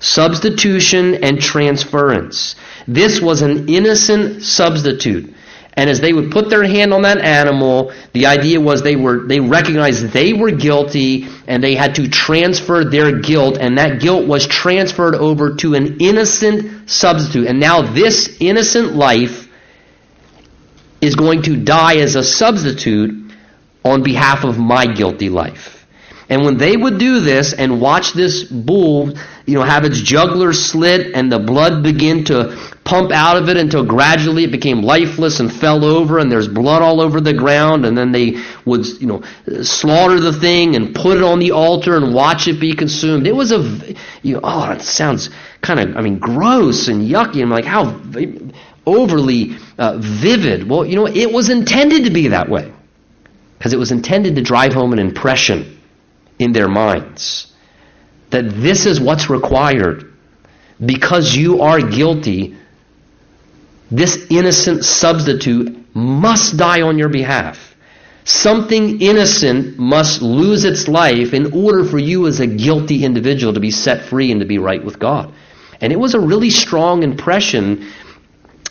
Substitution 0.00 1.24
and 1.24 1.40
transference. 1.40 2.56
This 2.86 3.22
was 3.22 3.40
an 3.40 3.70
innocent 3.70 4.42
substitute. 4.42 5.34
And 5.80 5.88
as 5.88 5.98
they 5.98 6.12
would 6.12 6.30
put 6.30 6.50
their 6.50 6.62
hand 6.62 6.92
on 6.92 7.00
that 7.02 7.16
animal, 7.16 7.94
the 8.12 8.26
idea 8.26 8.60
was 8.60 8.82
they 8.82 8.96
were 8.96 9.26
they 9.26 9.40
recognized 9.40 10.08
they 10.08 10.34
were 10.34 10.50
guilty 10.50 11.26
and 11.46 11.64
they 11.64 11.74
had 11.74 11.94
to 11.94 12.06
transfer 12.06 12.84
their 12.84 13.20
guilt, 13.20 13.56
and 13.58 13.78
that 13.78 13.98
guilt 13.98 14.28
was 14.28 14.46
transferred 14.46 15.14
over 15.14 15.54
to 15.54 15.74
an 15.76 15.96
innocent 15.98 16.90
substitute. 16.90 17.46
And 17.46 17.60
now 17.60 17.80
this 17.80 18.36
innocent 18.40 18.92
life 18.92 19.48
is 21.00 21.14
going 21.14 21.40
to 21.44 21.56
die 21.56 21.96
as 21.96 22.14
a 22.14 22.24
substitute 22.24 23.32
on 23.82 24.02
behalf 24.02 24.44
of 24.44 24.58
my 24.58 24.84
guilty 24.84 25.30
life. 25.30 25.86
And 26.28 26.44
when 26.44 26.58
they 26.58 26.76
would 26.76 26.98
do 26.98 27.20
this 27.20 27.54
and 27.54 27.80
watch 27.80 28.12
this 28.12 28.44
bull, 28.44 29.14
you 29.46 29.54
know, 29.54 29.62
have 29.62 29.86
its 29.86 29.98
jugular 29.98 30.52
slit 30.52 31.12
and 31.14 31.32
the 31.32 31.38
blood 31.38 31.82
begin 31.82 32.24
to 32.24 32.54
pump 32.90 33.12
out 33.12 33.36
of 33.36 33.48
it 33.48 33.56
until 33.56 33.84
gradually 33.84 34.42
it 34.44 34.50
became 34.50 34.82
lifeless 34.82 35.38
and 35.38 35.52
fell 35.52 35.84
over 35.84 36.18
and 36.18 36.30
there's 36.30 36.48
blood 36.48 36.82
all 36.82 37.00
over 37.00 37.20
the 37.20 37.32
ground 37.32 37.86
and 37.86 37.96
then 37.96 38.10
they 38.10 38.42
would, 38.64 38.84
you 39.00 39.06
know, 39.06 39.22
slaughter 39.62 40.18
the 40.18 40.32
thing 40.32 40.74
and 40.74 40.92
put 40.94 41.16
it 41.16 41.22
on 41.22 41.38
the 41.38 41.52
altar 41.52 41.96
and 41.96 42.12
watch 42.12 42.48
it 42.48 42.58
be 42.58 42.74
consumed. 42.74 43.26
It 43.28 43.36
was 43.36 43.52
a, 43.52 43.94
you 44.22 44.34
know, 44.34 44.40
oh, 44.42 44.72
it 44.72 44.82
sounds 44.82 45.30
kind 45.62 45.78
of, 45.78 45.96
I 45.96 46.00
mean, 46.00 46.18
gross 46.18 46.88
and 46.88 47.08
yucky. 47.08 47.42
I'm 47.42 47.50
like, 47.50 47.64
how 47.64 48.00
overly 48.86 49.56
uh, 49.78 49.98
vivid. 49.98 50.68
Well, 50.68 50.84
you 50.84 50.96
know, 50.96 51.06
it 51.06 51.32
was 51.32 51.48
intended 51.48 52.04
to 52.04 52.10
be 52.10 52.28
that 52.28 52.48
way 52.48 52.72
because 53.56 53.72
it 53.72 53.78
was 53.78 53.92
intended 53.92 54.34
to 54.34 54.42
drive 54.42 54.72
home 54.72 54.92
an 54.92 54.98
impression 54.98 55.78
in 56.40 56.52
their 56.52 56.68
minds 56.68 57.52
that 58.30 58.48
this 58.50 58.86
is 58.86 59.00
what's 59.00 59.30
required 59.30 60.12
because 60.84 61.36
you 61.36 61.60
are 61.62 61.80
guilty. 61.80 62.56
This 63.90 64.26
innocent 64.30 64.84
substitute 64.84 65.94
must 65.94 66.56
die 66.56 66.82
on 66.82 66.98
your 66.98 67.08
behalf. 67.08 67.74
Something 68.24 69.00
innocent 69.00 69.78
must 69.78 70.22
lose 70.22 70.64
its 70.64 70.86
life 70.86 71.34
in 71.34 71.52
order 71.52 71.84
for 71.84 71.98
you 71.98 72.26
as 72.26 72.38
a 72.38 72.46
guilty 72.46 73.04
individual 73.04 73.54
to 73.54 73.60
be 73.60 73.70
set 73.70 74.04
free 74.04 74.30
and 74.30 74.40
to 74.40 74.46
be 74.46 74.58
right 74.58 74.84
with 74.84 74.98
God. 74.98 75.32
And 75.80 75.92
it 75.92 75.98
was 75.98 76.14
a 76.14 76.20
really 76.20 76.50
strong 76.50 77.02
impression 77.02 77.90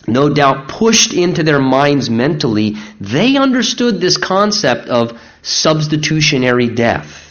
no 0.08 0.34
doubt 0.34 0.70
pushed 0.70 1.14
into 1.14 1.44
their 1.44 1.60
minds 1.60 2.10
mentally, 2.10 2.78
they 3.00 3.36
understood 3.36 4.00
this 4.00 4.18
concept 4.18 4.88
of 4.88 5.20
substitutionary 5.42 6.68
death 6.70 7.29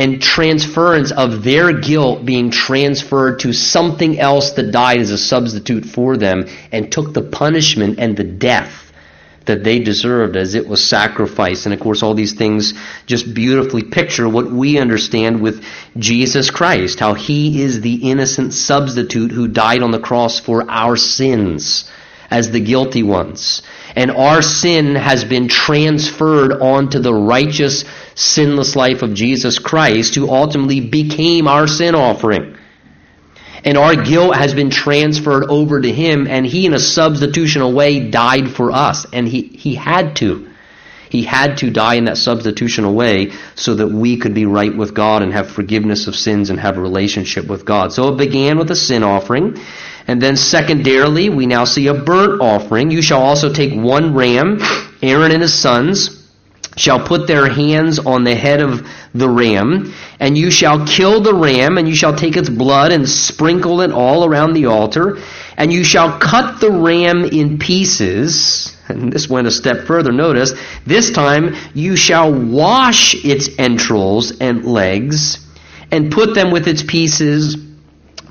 and 0.00 0.22
transference 0.22 1.12
of 1.12 1.44
their 1.44 1.78
guilt 1.78 2.24
being 2.24 2.50
transferred 2.50 3.38
to 3.38 3.52
something 3.52 4.18
else 4.18 4.52
that 4.52 4.72
died 4.72 4.98
as 4.98 5.10
a 5.10 5.18
substitute 5.18 5.84
for 5.84 6.16
them 6.16 6.46
and 6.72 6.90
took 6.90 7.12
the 7.12 7.20
punishment 7.20 7.98
and 7.98 8.16
the 8.16 8.24
death 8.24 8.94
that 9.44 9.62
they 9.62 9.78
deserved 9.78 10.38
as 10.38 10.54
it 10.54 10.66
was 10.66 10.82
sacrificed. 10.82 11.66
And 11.66 11.74
of 11.74 11.80
course, 11.80 12.02
all 12.02 12.14
these 12.14 12.32
things 12.32 12.72
just 13.04 13.34
beautifully 13.34 13.82
picture 13.82 14.26
what 14.26 14.50
we 14.50 14.78
understand 14.78 15.42
with 15.42 15.62
Jesus 15.98 16.50
Christ, 16.50 16.98
how 16.98 17.12
he 17.12 17.60
is 17.60 17.82
the 17.82 18.10
innocent 18.10 18.54
substitute 18.54 19.30
who 19.30 19.48
died 19.48 19.82
on 19.82 19.90
the 19.90 20.00
cross 20.00 20.40
for 20.40 20.64
our 20.70 20.96
sins 20.96 21.90
as 22.30 22.50
the 22.50 22.60
guilty 22.60 23.02
ones. 23.02 23.62
And 23.96 24.10
our 24.10 24.40
sin 24.40 24.94
has 24.94 25.24
been 25.24 25.48
transferred 25.48 26.52
onto 26.52 27.00
the 27.00 27.12
righteous, 27.12 27.84
sinless 28.14 28.76
life 28.76 29.02
of 29.02 29.14
Jesus 29.14 29.58
Christ, 29.58 30.14
who 30.14 30.30
ultimately 30.30 30.80
became 30.80 31.48
our 31.48 31.66
sin 31.66 31.94
offering. 31.94 32.56
And 33.64 33.76
our 33.76 33.96
guilt 33.96 34.36
has 34.36 34.54
been 34.54 34.70
transferred 34.70 35.44
over 35.44 35.80
to 35.80 35.92
him, 35.92 36.26
and 36.26 36.46
he, 36.46 36.66
in 36.66 36.72
a 36.72 36.78
substitutional 36.78 37.74
way, 37.74 38.08
died 38.08 38.50
for 38.50 38.70
us. 38.72 39.06
And 39.12 39.28
he, 39.28 39.42
he 39.42 39.74
had 39.74 40.16
to. 40.16 40.48
He 41.10 41.24
had 41.24 41.58
to 41.58 41.70
die 41.70 41.94
in 41.94 42.04
that 42.04 42.16
substitutional 42.16 42.94
way 42.94 43.32
so 43.56 43.74
that 43.74 43.88
we 43.88 44.16
could 44.16 44.32
be 44.32 44.46
right 44.46 44.74
with 44.74 44.94
God 44.94 45.22
and 45.22 45.32
have 45.32 45.50
forgiveness 45.50 46.06
of 46.06 46.14
sins 46.14 46.50
and 46.50 46.60
have 46.60 46.78
a 46.78 46.80
relationship 46.80 47.48
with 47.48 47.64
God. 47.64 47.92
So 47.92 48.08
it 48.08 48.16
began 48.16 48.58
with 48.58 48.70
a 48.70 48.76
sin 48.76 49.02
offering. 49.02 49.58
And 50.06 50.20
then 50.20 50.36
secondarily, 50.36 51.28
we 51.28 51.46
now 51.46 51.64
see 51.64 51.86
a 51.86 51.94
burnt 51.94 52.40
offering. 52.40 52.90
You 52.90 53.02
shall 53.02 53.22
also 53.22 53.52
take 53.52 53.72
one 53.72 54.14
ram, 54.14 54.58
Aaron 55.02 55.32
and 55.32 55.42
his 55.42 55.54
sons 55.54 56.20
shall 56.76 57.04
put 57.04 57.26
their 57.26 57.48
hands 57.48 57.98
on 57.98 58.24
the 58.24 58.34
head 58.34 58.60
of 58.60 58.86
the 59.14 59.28
ram, 59.28 59.92
and 60.18 60.36
you 60.36 60.50
shall 60.50 60.86
kill 60.86 61.20
the 61.20 61.34
ram, 61.34 61.78
and 61.78 61.88
you 61.88 61.94
shall 61.94 62.14
take 62.14 62.36
its 62.36 62.48
blood 62.48 62.92
and 62.92 63.08
sprinkle 63.08 63.80
it 63.80 63.90
all 63.90 64.24
around 64.24 64.52
the 64.52 64.66
altar, 64.66 65.18
and 65.56 65.72
you 65.72 65.84
shall 65.84 66.18
cut 66.18 66.60
the 66.60 66.70
ram 66.70 67.24
in 67.24 67.58
pieces. 67.58 68.76
And 68.88 69.12
this 69.12 69.28
went 69.28 69.46
a 69.46 69.50
step 69.50 69.86
further. 69.86 70.10
Notice, 70.10 70.54
this 70.84 71.10
time 71.10 71.54
you 71.74 71.96
shall 71.96 72.32
wash 72.32 73.14
its 73.24 73.48
entrails 73.58 74.38
and 74.40 74.64
legs, 74.64 75.38
and 75.90 76.10
put 76.10 76.34
them 76.34 76.50
with 76.50 76.66
its 76.66 76.82
pieces 76.82 77.56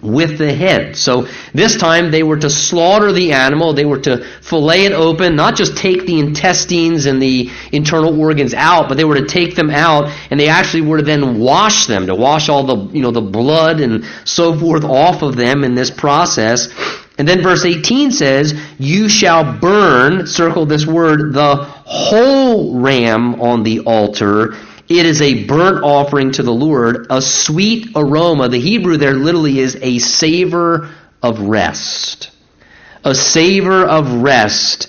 with 0.02 0.38
the 0.38 0.54
head. 0.54 0.96
So 0.96 1.28
this 1.54 1.78
time 1.78 2.12
they 2.12 2.24
were 2.24 2.38
to 2.38 2.50
slaughter 2.50 3.12
the 3.12 3.34
animal, 3.34 3.74
they 3.74 3.86
were 3.86 4.00
to 4.00 4.24
fillet 4.42 4.86
it 4.86 4.92
open, 4.92 5.36
not 5.36 5.56
just 5.56 5.78
take 5.78 6.06
the 6.06 6.20
intestines 6.20 7.06
and 7.06 7.22
the 7.22 7.50
internal 7.72 8.20
organs 8.20 8.54
out, 8.54 8.88
but 8.88 8.98
they 8.98 9.06
were 9.06 9.20
to 9.20 9.26
take 9.26 9.56
them 9.56 9.70
out 9.70 10.12
and 10.32 10.40
they 10.40 10.50
actually 10.50 10.82
were 10.82 10.98
to 10.98 11.04
then 11.04 11.40
wash 11.40 11.88
them, 11.88 12.08
to 12.08 12.16
wash 12.16 12.50
all 12.50 12.64
the, 12.64 12.94
you 12.96 13.02
know, 13.02 13.12
the 13.12 13.22
blood 13.22 13.80
and 13.80 14.06
so 14.26 14.58
forth 14.58 14.84
off 14.84 15.22
of 15.22 15.36
them 15.36 15.64
in 15.64 15.76
this 15.76 15.92
process. 15.92 16.70
And 17.18 17.28
then 17.28 17.42
verse 17.42 17.66
18 17.66 18.12
says, 18.12 18.54
You 18.78 19.10
shall 19.10 19.60
burn, 19.60 20.26
circle 20.26 20.66
this 20.66 20.86
word, 20.86 21.34
the 21.34 21.56
whole 21.58 22.80
ram 22.80 23.42
on 23.42 23.64
the 23.64 23.82
altar 23.82 24.56
it 24.90 25.06
is 25.06 25.22
a 25.22 25.46
burnt 25.46 25.84
offering 25.84 26.32
to 26.32 26.44
the 26.44 26.52
Lord, 26.52 27.08
a 27.12 27.22
sweet 27.22 27.90
aroma. 27.96 28.50
The 28.50 28.60
Hebrew 28.60 28.98
there 28.98 29.14
literally 29.14 29.60
is 29.60 29.78
a 29.80 30.00
savor 30.00 30.90
of 31.22 31.40
rest. 31.40 32.32
A 33.06 33.14
savor 33.14 33.86
of 33.86 34.24
rest 34.24 34.88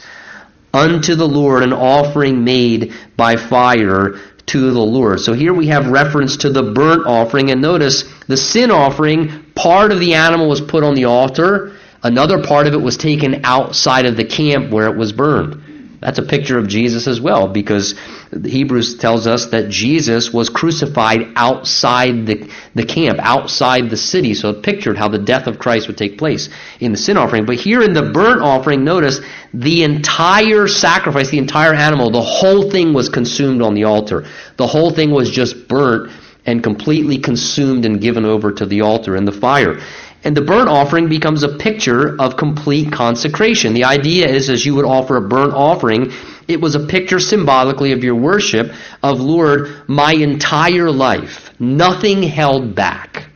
unto 0.72 1.14
the 1.14 1.28
Lord, 1.28 1.62
an 1.62 1.74
offering 1.74 2.44
made 2.44 2.94
by 3.16 3.36
fire 3.36 4.18
to 4.46 4.70
the 4.70 4.80
Lord. 4.80 5.20
So 5.20 5.34
here 5.34 5.52
we 5.52 5.66
have 5.66 5.88
reference 5.88 6.38
to 6.38 6.50
the 6.50 6.72
burnt 6.72 7.06
offering, 7.06 7.50
and 7.50 7.60
notice 7.60 8.04
the 8.26 8.38
sin 8.38 8.70
offering, 8.70 9.44
part 9.54 9.92
of 9.92 10.00
the 10.00 10.14
animal 10.14 10.48
was 10.48 10.62
put 10.62 10.82
on 10.82 10.94
the 10.94 11.04
altar, 11.04 11.76
another 12.02 12.42
part 12.42 12.66
of 12.66 12.72
it 12.72 12.80
was 12.80 12.96
taken 12.96 13.42
outside 13.44 14.06
of 14.06 14.16
the 14.16 14.24
camp 14.24 14.70
where 14.70 14.86
it 14.86 14.96
was 14.96 15.12
burned. 15.12 15.62
That's 16.00 16.18
a 16.18 16.22
picture 16.22 16.56
of 16.56 16.66
Jesus 16.66 17.06
as 17.06 17.20
well, 17.20 17.46
because 17.46 17.94
Hebrews 18.32 18.96
tells 18.96 19.26
us 19.26 19.46
that 19.46 19.68
Jesus 19.68 20.32
was 20.32 20.48
crucified 20.48 21.28
outside 21.36 22.26
the, 22.26 22.50
the 22.74 22.86
camp, 22.86 23.18
outside 23.20 23.90
the 23.90 23.98
city. 23.98 24.32
So 24.32 24.48
it 24.50 24.62
pictured 24.62 24.96
how 24.96 25.08
the 25.08 25.18
death 25.18 25.46
of 25.46 25.58
Christ 25.58 25.88
would 25.88 25.98
take 25.98 26.16
place 26.16 26.48
in 26.80 26.92
the 26.92 26.98
sin 26.98 27.18
offering. 27.18 27.44
But 27.44 27.56
here 27.56 27.82
in 27.82 27.92
the 27.92 28.10
burnt 28.12 28.40
offering, 28.40 28.82
notice 28.82 29.20
the 29.52 29.82
entire 29.82 30.68
sacrifice, 30.68 31.30
the 31.30 31.38
entire 31.38 31.74
animal, 31.74 32.10
the 32.10 32.22
whole 32.22 32.70
thing 32.70 32.94
was 32.94 33.10
consumed 33.10 33.60
on 33.60 33.74
the 33.74 33.84
altar. 33.84 34.26
The 34.56 34.66
whole 34.66 34.92
thing 34.92 35.10
was 35.10 35.30
just 35.30 35.68
burnt 35.68 36.12
and 36.46 36.62
completely 36.62 37.18
consumed 37.18 37.84
and 37.84 38.00
given 38.00 38.24
over 38.24 38.50
to 38.52 38.64
the 38.64 38.80
altar 38.80 39.16
in 39.16 39.26
the 39.26 39.32
fire. 39.32 39.80
And 40.22 40.36
the 40.36 40.42
burnt 40.42 40.68
offering 40.68 41.08
becomes 41.08 41.42
a 41.42 41.56
picture 41.56 42.20
of 42.20 42.36
complete 42.36 42.92
consecration. 42.92 43.72
The 43.72 43.84
idea 43.84 44.28
is 44.28 44.50
as 44.50 44.66
you 44.66 44.74
would 44.74 44.84
offer 44.84 45.16
a 45.16 45.26
burnt 45.26 45.54
offering, 45.54 46.12
it 46.46 46.60
was 46.60 46.74
a 46.74 46.80
picture 46.80 47.18
symbolically 47.18 47.92
of 47.92 48.04
your 48.04 48.16
worship 48.16 48.72
of, 49.02 49.20
Lord, 49.20 49.88
my 49.88 50.12
entire 50.12 50.90
life, 50.90 51.50
nothing 51.58 52.22
held 52.22 52.74
back. 52.74 53.26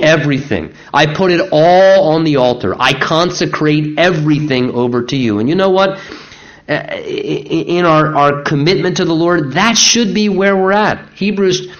Everything. 0.00 0.74
I 0.92 1.12
put 1.12 1.32
it 1.32 1.48
all 1.50 2.12
on 2.12 2.24
the 2.24 2.36
altar. 2.36 2.74
I 2.78 2.92
consecrate 2.92 3.98
everything 3.98 4.70
over 4.70 5.02
to 5.04 5.16
you. 5.16 5.38
And 5.38 5.48
you 5.48 5.54
know 5.54 5.70
what? 5.70 5.98
Uh, 6.68 6.84
in 7.04 7.84
our, 7.84 8.14
our 8.14 8.42
commitment 8.42 8.98
to 8.98 9.04
the 9.04 9.14
Lord, 9.14 9.52
that 9.52 9.76
should 9.76 10.14
be 10.14 10.28
where 10.28 10.56
we're 10.56 10.72
at. 10.72 11.08
Hebrews 11.14 11.74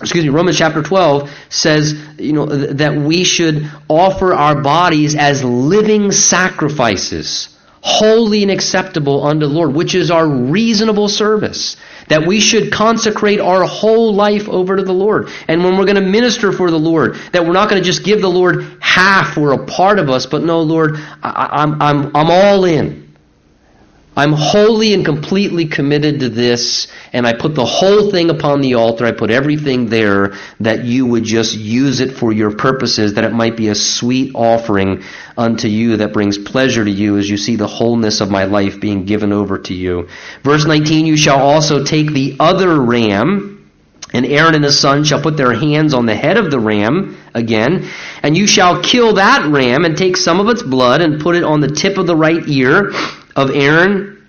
excuse 0.00 0.24
me, 0.24 0.30
Romans 0.30 0.56
chapter 0.56 0.82
12 0.82 1.30
says, 1.50 1.94
you 2.18 2.32
know, 2.32 2.46
that 2.46 2.96
we 2.96 3.24
should 3.24 3.70
offer 3.88 4.32
our 4.32 4.62
bodies 4.62 5.14
as 5.14 5.44
living 5.44 6.10
sacrifices, 6.10 7.54
holy 7.82 8.42
and 8.42 8.50
acceptable 8.50 9.24
unto 9.24 9.46
the 9.46 9.52
Lord, 9.52 9.74
which 9.74 9.94
is 9.94 10.10
our 10.10 10.26
reasonable 10.26 11.08
service. 11.08 11.76
That 12.08 12.26
we 12.26 12.40
should 12.40 12.72
consecrate 12.72 13.40
our 13.40 13.64
whole 13.64 14.14
life 14.14 14.48
over 14.48 14.76
to 14.76 14.82
the 14.82 14.92
Lord. 14.92 15.28
And 15.46 15.62
when 15.62 15.76
we're 15.76 15.84
going 15.84 16.02
to 16.02 16.10
minister 16.10 16.50
for 16.50 16.70
the 16.70 16.78
Lord, 16.78 17.14
that 17.32 17.44
we're 17.44 17.52
not 17.52 17.68
going 17.68 17.80
to 17.80 17.86
just 17.86 18.02
give 18.02 18.20
the 18.20 18.30
Lord 18.30 18.78
half 18.80 19.38
or 19.38 19.52
a 19.52 19.66
part 19.66 19.98
of 19.98 20.10
us, 20.10 20.26
but 20.26 20.42
no, 20.42 20.62
Lord, 20.62 20.96
I, 21.22 21.48
I'm, 21.52 21.80
I'm, 21.80 22.16
I'm 22.16 22.30
all 22.30 22.64
in. 22.64 23.09
I'm 24.16 24.32
wholly 24.32 24.92
and 24.92 25.04
completely 25.04 25.66
committed 25.66 26.20
to 26.20 26.28
this, 26.28 26.88
and 27.12 27.26
I 27.26 27.32
put 27.32 27.54
the 27.54 27.64
whole 27.64 28.10
thing 28.10 28.28
upon 28.28 28.60
the 28.60 28.74
altar. 28.74 29.06
I 29.06 29.12
put 29.12 29.30
everything 29.30 29.86
there 29.86 30.34
that 30.58 30.84
you 30.84 31.06
would 31.06 31.22
just 31.22 31.56
use 31.56 32.00
it 32.00 32.16
for 32.16 32.32
your 32.32 32.50
purposes, 32.50 33.14
that 33.14 33.24
it 33.24 33.32
might 33.32 33.56
be 33.56 33.68
a 33.68 33.74
sweet 33.74 34.32
offering 34.34 35.04
unto 35.38 35.68
you 35.68 35.98
that 35.98 36.12
brings 36.12 36.38
pleasure 36.38 36.84
to 36.84 36.90
you 36.90 37.18
as 37.18 37.30
you 37.30 37.36
see 37.36 37.54
the 37.54 37.68
wholeness 37.68 38.20
of 38.20 38.30
my 38.30 38.44
life 38.44 38.80
being 38.80 39.04
given 39.04 39.32
over 39.32 39.58
to 39.58 39.74
you. 39.74 40.08
Verse 40.42 40.66
19, 40.66 41.06
you 41.06 41.16
shall 41.16 41.38
also 41.38 41.84
take 41.84 42.12
the 42.12 42.36
other 42.40 42.80
ram, 42.80 43.70
and 44.12 44.26
Aaron 44.26 44.56
and 44.56 44.64
his 44.64 44.76
son 44.76 45.04
shall 45.04 45.22
put 45.22 45.36
their 45.36 45.52
hands 45.52 45.94
on 45.94 46.06
the 46.06 46.16
head 46.16 46.36
of 46.36 46.50
the 46.50 46.58
ram 46.58 47.16
again, 47.32 47.88
and 48.24 48.36
you 48.36 48.48
shall 48.48 48.82
kill 48.82 49.14
that 49.14 49.46
ram 49.46 49.84
and 49.84 49.96
take 49.96 50.16
some 50.16 50.40
of 50.40 50.48
its 50.48 50.64
blood 50.64 51.00
and 51.00 51.20
put 51.20 51.36
it 51.36 51.44
on 51.44 51.60
the 51.60 51.68
tip 51.68 51.96
of 51.96 52.08
the 52.08 52.16
right 52.16 52.48
ear 52.48 52.92
of 53.40 53.54
Aaron, 53.56 54.26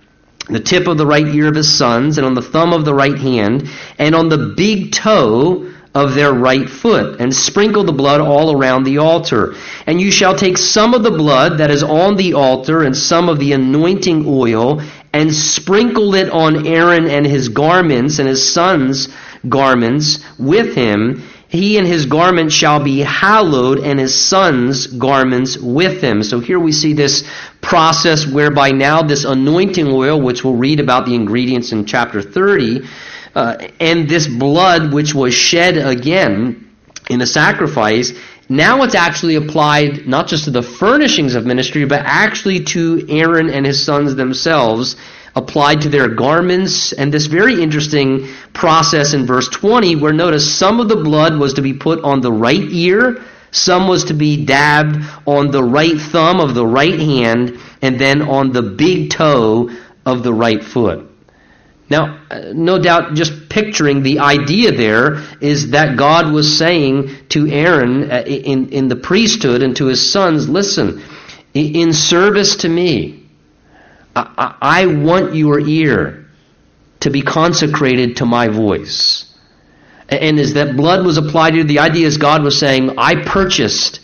the 0.48 0.60
tip 0.60 0.88
of 0.88 0.98
the 0.98 1.06
right 1.06 1.28
ear 1.28 1.48
of 1.48 1.56
his 1.56 1.72
sons, 1.72 2.18
and 2.18 2.26
on 2.26 2.34
the 2.34 2.42
thumb 2.42 2.74
of 2.74 2.86
the 2.86 2.94
right 2.94 3.18
hand, 3.18 3.70
and 4.00 4.16
on 4.16 4.30
the 4.30 4.54
big 4.56 4.92
toe 4.92 5.72
of 5.94 6.16
their 6.16 6.34
right 6.34 6.70
foot, 6.70 7.20
and 7.20 7.36
sprinkle 7.36 7.84
the 7.84 7.92
blood 7.92 8.22
all 8.22 8.58
around 8.58 8.84
the 8.84 8.98
altar. 8.98 9.56
And 9.86 10.00
you 10.00 10.10
shall 10.10 10.36
take 10.36 10.58
some 10.58 10.94
of 10.94 11.04
the 11.04 11.12
blood 11.12 11.58
that 11.58 11.70
is 11.70 11.84
on 11.84 12.16
the 12.16 12.34
altar, 12.34 12.84
and 12.84 12.96
some 12.96 13.28
of 13.28 13.40
the 13.40 13.52
anointing 13.54 14.26
oil, 14.26 14.82
and 15.14 15.34
sprinkle 15.34 16.16
it 16.16 16.30
on 16.30 16.66
Aaron 16.66 17.10
and 17.10 17.26
his 17.26 17.50
garments, 17.50 18.20
and 18.20 18.28
his 18.28 18.54
sons' 18.54 19.10
garments 19.48 20.20
with 20.40 20.76
him, 20.76 21.24
he 21.52 21.78
and 21.78 21.86
his 21.86 22.06
garment 22.06 22.50
shall 22.50 22.82
be 22.82 23.00
hallowed, 23.00 23.80
and 23.80 24.00
his 24.00 24.16
son's 24.16 24.88
garments 24.88 25.58
with 25.58 26.02
him. 26.02 26.24
So 26.24 26.40
here 26.40 26.58
we 26.58 26.72
see 26.72 26.94
this 26.94 27.30
process 27.60 28.26
whereby 28.26 28.72
now 28.72 29.02
this 29.02 29.26
anointing 29.26 29.86
oil, 29.86 30.22
which 30.22 30.46
we'll 30.46 30.56
read 30.56 30.80
about 30.80 31.06
the 31.06 31.14
ingredients 31.14 31.74
in 31.74 31.84
chapter 31.86 32.22
30, 32.22 32.88
uh, 33.36 33.68
and 33.82 34.08
this 34.08 34.28
blood 34.28 34.94
which 34.94 35.14
was 35.14 35.34
shed 35.34 35.76
again 35.76 36.70
in 37.10 37.20
a 37.20 37.28
sacrifice, 37.28 38.14
now 38.48 38.84
it's 38.84 38.96
actually 38.96 39.36
applied 39.36 40.08
not 40.08 40.28
just 40.28 40.46
to 40.46 40.52
the 40.52 40.62
furnishings 40.62 41.36
of 41.36 41.46
ministry, 41.46 41.84
but 41.84 42.02
actually 42.06 42.64
to 42.64 43.06
Aaron 43.10 43.50
and 43.50 43.66
his 43.66 43.84
sons 43.84 44.16
themselves 44.16 44.96
applied 45.36 45.82
to 45.82 45.90
their 45.90 46.10
garments, 46.10 46.94
and 46.94 47.14
this 47.14 47.28
very 47.28 47.62
interesting 47.62 48.28
process 48.54 49.14
in 49.14 49.26
verse 49.26 49.48
20, 49.50 49.96
where 49.96 50.14
notice 50.14 50.58
some 50.58 50.80
of 50.80 50.90
the 50.90 50.98
blood 50.98 51.38
was 51.38 51.54
to 51.54 51.62
be 51.62 51.74
put 51.74 52.04
on 52.04 52.22
the 52.22 52.32
right 52.32 52.68
ear, 52.72 53.22
Some 53.52 53.88
was 53.90 54.06
to 54.06 54.14
be 54.14 54.46
dabbed 54.46 55.04
on 55.26 55.52
the 55.52 55.64
right 55.64 56.00
thumb 56.00 56.40
of 56.40 56.56
the 56.56 56.66
right 56.66 56.98
hand 56.98 57.60
and 57.82 58.00
then 58.00 58.22
on 58.22 58.54
the 58.54 58.62
big 58.62 59.12
toe 59.12 59.70
of 60.06 60.24
the 60.24 60.34
right 60.34 60.64
foot. 60.64 61.08
Now, 61.90 62.22
uh, 62.32 62.54
no 62.54 62.80
doubt, 62.80 63.16
just 63.16 63.50
picturing 63.50 64.02
the 64.02 64.20
idea 64.20 64.72
there 64.72 65.22
is 65.42 65.72
that 65.72 65.98
God 65.98 66.32
was 66.32 66.58
saying 66.58 67.28
to 67.30 67.50
Aaron 67.50 68.10
uh, 68.10 68.24
in, 68.26 68.70
in 68.70 68.88
the 68.88 68.96
priesthood 68.96 69.62
and 69.62 69.76
to 69.76 69.88
his 69.88 70.12
sons, 70.12 70.48
listen, 70.48 71.04
in 71.54 71.92
service 71.92 72.56
to 72.58 72.70
me, 72.70 73.21
I, 74.16 74.56
I 74.62 74.86
want 74.88 75.36
your 75.36 75.60
ear 75.60 76.26
to 77.02 77.10
be 77.10 77.22
consecrated 77.22 78.18
to 78.18 78.26
my 78.26 78.48
voice. 78.48 79.26
And 80.10 80.40
as 80.40 80.54
that 80.56 80.76
blood 80.76 81.06
was 81.06 81.18
applied 81.18 81.52
to 81.52 81.64
the 81.64 81.80
idea 81.80 82.06
is 82.06 82.18
God 82.18 82.44
was 82.44 82.60
saying, 82.60 82.98
I 82.98 83.24
purchased 83.24 84.02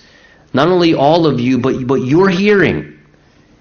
not 0.54 0.70
only 0.70 0.94
all 0.94 1.28
of 1.28 1.40
you, 1.40 1.58
but, 1.60 1.86
but 1.86 1.96
your 1.96 2.30
hearing. 2.30 2.98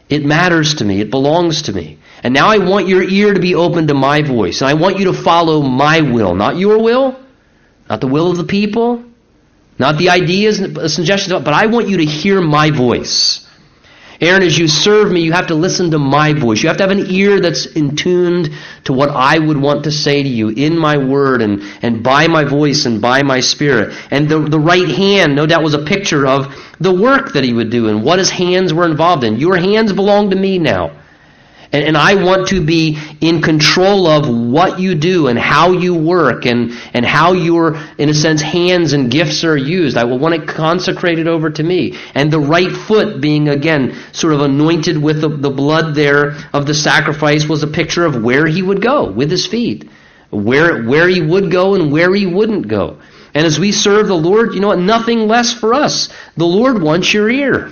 It 0.09 0.25
matters 0.25 0.77
to 0.77 0.85
me. 0.85 1.01
It 1.01 1.11
belongs 1.11 1.63
to 1.63 1.73
me. 1.73 1.99
And 2.23 2.33
now 2.33 2.49
I 2.49 2.59
want 2.59 2.87
your 2.87 3.03
ear 3.03 3.35
to 3.35 3.41
be 3.41 3.55
open 3.55 3.89
to 3.89 3.95
my 3.95 4.23
voice. 4.23 4.61
And 4.61 4.71
I 4.71 4.75
want 4.75 4.99
you 4.99 5.07
to 5.07 5.13
follow 5.13 5.63
my 5.63 6.01
will, 6.01 6.35
not 6.35 6.57
your 6.57 6.81
will, 6.83 7.19
not 7.89 8.01
the 8.01 8.07
will 8.07 8.31
of 8.31 8.37
the 8.37 8.45
people, 8.45 9.05
not 9.79 9.99
the 9.99 10.11
ideas 10.11 10.61
and 10.61 10.91
suggestions, 10.91 11.33
but 11.43 11.53
I 11.53 11.67
want 11.67 11.89
you 11.89 11.99
to 11.99 12.05
hear 12.05 12.41
my 12.41 12.71
voice. 12.71 13.46
Aaron, 14.21 14.43
as 14.43 14.57
you 14.57 14.67
serve 14.67 15.13
me, 15.13 15.21
you 15.21 15.33
have 15.33 15.49
to 15.49 15.55
listen 15.55 15.91
to 15.91 15.99
my 15.99 16.33
voice. 16.33 16.63
You 16.63 16.69
have 16.69 16.79
to 16.79 16.85
have 16.85 16.91
an 16.91 17.11
ear 17.11 17.41
that's 17.41 17.67
in 17.67 17.97
tuned 17.97 18.51
to 18.85 18.93
what 18.93 19.11
I 19.11 19.39
would 19.39 19.59
want 19.59 19.85
to 19.85 19.93
say 19.93 20.23
to 20.23 20.29
you 20.29 20.49
in 20.49 20.79
my 20.79 20.97
word 20.97 21.43
and, 21.43 21.63
and 21.83 22.03
by 22.03 22.27
my 22.27 22.45
voice 22.45 22.87
and 22.87 23.01
by 23.01 23.23
my 23.23 23.41
spirit. 23.41 23.95
And 24.11 24.29
the, 24.29 24.39
the 24.39 24.61
right 24.61 24.89
hand, 24.89 25.37
no 25.37 25.47
doubt, 25.47 25.63
was 25.63 25.75
a 25.75 25.85
picture 25.85 26.27
of 26.27 26.55
the 26.81 26.95
work 26.95 27.35
that 27.35 27.45
he 27.45 27.53
would 27.53 27.71
do 27.71 27.89
and 27.89 28.03
what 28.03 28.19
his 28.19 28.31
hands 28.31 28.73
were 28.73 28.87
involved 28.87 29.23
in. 29.23 29.37
Your 29.37 29.57
hands 29.57 29.93
belong 29.93 30.31
to 30.31 30.37
me 30.37 30.59
now. 30.59 30.93
And, 31.73 31.85
and, 31.85 31.97
I 31.97 32.15
want 32.15 32.49
to 32.49 32.65
be 32.65 32.99
in 33.21 33.43
control 33.43 34.07
of 34.07 34.29
what 34.29 34.79
you 34.79 34.95
do 34.95 35.27
and 35.27 35.39
how 35.39 35.73
you 35.73 35.95
work 35.95 36.47
and, 36.47 36.73
and 36.95 37.05
how 37.05 37.33
your, 37.33 37.77
in 37.99 38.09
a 38.09 38.15
sense, 38.15 38.41
hands 38.41 38.93
and 38.93 39.11
gifts 39.11 39.43
are 39.45 39.57
used. 39.57 39.97
I 39.97 40.05
will 40.05 40.19
want 40.19 40.35
it 40.35 40.47
consecrated 40.47 41.27
over 41.27 41.51
to 41.51 41.63
me. 41.63 41.99
And 42.15 42.33
the 42.33 42.41
right 42.41 42.71
foot 42.71 43.21
being, 43.21 43.49
again, 43.49 43.97
sort 44.13 44.35
of 44.35 44.43
anointed 44.43 45.03
with 45.03 45.21
the, 45.21 45.29
the 45.29 45.51
blood 45.51 45.95
there 45.95 46.37
of 46.53 46.67
the 46.67 46.75
sacrifice 46.75 47.47
was 47.47 47.63
a 47.63 47.69
picture 47.69 48.05
of 48.05 48.23
where 48.23 48.47
he 48.47 48.63
would 48.63 48.81
go 48.81 49.11
with 49.11 49.31
his 49.31 49.47
feet. 49.47 49.91
Where, 50.31 50.85
where 50.85 51.09
he 51.09 51.21
would 51.21 51.51
go 51.51 51.75
and 51.75 51.93
where 51.93 52.15
he 52.15 52.27
wouldn't 52.27 52.69
go. 52.69 52.99
And 53.35 53.45
as 53.45 53.61
we 53.61 53.71
serve 53.71 54.09
the 54.09 54.15
Lord, 54.15 54.55
you 54.55 54.61
know 54.61 54.69
what? 54.69 54.79
Nothing 54.79 55.29
less 55.29 55.53
for 55.53 55.75
us. 55.75 56.09
The 56.37 56.47
Lord 56.47 56.81
wants 56.81 57.13
your 57.13 57.29
ear. 57.29 57.71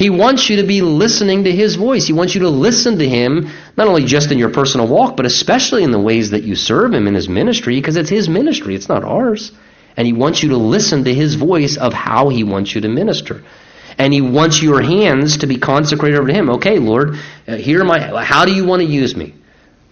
He 0.00 0.08
wants 0.08 0.48
you 0.48 0.56
to 0.62 0.66
be 0.66 0.80
listening 0.80 1.44
to 1.44 1.52
His 1.52 1.76
voice. 1.76 2.06
He 2.06 2.14
wants 2.14 2.34
you 2.34 2.40
to 2.40 2.48
listen 2.48 3.00
to 3.00 3.06
Him, 3.06 3.50
not 3.76 3.86
only 3.86 4.06
just 4.06 4.32
in 4.32 4.38
your 4.38 4.48
personal 4.48 4.88
walk, 4.88 5.14
but 5.14 5.26
especially 5.26 5.82
in 5.82 5.90
the 5.90 6.00
ways 6.00 6.30
that 6.30 6.42
you 6.42 6.56
serve 6.56 6.94
Him 6.94 7.06
in 7.06 7.12
His 7.12 7.28
ministry, 7.28 7.78
because 7.78 7.96
it's 7.96 8.08
His 8.08 8.26
ministry, 8.26 8.74
it's 8.74 8.88
not 8.88 9.04
ours. 9.04 9.52
And 9.98 10.06
He 10.06 10.14
wants 10.14 10.42
you 10.42 10.48
to 10.48 10.56
listen 10.56 11.04
to 11.04 11.12
His 11.12 11.34
voice 11.34 11.76
of 11.76 11.92
how 11.92 12.30
He 12.30 12.44
wants 12.44 12.74
you 12.74 12.80
to 12.80 12.88
minister. 12.88 13.44
And 13.98 14.14
He 14.14 14.22
wants 14.22 14.62
your 14.62 14.80
hands 14.80 15.36
to 15.36 15.46
be 15.46 15.58
consecrated 15.58 16.16
over 16.16 16.28
to 16.28 16.32
Him. 16.32 16.48
Okay, 16.48 16.78
Lord, 16.78 17.18
uh, 17.46 17.56
here 17.56 17.84
my, 17.84 18.24
how 18.24 18.46
do 18.46 18.54
you 18.54 18.64
want 18.64 18.80
to 18.80 18.88
use 18.88 19.14
me? 19.14 19.34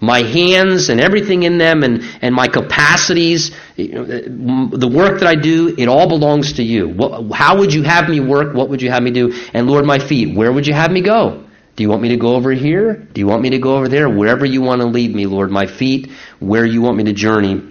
My 0.01 0.23
hands 0.23 0.89
and 0.89 1.01
everything 1.01 1.43
in 1.43 1.59
them 1.59 1.83
and, 1.83 2.03
and 2.23 2.35
my 2.35 2.47
capacities, 2.47 3.51
the 3.77 4.91
work 4.93 5.21
that 5.21 5.29
I 5.29 5.35
do, 5.35 5.75
it 5.77 5.89
all 5.89 6.09
belongs 6.09 6.55
to 6.55 6.63
you. 6.63 6.95
How 7.33 7.59
would 7.59 7.73
you 7.73 7.83
have 7.83 8.09
me 8.09 8.21
work? 8.21 8.55
What 8.55 8.69
would 8.69 8.81
you 8.81 8.91
have 8.91 9.03
me 9.03 9.11
do? 9.11 9.33
And 9.55 9.67
Lord, 9.67 9.85
my 9.85 9.99
feet, 9.99 10.37
where 10.37 10.53
would 10.53 10.67
you 10.67 10.75
have 10.75 10.91
me 10.91 11.01
go? 11.01 11.45
Do 11.75 11.83
you 11.83 11.91
want 11.91 12.03
me 12.03 12.09
to 12.09 12.17
go 12.17 12.35
over 12.35 12.53
here? 12.53 12.95
Do 12.95 13.21
you 13.21 13.27
want 13.27 13.43
me 13.43 13.51
to 13.51 13.59
go 13.59 13.77
over 13.77 13.89
there? 13.89 14.09
Wherever 14.09 14.45
you 14.45 14.63
want 14.63 14.81
to 14.81 14.87
lead 14.87 15.15
me, 15.15 15.27
Lord, 15.27 15.51
my 15.51 15.67
feet, 15.67 16.11
where 16.41 16.65
you 16.65 16.83
want 16.83 16.97
me 16.97 17.05
to 17.05 17.13
journey, 17.13 17.63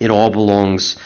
it 0.00 0.10
all 0.10 0.30
belongs 0.30 0.96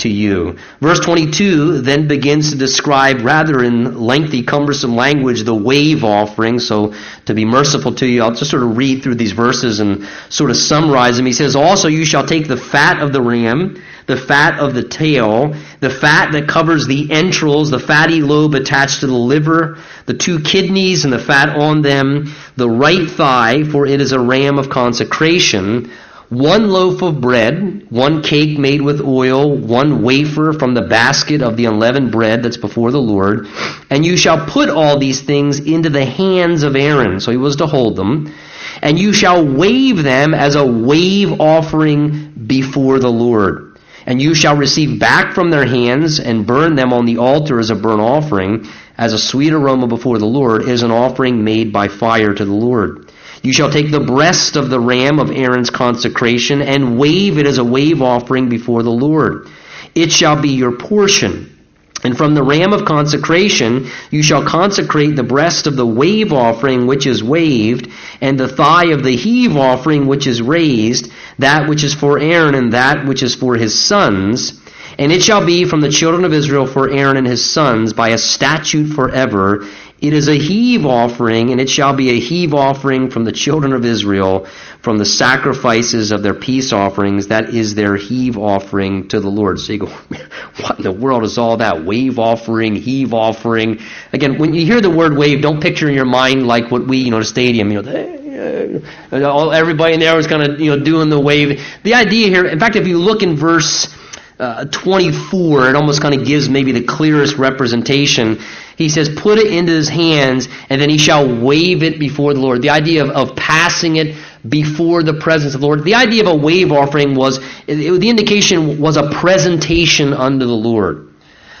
to 0.00 0.08
you. 0.08 0.56
Verse 0.80 1.00
22 1.00 1.80
then 1.80 2.08
begins 2.08 2.50
to 2.50 2.56
describe, 2.56 3.20
rather 3.22 3.62
in 3.62 3.98
lengthy, 3.98 4.42
cumbersome 4.42 4.96
language, 4.96 5.42
the 5.44 5.54
wave 5.54 6.04
offering. 6.04 6.58
So, 6.58 6.94
to 7.26 7.34
be 7.34 7.44
merciful 7.44 7.94
to 7.96 8.06
you, 8.06 8.22
I'll 8.22 8.34
just 8.34 8.50
sort 8.50 8.62
of 8.62 8.76
read 8.76 9.02
through 9.02 9.16
these 9.16 9.32
verses 9.32 9.80
and 9.80 10.08
sort 10.28 10.50
of 10.50 10.56
summarize 10.56 11.16
them. 11.16 11.26
He 11.26 11.32
says, 11.32 11.56
Also, 11.56 11.88
you 11.88 12.04
shall 12.04 12.26
take 12.26 12.48
the 12.48 12.56
fat 12.56 13.00
of 13.00 13.12
the 13.12 13.22
ram, 13.22 13.82
the 14.06 14.16
fat 14.16 14.58
of 14.58 14.74
the 14.74 14.82
tail, 14.82 15.54
the 15.80 15.90
fat 15.90 16.32
that 16.32 16.48
covers 16.48 16.86
the 16.86 17.10
entrails, 17.10 17.70
the 17.70 17.78
fatty 17.78 18.22
lobe 18.22 18.54
attached 18.54 19.00
to 19.00 19.06
the 19.06 19.14
liver, 19.14 19.78
the 20.06 20.14
two 20.14 20.40
kidneys 20.40 21.04
and 21.04 21.12
the 21.12 21.18
fat 21.18 21.50
on 21.56 21.82
them, 21.82 22.34
the 22.56 22.68
right 22.68 23.08
thigh, 23.08 23.64
for 23.64 23.86
it 23.86 24.00
is 24.00 24.12
a 24.12 24.20
ram 24.20 24.58
of 24.58 24.68
consecration 24.68 25.90
one 26.30 26.68
loaf 26.68 27.02
of 27.02 27.20
bread, 27.20 27.86
one 27.90 28.22
cake 28.22 28.56
made 28.56 28.80
with 28.80 29.00
oil, 29.00 29.56
one 29.56 30.02
wafer 30.02 30.52
from 30.52 30.74
the 30.74 30.82
basket 30.82 31.42
of 31.42 31.56
the 31.56 31.64
unleavened 31.66 32.12
bread 32.12 32.44
that's 32.44 32.56
before 32.56 32.92
the 32.92 33.00
Lord. 33.00 33.48
And 33.90 34.06
you 34.06 34.16
shall 34.16 34.46
put 34.46 34.70
all 34.70 34.96
these 34.96 35.20
things 35.20 35.58
into 35.58 35.90
the 35.90 36.04
hands 36.04 36.62
of 36.62 36.76
Aaron. 36.76 37.18
So 37.18 37.32
he 37.32 37.36
was 37.36 37.56
to 37.56 37.66
hold 37.66 37.96
them. 37.96 38.32
And 38.80 38.96
you 38.96 39.12
shall 39.12 39.44
wave 39.44 40.04
them 40.04 40.32
as 40.32 40.54
a 40.54 40.64
wave 40.64 41.40
offering 41.40 42.32
before 42.46 43.00
the 43.00 43.10
Lord. 43.10 43.78
And 44.06 44.22
you 44.22 44.34
shall 44.34 44.56
receive 44.56 45.00
back 45.00 45.34
from 45.34 45.50
their 45.50 45.66
hands 45.66 46.20
and 46.20 46.46
burn 46.46 46.76
them 46.76 46.92
on 46.92 47.06
the 47.06 47.18
altar 47.18 47.58
as 47.58 47.70
a 47.70 47.74
burnt 47.74 48.00
offering, 48.00 48.68
as 48.96 49.12
a 49.12 49.18
sweet 49.18 49.52
aroma 49.52 49.88
before 49.88 50.18
the 50.18 50.26
Lord, 50.26 50.62
is 50.62 50.84
an 50.84 50.92
offering 50.92 51.42
made 51.42 51.72
by 51.72 51.88
fire 51.88 52.32
to 52.32 52.44
the 52.44 52.52
Lord. 52.52 53.09
You 53.42 53.52
shall 53.52 53.70
take 53.70 53.90
the 53.90 54.00
breast 54.00 54.56
of 54.56 54.68
the 54.68 54.80
ram 54.80 55.18
of 55.18 55.30
Aaron's 55.30 55.70
consecration 55.70 56.60
and 56.60 56.98
wave 56.98 57.38
it 57.38 57.46
as 57.46 57.58
a 57.58 57.64
wave 57.64 58.02
offering 58.02 58.48
before 58.48 58.82
the 58.82 58.90
Lord. 58.90 59.48
It 59.94 60.12
shall 60.12 60.40
be 60.40 60.50
your 60.50 60.76
portion. 60.76 61.56
And 62.02 62.16
from 62.16 62.34
the 62.34 62.42
ram 62.42 62.72
of 62.72 62.86
consecration 62.86 63.90
you 64.10 64.22
shall 64.22 64.44
consecrate 64.44 65.16
the 65.16 65.22
breast 65.22 65.66
of 65.66 65.76
the 65.76 65.86
wave 65.86 66.32
offering 66.32 66.86
which 66.86 67.06
is 67.06 67.22
waved, 67.22 67.90
and 68.20 68.38
the 68.38 68.48
thigh 68.48 68.86
of 68.86 69.02
the 69.02 69.16
heave 69.16 69.56
offering 69.56 70.06
which 70.06 70.26
is 70.26 70.40
raised, 70.40 71.10
that 71.38 71.68
which 71.68 71.84
is 71.84 71.94
for 71.94 72.18
Aaron 72.18 72.54
and 72.54 72.72
that 72.72 73.06
which 73.06 73.22
is 73.22 73.34
for 73.34 73.56
his 73.56 73.78
sons. 73.78 74.60
And 74.98 75.12
it 75.12 75.22
shall 75.22 75.44
be 75.44 75.64
from 75.64 75.80
the 75.80 75.90
children 75.90 76.24
of 76.24 76.32
Israel 76.32 76.66
for 76.66 76.90
Aaron 76.90 77.16
and 77.16 77.26
his 77.26 77.44
sons 77.44 77.92
by 77.92 78.10
a 78.10 78.18
statute 78.18 78.92
forever. 78.94 79.66
It 80.00 80.14
is 80.14 80.28
a 80.28 80.34
heave 80.34 80.86
offering, 80.86 81.50
and 81.50 81.60
it 81.60 81.68
shall 81.68 81.94
be 81.94 82.10
a 82.10 82.20
heave 82.20 82.54
offering 82.54 83.10
from 83.10 83.24
the 83.24 83.32
children 83.32 83.74
of 83.74 83.84
Israel, 83.84 84.46
from 84.80 84.96
the 84.96 85.04
sacrifices 85.04 86.10
of 86.10 86.22
their 86.22 86.32
peace 86.32 86.72
offerings. 86.72 87.26
That 87.26 87.50
is 87.50 87.74
their 87.74 87.96
heave 87.96 88.38
offering 88.38 89.08
to 89.08 89.20
the 89.20 89.28
Lord. 89.28 89.60
So 89.60 89.74
you 89.74 89.80
go, 89.80 89.86
what 90.56 90.78
in 90.78 90.84
the 90.84 90.92
world 90.92 91.24
is 91.24 91.36
all 91.36 91.58
that? 91.58 91.84
Wave 91.84 92.18
offering, 92.18 92.76
heave 92.76 93.12
offering. 93.12 93.80
Again, 94.14 94.38
when 94.38 94.54
you 94.54 94.64
hear 94.64 94.80
the 94.80 94.88
word 94.88 95.18
wave, 95.18 95.42
don't 95.42 95.60
picture 95.60 95.86
in 95.86 95.94
your 95.94 96.06
mind 96.06 96.46
like 96.46 96.70
what 96.70 96.86
we, 96.86 96.96
you 96.98 97.10
know, 97.10 97.18
the 97.18 97.24
stadium, 97.26 97.70
you 97.70 97.82
know, 97.82 99.30
all 99.30 99.52
everybody 99.52 99.94
in 99.94 100.00
there 100.00 100.16
was 100.16 100.26
kind 100.26 100.42
of, 100.42 100.60
you 100.60 100.74
know, 100.74 100.82
doing 100.82 101.10
the 101.10 101.20
wave. 101.20 101.62
The 101.82 101.94
idea 101.94 102.28
here, 102.28 102.46
in 102.46 102.58
fact, 102.58 102.76
if 102.76 102.86
you 102.86 102.98
look 102.98 103.22
in 103.22 103.36
verse 103.36 103.94
uh, 104.38 104.64
24, 104.64 105.68
it 105.68 105.76
almost 105.76 106.00
kind 106.00 106.14
of 106.14 106.26
gives 106.26 106.48
maybe 106.48 106.72
the 106.72 106.82
clearest 106.82 107.36
representation. 107.36 108.40
He 108.80 108.88
says, 108.88 109.10
put 109.10 109.36
it 109.36 109.52
into 109.52 109.72
his 109.72 109.90
hands, 109.90 110.48
and 110.70 110.80
then 110.80 110.88
he 110.88 110.96
shall 110.96 111.28
wave 111.28 111.82
it 111.82 111.98
before 111.98 112.32
the 112.32 112.40
Lord. 112.40 112.62
The 112.62 112.70
idea 112.70 113.04
of, 113.04 113.10
of 113.10 113.36
passing 113.36 113.96
it 113.96 114.16
before 114.48 115.02
the 115.02 115.12
presence 115.12 115.54
of 115.54 115.60
the 115.60 115.66
Lord. 115.66 115.84
The 115.84 115.96
idea 115.96 116.22
of 116.22 116.28
a 116.28 116.34
wave 116.34 116.72
offering 116.72 117.14
was, 117.14 117.40
it, 117.66 118.00
the 118.00 118.08
indication 118.08 118.80
was 118.80 118.96
a 118.96 119.10
presentation 119.10 120.14
unto 120.14 120.46
the 120.46 120.56
Lord. 120.56 121.12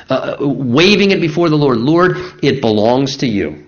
Uh, 0.08 0.38
waving 0.40 1.10
it 1.10 1.20
before 1.20 1.50
the 1.50 1.58
Lord. 1.58 1.76
Lord, 1.76 2.16
it 2.42 2.62
belongs 2.62 3.18
to 3.18 3.26
you. 3.26 3.66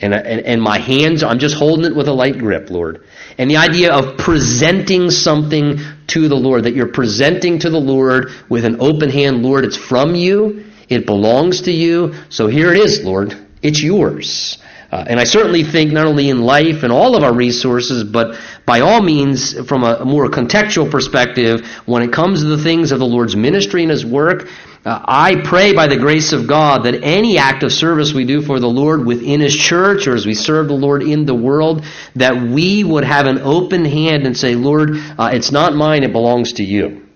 And, 0.00 0.12
and, 0.12 0.40
and 0.40 0.60
my 0.60 0.80
hands, 0.80 1.22
I'm 1.22 1.38
just 1.38 1.54
holding 1.54 1.84
it 1.84 1.94
with 1.94 2.08
a 2.08 2.12
light 2.12 2.36
grip, 2.36 2.68
Lord. 2.68 3.06
And 3.38 3.48
the 3.48 3.58
idea 3.58 3.94
of 3.94 4.18
presenting 4.18 5.08
something 5.12 5.78
to 6.08 6.26
the 6.26 6.34
Lord, 6.34 6.64
that 6.64 6.74
you're 6.74 6.88
presenting 6.88 7.60
to 7.60 7.70
the 7.70 7.78
Lord 7.78 8.32
with 8.48 8.64
an 8.64 8.80
open 8.80 9.08
hand, 9.08 9.44
Lord, 9.44 9.64
it's 9.64 9.76
from 9.76 10.16
you, 10.16 10.64
it 10.92 11.06
belongs 11.06 11.62
to 11.62 11.72
you, 11.72 12.14
so 12.28 12.46
here 12.46 12.72
it 12.72 12.78
is, 12.78 13.04
Lord, 13.04 13.36
it's 13.62 13.82
yours. 13.82 14.58
Uh, 14.92 15.02
and 15.08 15.18
I 15.18 15.24
certainly 15.24 15.64
think 15.64 15.90
not 15.90 16.06
only 16.06 16.28
in 16.28 16.42
life 16.42 16.82
and 16.82 16.92
all 16.92 17.16
of 17.16 17.22
our 17.22 17.32
resources, 17.32 18.04
but 18.04 18.38
by 18.66 18.80
all 18.80 19.00
means, 19.00 19.58
from 19.66 19.84
a, 19.84 19.94
a 20.00 20.04
more 20.04 20.28
contextual 20.28 20.90
perspective, 20.90 21.66
when 21.86 22.02
it 22.02 22.12
comes 22.12 22.42
to 22.42 22.48
the 22.48 22.62
things 22.62 22.92
of 22.92 22.98
the 22.98 23.06
Lord's 23.06 23.34
ministry 23.34 23.82
and 23.82 23.90
His 23.90 24.04
work, 24.04 24.48
uh, 24.84 25.00
I 25.02 25.36
pray 25.36 25.72
by 25.72 25.86
the 25.86 25.96
grace 25.96 26.34
of 26.34 26.46
God 26.46 26.84
that 26.84 27.02
any 27.02 27.38
act 27.38 27.62
of 27.62 27.72
service 27.72 28.12
we 28.12 28.26
do 28.26 28.42
for 28.42 28.60
the 28.60 28.68
Lord 28.68 29.06
within 29.06 29.40
His 29.40 29.56
church 29.56 30.06
or 30.06 30.14
as 30.14 30.26
we 30.26 30.34
serve 30.34 30.68
the 30.68 30.74
Lord 30.74 31.02
in 31.02 31.24
the 31.24 31.34
world, 31.34 31.86
that 32.16 32.42
we 32.42 32.84
would 32.84 33.04
have 33.04 33.26
an 33.26 33.38
open 33.38 33.86
hand 33.86 34.26
and 34.26 34.36
say, 34.36 34.56
Lord, 34.56 34.90
uh, 35.18 35.30
it's 35.32 35.50
not 35.50 35.74
mine, 35.74 36.02
it 36.02 36.12
belongs 36.12 36.54
to 36.54 36.64
you. 36.64 37.06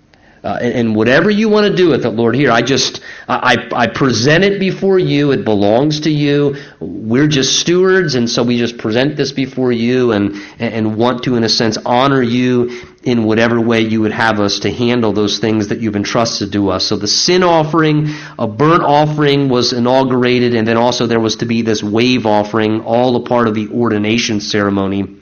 Uh, 0.45 0.59
and, 0.61 0.75
and, 0.75 0.97
whatever 0.97 1.29
you 1.29 1.49
want 1.49 1.67
to 1.67 1.75
do 1.75 1.89
with 1.89 2.05
it, 2.05 2.11
Lord, 2.11 2.37
here, 2.37 2.53
I 2.53 2.63
just, 2.63 3.01
I, 3.27 3.69
I 3.73 3.87
present 3.89 4.45
it 4.45 4.61
before 4.61 4.99
you. 4.99 5.33
It 5.33 5.45
belongs 5.45 6.01
to 6.01 6.11
you. 6.11 6.57
We're 6.79 7.27
just 7.27 7.59
stewards, 7.59 8.15
and 8.15 8.31
so 8.31 8.45
we 8.45 8.59
just 8.59 8.79
present 8.79 9.17
this 9.17 9.33
before 9.33 9.73
you 9.73 10.13
and, 10.13 10.37
and 10.61 10.97
want 10.97 11.25
to, 11.25 11.35
in 11.35 11.43
a 11.43 11.49
sense, 11.49 11.79
honor 11.85 12.23
you 12.23 12.83
in 13.03 13.25
whatever 13.25 13.61
way 13.61 13.81
you 13.81 14.03
would 14.03 14.13
have 14.13 14.39
us 14.39 14.61
to 14.61 14.71
handle 14.71 15.13
those 15.13 15.39
things 15.39 15.69
that 15.69 15.81
you've 15.81 15.97
entrusted 15.97 16.53
to 16.53 16.71
us. 16.71 16.87
So 16.87 16.97
the 16.97 17.09
sin 17.09 17.43
offering, 17.43 18.15
a 18.39 18.47
burnt 18.47 18.83
offering 18.83 19.49
was 19.49 19.73
inaugurated, 19.73 20.55
and 20.55 20.67
then 20.67 20.77
also 20.77 21.07
there 21.07 21.21
was 21.21 21.37
to 21.37 21.47
be 21.47 21.63
this 21.63 21.83
wave 21.83 22.27
offering, 22.27 22.83
all 22.83 23.17
a 23.17 23.27
part 23.27 23.49
of 23.49 23.55
the 23.55 23.69
ordination 23.69 24.41
ceremony 24.41 25.17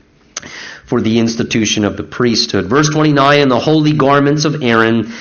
for 0.86 1.00
the 1.00 1.18
institution 1.18 1.84
of 1.84 1.96
the 1.96 2.02
priesthood. 2.02 2.66
Verse 2.66 2.88
29 2.90 3.40
And 3.40 3.50
the 3.50 3.60
holy 3.60 3.92
garments 3.92 4.44
of 4.44 4.62
Aaron 4.62 5.12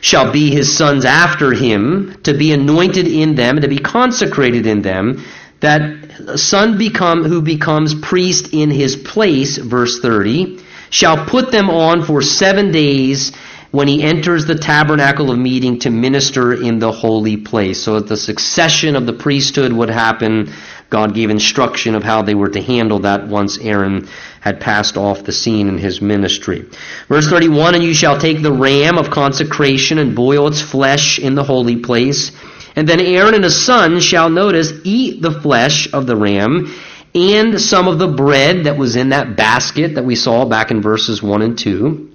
shall 0.00 0.32
be 0.32 0.50
his 0.50 0.76
sons 0.76 1.04
after 1.04 1.52
him, 1.52 2.18
to 2.22 2.32
be 2.34 2.52
anointed 2.52 3.06
in 3.06 3.34
them, 3.34 3.60
to 3.60 3.68
be 3.68 3.78
consecrated 3.78 4.66
in 4.66 4.82
them, 4.82 5.22
that 5.60 6.36
son 6.36 6.78
become 6.78 7.24
who 7.24 7.42
becomes 7.42 7.94
priest 7.94 8.52
in 8.52 8.70
his 8.70 8.96
place, 8.96 9.58
verse 9.58 10.00
30, 10.00 10.58
shall 10.88 11.26
put 11.26 11.52
them 11.52 11.68
on 11.68 12.02
for 12.02 12.22
seven 12.22 12.72
days 12.72 13.32
when 13.70 13.86
he 13.86 14.02
enters 14.02 14.46
the 14.46 14.56
tabernacle 14.56 15.30
of 15.30 15.38
meeting 15.38 15.78
to 15.78 15.90
minister 15.90 16.52
in 16.52 16.78
the 16.78 16.90
holy 16.90 17.36
place. 17.36 17.82
So 17.82 17.94
that 17.94 18.08
the 18.08 18.16
succession 18.16 18.96
of 18.96 19.06
the 19.06 19.12
priesthood 19.12 19.72
would 19.72 19.90
happen. 19.90 20.52
God 20.88 21.14
gave 21.14 21.30
instruction 21.30 21.94
of 21.94 22.02
how 22.02 22.22
they 22.22 22.34
were 22.34 22.48
to 22.48 22.60
handle 22.60 23.00
that 23.00 23.28
once 23.28 23.58
Aaron 23.58 24.08
had 24.40 24.60
passed 24.60 24.96
off 24.96 25.22
the 25.22 25.32
scene 25.32 25.68
in 25.68 25.78
his 25.78 26.02
ministry. 26.02 26.68
Verse 27.08 27.28
31, 27.28 27.76
And 27.76 27.84
you 27.84 27.94
shall 27.94 28.18
take 28.18 28.42
the 28.42 28.52
ram 28.52 28.98
of 28.98 29.10
consecration 29.10 29.98
and 29.98 30.16
boil 30.16 30.48
its 30.48 30.60
flesh 30.60 31.20
in 31.20 31.36
the 31.36 31.44
holy 31.44 31.76
place. 31.76 32.32
And 32.74 32.88
then 32.88 32.98
Aaron 32.98 33.34
and 33.34 33.44
his 33.44 33.64
son 33.64 34.00
shall 34.00 34.30
notice 34.30 34.72
eat 34.82 35.22
the 35.22 35.30
flesh 35.30 35.92
of 35.92 36.06
the 36.06 36.16
ram 36.16 36.74
and 37.14 37.60
some 37.60 37.88
of 37.88 37.98
the 37.98 38.08
bread 38.08 38.64
that 38.64 38.76
was 38.76 38.94
in 38.94 39.08
that 39.08 39.36
basket 39.36 39.96
that 39.96 40.04
we 40.04 40.14
saw 40.14 40.44
back 40.44 40.70
in 40.70 40.80
verses 40.80 41.20
1 41.20 41.42
and 41.42 41.58
2 41.58 42.09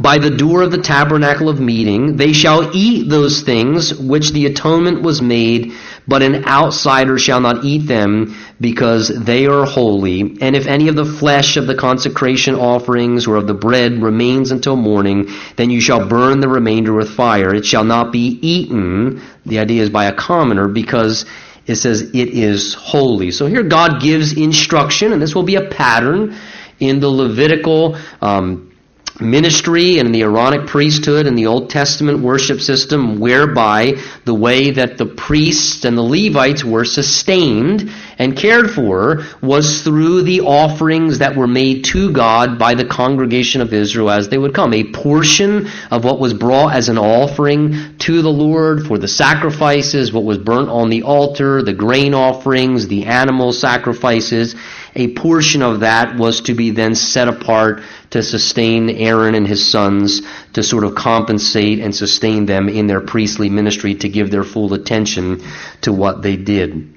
by 0.00 0.16
the 0.16 0.30
door 0.30 0.62
of 0.62 0.70
the 0.70 0.80
tabernacle 0.80 1.50
of 1.50 1.60
meeting. 1.60 2.16
They 2.16 2.32
shall 2.32 2.74
eat 2.74 3.10
those 3.10 3.42
things 3.42 3.94
which 3.94 4.32
the 4.32 4.46
atonement 4.46 5.02
was 5.02 5.20
made, 5.20 5.74
but 6.08 6.22
an 6.22 6.46
outsider 6.46 7.18
shall 7.18 7.40
not 7.40 7.64
eat 7.64 7.86
them 7.86 8.34
because 8.60 9.08
they 9.08 9.46
are 9.46 9.66
holy. 9.66 10.22
And 10.40 10.56
if 10.56 10.66
any 10.66 10.88
of 10.88 10.96
the 10.96 11.04
flesh 11.04 11.58
of 11.58 11.66
the 11.66 11.74
consecration 11.74 12.54
offerings 12.54 13.26
or 13.26 13.36
of 13.36 13.46
the 13.46 13.54
bread 13.54 14.02
remains 14.02 14.52
until 14.52 14.74
morning, 14.74 15.28
then 15.56 15.68
you 15.68 15.82
shall 15.82 16.08
burn 16.08 16.40
the 16.40 16.48
remainder 16.48 16.94
with 16.94 17.10
fire. 17.10 17.54
It 17.54 17.66
shall 17.66 17.84
not 17.84 18.10
be 18.10 18.38
eaten. 18.40 19.20
The 19.44 19.58
idea 19.58 19.82
is 19.82 19.90
by 19.90 20.06
a 20.06 20.14
commoner 20.14 20.66
because 20.66 21.26
it 21.66 21.76
says 21.76 22.00
it 22.00 22.28
is 22.30 22.72
holy. 22.72 23.30
So 23.32 23.46
here 23.46 23.62
God 23.62 24.00
gives 24.00 24.32
instruction, 24.32 25.12
and 25.12 25.20
this 25.20 25.34
will 25.34 25.42
be 25.42 25.56
a 25.56 25.68
pattern 25.68 26.36
in 26.78 27.00
the 27.00 27.08
Levitical 27.10 27.98
um, 28.22 28.69
ministry 29.18 29.98
and 29.98 30.14
the 30.14 30.22
Aaronic 30.22 30.66
priesthood 30.66 31.26
and 31.26 31.36
the 31.36 31.46
Old 31.46 31.70
Testament 31.70 32.20
worship 32.20 32.60
system, 32.60 33.18
whereby 33.18 33.94
the 34.24 34.34
way 34.34 34.70
that 34.72 34.98
the 34.98 35.06
priests 35.06 35.84
and 35.84 35.96
the 35.96 36.02
Levites 36.02 36.64
were 36.64 36.84
sustained 36.84 37.90
and 38.18 38.36
cared 38.36 38.70
for 38.70 39.24
was 39.42 39.82
through 39.82 40.22
the 40.22 40.42
offerings 40.42 41.18
that 41.18 41.36
were 41.36 41.46
made 41.46 41.84
to 41.86 42.12
God 42.12 42.58
by 42.58 42.74
the 42.74 42.84
congregation 42.84 43.62
of 43.62 43.72
Israel 43.72 44.10
as 44.10 44.28
they 44.28 44.38
would 44.38 44.54
come. 44.54 44.74
A 44.74 44.92
portion 44.92 45.68
of 45.90 46.04
what 46.04 46.20
was 46.20 46.34
brought 46.34 46.74
as 46.74 46.88
an 46.88 46.98
offering 46.98 47.96
to 47.98 48.22
the 48.22 48.30
Lord 48.30 48.86
for 48.86 48.98
the 48.98 49.08
sacrifices, 49.08 50.12
what 50.12 50.24
was 50.24 50.38
burnt 50.38 50.68
on 50.68 50.90
the 50.90 51.02
altar, 51.02 51.62
the 51.62 51.72
grain 51.72 52.14
offerings, 52.14 52.88
the 52.88 53.06
animal 53.06 53.52
sacrifices, 53.52 54.54
a 54.94 55.14
portion 55.14 55.62
of 55.62 55.80
that 55.80 56.16
was 56.16 56.42
to 56.42 56.54
be 56.54 56.70
then 56.70 56.94
set 56.94 57.28
apart 57.28 57.82
to 58.10 58.22
sustain 58.22 58.90
Aaron 58.90 59.34
and 59.34 59.46
his 59.46 59.70
sons, 59.70 60.22
to 60.54 60.62
sort 60.62 60.84
of 60.84 60.94
compensate 60.94 61.78
and 61.78 61.94
sustain 61.94 62.46
them 62.46 62.68
in 62.68 62.86
their 62.86 63.00
priestly 63.00 63.48
ministry, 63.48 63.94
to 63.96 64.08
give 64.08 64.30
their 64.30 64.44
full 64.44 64.74
attention 64.74 65.42
to 65.82 65.92
what 65.92 66.22
they 66.22 66.36
did. 66.36 66.96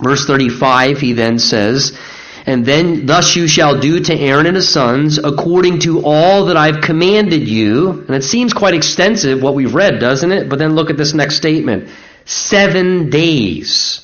Verse 0.00 0.26
35, 0.26 0.98
he 0.98 1.12
then 1.12 1.38
says, 1.38 1.96
and 2.46 2.66
then 2.66 3.06
thus 3.06 3.36
you 3.36 3.48
shall 3.48 3.80
do 3.80 4.00
to 4.00 4.14
Aaron 4.14 4.46
and 4.46 4.56
his 4.56 4.68
sons 4.68 5.18
according 5.18 5.80
to 5.80 6.04
all 6.04 6.46
that 6.46 6.58
I've 6.58 6.82
commanded 6.82 7.48
you. 7.48 7.90
And 7.90 8.10
it 8.10 8.24
seems 8.24 8.52
quite 8.52 8.74
extensive 8.74 9.42
what 9.42 9.54
we've 9.54 9.74
read, 9.74 9.98
doesn't 9.98 10.30
it? 10.30 10.48
But 10.50 10.58
then 10.58 10.74
look 10.74 10.90
at 10.90 10.98
this 10.98 11.14
next 11.14 11.36
statement. 11.36 11.88
Seven 12.26 13.08
days 13.08 14.03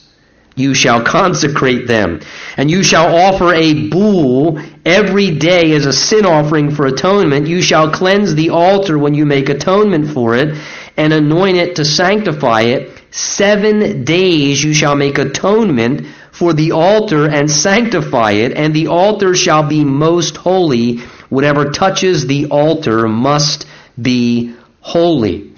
you 0.60 0.74
shall 0.74 1.02
consecrate 1.02 1.86
them. 1.88 2.20
And 2.56 2.70
you 2.70 2.82
shall 2.82 3.16
offer 3.16 3.52
a 3.54 3.88
bull 3.88 4.60
every 4.84 5.36
day 5.36 5.72
as 5.72 5.86
a 5.86 5.92
sin 5.92 6.26
offering 6.26 6.70
for 6.70 6.86
atonement. 6.86 7.48
You 7.48 7.62
shall 7.62 7.90
cleanse 7.90 8.34
the 8.34 8.50
altar 8.50 8.98
when 8.98 9.14
you 9.14 9.26
make 9.26 9.48
atonement 9.48 10.10
for 10.12 10.36
it, 10.36 10.56
and 10.96 11.12
anoint 11.12 11.56
it 11.56 11.76
to 11.76 11.84
sanctify 11.84 12.62
it. 12.62 12.90
Seven 13.10 14.04
days 14.04 14.62
you 14.62 14.72
shall 14.72 14.94
make 14.94 15.18
atonement 15.18 16.06
for 16.30 16.52
the 16.52 16.72
altar 16.72 17.28
and 17.28 17.50
sanctify 17.50 18.32
it, 18.32 18.52
and 18.52 18.72
the 18.72 18.86
altar 18.86 19.34
shall 19.34 19.66
be 19.66 19.84
most 19.84 20.36
holy. 20.36 20.98
Whatever 21.28 21.70
touches 21.70 22.26
the 22.26 22.46
altar 22.46 23.08
must 23.08 23.66
be 24.00 24.54
holy. 24.80 25.52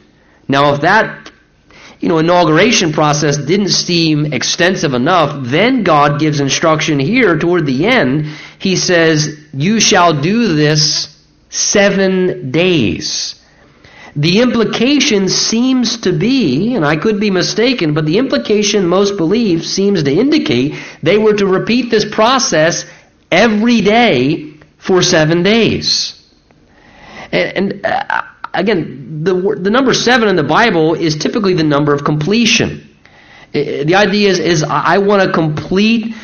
Now, 0.49 0.75
if 0.75 0.81
that 0.83 1.22
you 2.03 2.09
know, 2.09 2.19
inauguration 2.19 2.93
process 2.93 3.37
didn't 3.37 3.69
seem 3.69 4.33
extensive 4.33 4.93
enough, 4.93 5.47
then 5.47 5.85
God 5.85 6.19
gives 6.19 6.41
instruction 6.41 6.99
here 6.99 7.39
toward 7.39 7.65
the 7.65 7.87
end. 7.87 8.27
He 8.59 8.75
says, 8.75 9.39
You 9.53 9.79
shall 9.79 10.21
do 10.21 10.57
this 10.57 11.17
seven 11.49 12.51
days. 12.51 13.37
The 14.17 14.41
implication 14.41 15.29
seems 15.29 15.99
to 15.99 16.13
be, 16.13 16.75
and 16.75 16.85
I 16.85 16.97
could 16.97 17.21
be 17.21 17.31
mistaken, 17.31 17.95
but 17.95 18.05
the 18.05 18.19
implication 18.19 18.85
most 18.89 19.17
believe 19.17 19.65
seems 19.65 20.03
to 20.03 20.13
indicate 20.13 20.75
they 21.05 21.19
were 21.19 21.35
to 21.35 21.47
repeat 21.47 21.89
this 21.91 22.05
process 22.05 22.85
every 23.31 23.81
day 23.81 24.55
for 24.77 25.03
seven 25.03 25.45
days. 25.45 26.21
And, 27.31 27.73
and 27.73 27.87
uh, 27.87 28.23
again, 28.55 29.25
the, 29.25 29.35
the 29.61 29.71
number 29.71 29.95
seven 29.95 30.29
in 30.29 30.37
the 30.37 30.43
Bible 30.43 30.95
is 30.95 31.17
typically 31.17 31.55
the 31.55 31.65
number 31.65 31.95
of 31.95 32.05
completion. 32.05 32.89
The 33.53 33.95
idea 33.95 34.31
is, 34.31 34.39
is 34.39 34.63
I 34.63 34.99
want 34.99 35.23
to 35.23 35.33
complete 35.33 36.15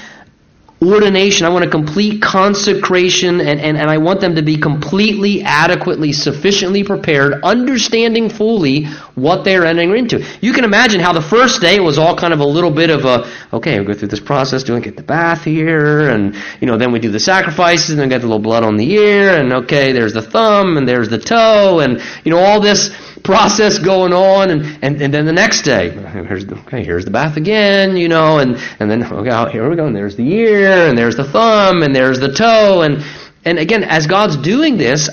ordination. 0.81 1.45
I 1.45 1.51
want 1.51 1.65
a 1.65 1.71
complete 1.71 2.23
consecration, 2.23 3.41
and, 3.41 3.61
and, 3.61 3.77
and 3.77 3.91
I 3.91 3.99
want 3.99 4.21
them 4.21 4.37
to 4.37 4.43
be 4.43 4.57
completely, 4.57 5.43
adequately, 5.43 6.13
sufficiently 6.13 6.85
prepared, 6.85 7.43
understanding 7.43 8.31
fully 8.31 8.87
what 9.21 9.45
they're 9.45 9.67
entering 9.67 9.97
into. 9.97 10.25
You 10.41 10.53
can 10.53 10.65
imagine 10.65 11.01
how 11.01 11.13
the 11.13 11.23
first 11.23 11.61
day 11.61 11.81
was 11.81 11.99
all 11.99 12.17
kind 12.17 12.33
of 12.33 12.41
a 12.41 12.45
little 12.45 12.71
bit 12.71 12.91
of 12.91 13.05
a, 13.05 13.31
okay, 13.53 13.79
we'll 13.79 13.89
go 13.89 13.95
through 13.95 14.09
this 14.09 14.21
process, 14.21 14.63
do 14.63 14.77
I 14.77 14.81
get 14.81 14.97
the 14.97 15.03
bath 15.03 15.45
here, 15.45 16.09
and, 16.09 16.37
you 16.61 16.67
know, 16.67 16.77
then 16.77 16.93
we 16.93 16.99
do 16.99 17.11
the 17.11 17.21
sacrifices, 17.21 17.91
and 17.91 17.99
then 17.99 18.09
get 18.09 18.21
the 18.21 18.27
little 18.27 18.43
blood 18.43 18.63
on 18.63 18.77
the 18.77 18.91
ear, 18.93 19.39
and 19.39 19.53
okay, 19.53 19.93
there's 19.93 20.13
the 20.13 20.23
thumb, 20.23 20.77
and 20.77 20.89
there's 20.89 21.09
the 21.09 21.19
toe, 21.19 21.81
and, 21.81 22.03
you 22.25 22.31
know, 22.31 22.39
all 22.39 22.61
this 22.61 22.91
process 23.25 23.79
going 23.79 24.13
on, 24.13 24.51
and, 24.51 24.79
and, 24.83 25.03
and 25.03 25.13
then 25.13 25.27
the 25.27 25.33
next 25.33 25.63
day, 25.63 25.91
here's 25.91 26.47
the, 26.47 26.57
okay, 26.61 26.85
here's 26.85 27.05
the 27.05 27.11
bath 27.11 27.37
again, 27.37 27.97
you 27.97 28.09
know, 28.09 28.39
and, 28.39 28.57
and 28.81 28.91
then, 28.91 29.03
okay, 29.05 29.53
here 29.53 29.69
we 29.69 29.77
go, 29.77 29.87
and 29.87 29.97
there's 29.97 30.17
the 30.17 30.33
ear, 30.33 30.89
and 30.89 30.97
there's 30.97 31.17
the 31.17 31.25
thumb, 31.25 31.83
and 31.83 31.95
there's 31.95 32.21
the 32.21 32.33
toe, 32.33 32.83
and, 32.83 33.05
and 33.45 33.59
again, 33.59 33.83
as 33.83 34.07
God's 34.07 34.37
doing 34.37 34.77
this, 34.77 35.11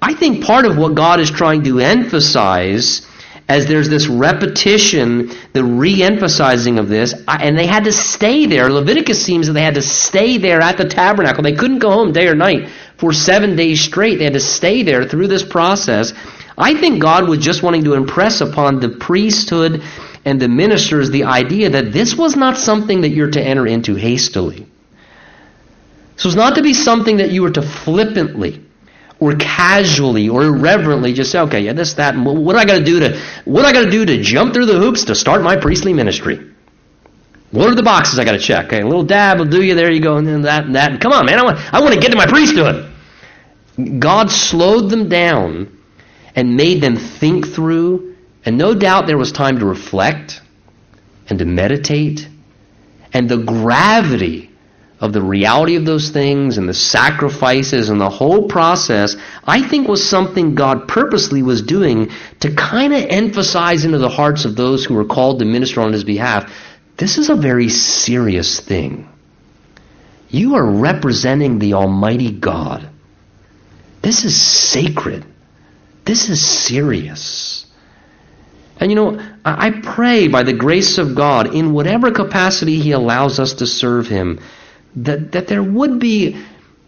I 0.00 0.14
think 0.14 0.44
part 0.44 0.66
of 0.66 0.76
what 0.76 0.94
God 0.94 1.20
is 1.20 1.30
trying 1.30 1.64
to 1.64 1.80
emphasize 1.80 3.05
as 3.48 3.66
there's 3.66 3.88
this 3.88 4.08
repetition, 4.08 5.30
the 5.52 5.62
re-emphasizing 5.62 6.78
of 6.78 6.88
this, 6.88 7.14
and 7.28 7.56
they 7.56 7.66
had 7.66 7.84
to 7.84 7.92
stay 7.92 8.46
there. 8.46 8.68
Leviticus 8.68 9.24
seems 9.24 9.46
that 9.46 9.52
they 9.52 9.62
had 9.62 9.76
to 9.76 9.82
stay 9.82 10.38
there 10.38 10.60
at 10.60 10.76
the 10.76 10.84
tabernacle. 10.84 11.44
They 11.44 11.54
couldn't 11.54 11.78
go 11.78 11.92
home 11.92 12.12
day 12.12 12.26
or 12.26 12.34
night 12.34 12.68
for 12.96 13.12
seven 13.12 13.54
days 13.54 13.80
straight. 13.80 14.16
They 14.16 14.24
had 14.24 14.32
to 14.32 14.40
stay 14.40 14.82
there 14.82 15.04
through 15.04 15.28
this 15.28 15.44
process. 15.44 16.12
I 16.58 16.74
think 16.74 17.00
God 17.00 17.28
was 17.28 17.38
just 17.38 17.62
wanting 17.62 17.84
to 17.84 17.94
impress 17.94 18.40
upon 18.40 18.80
the 18.80 18.88
priesthood 18.88 19.82
and 20.24 20.40
the 20.40 20.48
ministers 20.48 21.10
the 21.10 21.24
idea 21.24 21.70
that 21.70 21.92
this 21.92 22.16
was 22.16 22.34
not 22.34 22.56
something 22.56 23.02
that 23.02 23.10
you're 23.10 23.30
to 23.30 23.40
enter 23.40 23.66
into 23.66 23.94
hastily. 23.94 24.66
This 26.16 26.24
was 26.24 26.34
not 26.34 26.56
to 26.56 26.62
be 26.62 26.74
something 26.74 27.18
that 27.18 27.30
you 27.30 27.42
were 27.42 27.52
to 27.52 27.62
flippantly 27.62 28.65
or 29.18 29.34
casually 29.34 30.28
or 30.28 30.44
irreverently 30.44 31.12
just 31.12 31.32
say, 31.32 31.40
okay, 31.40 31.60
yeah, 31.60 31.72
this, 31.72 31.94
that, 31.94 32.14
and 32.14 32.24
what 32.26 32.52
do 32.52 32.58
I 32.58 32.64
got 32.64 32.78
to 32.78 32.84
do 32.84 33.00
to, 33.00 33.20
what 33.44 33.62
do 33.62 33.66
I 33.66 33.72
got 33.72 33.84
to 33.84 33.90
do 33.90 34.04
to 34.04 34.22
jump 34.22 34.52
through 34.52 34.66
the 34.66 34.78
hoops 34.78 35.04
to 35.06 35.14
start 35.14 35.42
my 35.42 35.56
priestly 35.56 35.92
ministry? 35.92 36.52
What 37.50 37.70
are 37.70 37.74
the 37.74 37.82
boxes 37.82 38.18
I 38.18 38.24
got 38.24 38.32
to 38.32 38.38
check? 38.38 38.66
Okay, 38.66 38.80
a 38.80 38.84
little 38.86 39.04
dab 39.04 39.38
will 39.38 39.46
do 39.46 39.62
you. 39.62 39.74
There 39.74 39.90
you 39.90 40.00
go, 40.00 40.16
and 40.16 40.26
then 40.26 40.42
that 40.42 40.64
and 40.64 40.74
that. 40.74 40.90
And 40.90 41.00
come 41.00 41.12
on, 41.12 41.26
man, 41.26 41.38
I 41.38 41.44
want, 41.44 41.74
I 41.74 41.80
want 41.80 41.94
to 41.94 42.00
get 42.00 42.10
to 42.10 42.16
my 42.16 42.26
priesthood. 42.26 42.92
God 43.98 44.30
slowed 44.30 44.90
them 44.90 45.08
down 45.08 45.78
and 46.34 46.56
made 46.56 46.80
them 46.82 46.96
think 46.96 47.46
through. 47.46 48.16
And 48.44 48.58
no 48.58 48.74
doubt 48.74 49.06
there 49.06 49.18
was 49.18 49.32
time 49.32 49.58
to 49.60 49.66
reflect 49.66 50.40
and 51.28 51.38
to 51.38 51.44
meditate. 51.44 52.28
And 53.12 53.28
the 53.28 53.38
gravity 53.38 54.50
of 55.00 55.12
the 55.12 55.22
reality 55.22 55.76
of 55.76 55.84
those 55.84 56.10
things 56.10 56.56
and 56.56 56.68
the 56.68 56.74
sacrifices 56.74 57.90
and 57.90 58.00
the 58.00 58.08
whole 58.08 58.48
process, 58.48 59.16
I 59.44 59.66
think 59.66 59.88
was 59.88 60.08
something 60.08 60.54
God 60.54 60.88
purposely 60.88 61.42
was 61.42 61.62
doing 61.62 62.10
to 62.40 62.54
kind 62.54 62.94
of 62.94 63.04
emphasize 63.04 63.84
into 63.84 63.98
the 63.98 64.08
hearts 64.08 64.46
of 64.46 64.56
those 64.56 64.84
who 64.84 64.94
were 64.94 65.04
called 65.04 65.40
to 65.40 65.44
minister 65.44 65.82
on 65.82 65.92
his 65.92 66.04
behalf. 66.04 66.50
This 66.96 67.18
is 67.18 67.28
a 67.28 67.36
very 67.36 67.68
serious 67.68 68.58
thing. 68.60 69.08
You 70.30 70.54
are 70.56 70.64
representing 70.64 71.58
the 71.58 71.74
Almighty 71.74 72.32
God. 72.32 72.88
This 74.02 74.24
is 74.24 74.40
sacred. 74.40 75.24
This 76.04 76.30
is 76.30 76.44
serious. 76.44 77.66
And 78.78 78.90
you 78.90 78.96
know, 78.96 79.20
I 79.44 79.70
pray 79.82 80.28
by 80.28 80.42
the 80.42 80.52
grace 80.52 80.98
of 80.98 81.14
God, 81.14 81.54
in 81.54 81.72
whatever 81.72 82.10
capacity 82.10 82.80
He 82.80 82.92
allows 82.92 83.38
us 83.38 83.54
to 83.54 83.66
serve 83.66 84.06
Him, 84.06 84.40
that, 84.96 85.32
that 85.32 85.46
there 85.48 85.62
would 85.62 85.98
be, 85.98 86.42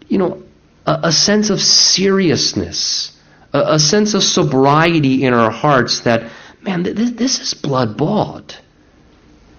you 0.07 0.17
know, 0.17 0.43
a, 0.85 0.99
a 1.03 1.11
sense 1.11 1.49
of 1.49 1.61
seriousness, 1.61 3.17
a, 3.53 3.73
a, 3.73 3.79
sense 3.79 4.13
of 4.13 4.23
sobriety 4.23 5.23
in 5.23 5.33
our 5.33 5.51
hearts 5.51 6.01
that, 6.01 6.31
man, 6.61 6.83
this, 6.83 7.11
this 7.11 7.39
is 7.39 7.53
blood 7.53 7.97
bought. 7.97 8.59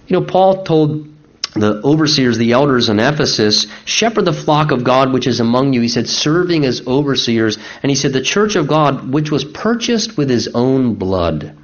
You 0.08 0.18
know, 0.18 0.26
Paul 0.26 0.64
told 0.64 1.06
the 1.54 1.80
overseers, 1.82 2.38
the 2.38 2.52
elders 2.52 2.88
in 2.88 2.98
Ephesus, 3.00 3.66
shepherd 3.84 4.24
the 4.24 4.32
flock 4.32 4.70
of 4.70 4.84
God 4.84 5.12
which 5.12 5.26
is 5.26 5.40
among 5.40 5.72
you. 5.72 5.80
He 5.80 5.88
said, 5.88 6.08
serving 6.08 6.64
as 6.64 6.86
overseers. 6.86 7.58
And 7.82 7.90
he 7.90 7.96
said, 7.96 8.12
the 8.12 8.22
church 8.22 8.56
of 8.56 8.68
God 8.68 9.12
which 9.12 9.30
was 9.30 9.44
purchased 9.44 10.16
with 10.16 10.30
his 10.30 10.48
own 10.54 10.94
blood. 10.94 11.56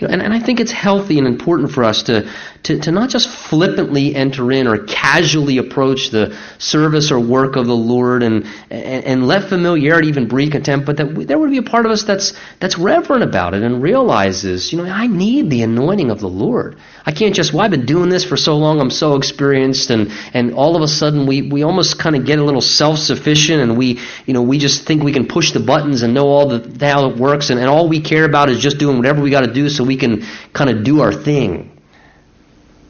And, 0.00 0.20
and 0.22 0.32
I 0.32 0.40
think 0.40 0.60
it's 0.60 0.72
healthy 0.72 1.18
and 1.18 1.26
important 1.26 1.70
for 1.70 1.84
us 1.84 2.04
to, 2.04 2.30
to, 2.64 2.78
to 2.78 2.92
not 2.92 3.10
just 3.10 3.28
flippantly 3.28 4.14
enter 4.14 4.52
in 4.52 4.68
or 4.68 4.78
casually 4.84 5.58
approach 5.58 6.10
the 6.10 6.38
service 6.58 7.10
or 7.10 7.18
work 7.18 7.56
of 7.56 7.66
the 7.66 7.74
Lord 7.74 8.22
and, 8.22 8.46
and, 8.70 9.04
and 9.04 9.26
let 9.26 9.48
familiarity 9.48 10.08
even 10.08 10.28
breed 10.28 10.52
contempt, 10.52 10.86
but 10.86 10.98
that 10.98 11.12
we, 11.12 11.24
there 11.24 11.38
would 11.38 11.50
be 11.50 11.58
a 11.58 11.62
part 11.62 11.86
of 11.86 11.92
us 11.92 12.04
that's, 12.04 12.34
that's 12.60 12.78
reverent 12.78 13.24
about 13.24 13.54
it 13.54 13.62
and 13.62 13.82
realizes, 13.82 14.72
you 14.72 14.78
know, 14.78 14.84
I 14.84 15.08
need 15.08 15.50
the 15.50 15.62
anointing 15.62 16.10
of 16.10 16.20
the 16.20 16.28
Lord. 16.28 16.76
I 17.04 17.10
can't 17.10 17.34
just, 17.34 17.52
well, 17.52 17.64
I've 17.64 17.72
been 17.72 17.84
doing 17.84 18.10
this 18.10 18.24
for 18.24 18.36
so 18.36 18.56
long, 18.56 18.80
I'm 18.80 18.90
so 18.90 19.16
experienced, 19.16 19.90
and, 19.90 20.12
and 20.32 20.54
all 20.54 20.76
of 20.76 20.82
a 20.82 20.88
sudden 20.88 21.26
we, 21.26 21.42
we 21.42 21.64
almost 21.64 21.98
kind 21.98 22.14
of 22.14 22.24
get 22.24 22.38
a 22.38 22.44
little 22.44 22.60
self-sufficient 22.60 23.60
and 23.60 23.76
we, 23.76 23.98
you 24.24 24.34
know, 24.34 24.42
we 24.42 24.58
just 24.58 24.86
think 24.86 25.02
we 25.02 25.12
can 25.12 25.26
push 25.26 25.50
the 25.50 25.60
buttons 25.60 26.02
and 26.02 26.14
know 26.14 26.28
all 26.28 26.46
the, 26.46 26.86
how 26.86 27.08
it 27.10 27.16
works 27.16 27.50
and, 27.50 27.58
and 27.58 27.68
all 27.68 27.88
we 27.88 28.00
care 28.00 28.24
about 28.24 28.50
is 28.50 28.60
just 28.60 28.78
doing 28.78 28.98
whatever 28.98 29.20
we 29.20 29.30
got 29.30 29.44
to 29.44 29.52
do 29.52 29.68
so 29.68 29.82
we 29.82 29.96
can 29.96 30.24
kind 30.52 30.70
of 30.70 30.84
do 30.84 31.00
our 31.00 31.12
thing. 31.12 31.71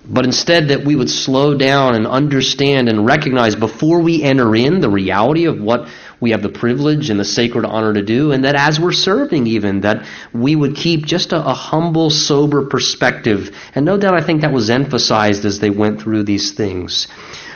But 0.04 0.24
instead, 0.24 0.68
that 0.68 0.84
we 0.84 0.96
would 0.96 1.10
slow 1.10 1.54
down 1.54 1.94
and 1.94 2.06
understand 2.08 2.88
and 2.88 3.06
recognize 3.06 3.54
before 3.54 4.00
we 4.00 4.22
enter 4.22 4.54
in 4.56 4.80
the 4.80 4.90
reality 4.90 5.44
of 5.44 5.60
what 5.60 5.88
we 6.18 6.32
have 6.32 6.42
the 6.42 6.48
privilege 6.48 7.08
and 7.08 7.20
the 7.20 7.24
sacred 7.24 7.64
honor 7.64 7.94
to 7.94 8.02
do, 8.02 8.32
and 8.32 8.44
that 8.44 8.56
as 8.56 8.80
we're 8.80 8.92
serving, 8.92 9.46
even, 9.46 9.82
that 9.82 10.06
we 10.32 10.56
would 10.56 10.74
keep 10.74 11.06
just 11.06 11.32
a, 11.32 11.44
a 11.44 11.54
humble, 11.54 12.10
sober 12.10 12.66
perspective. 12.66 13.56
And 13.76 13.84
no 13.84 13.96
doubt 13.96 14.14
I 14.14 14.22
think 14.22 14.40
that 14.40 14.52
was 14.52 14.70
emphasized 14.70 15.44
as 15.44 15.60
they 15.60 15.70
went 15.70 16.00
through 16.00 16.24
these 16.24 16.52
things. 16.52 17.06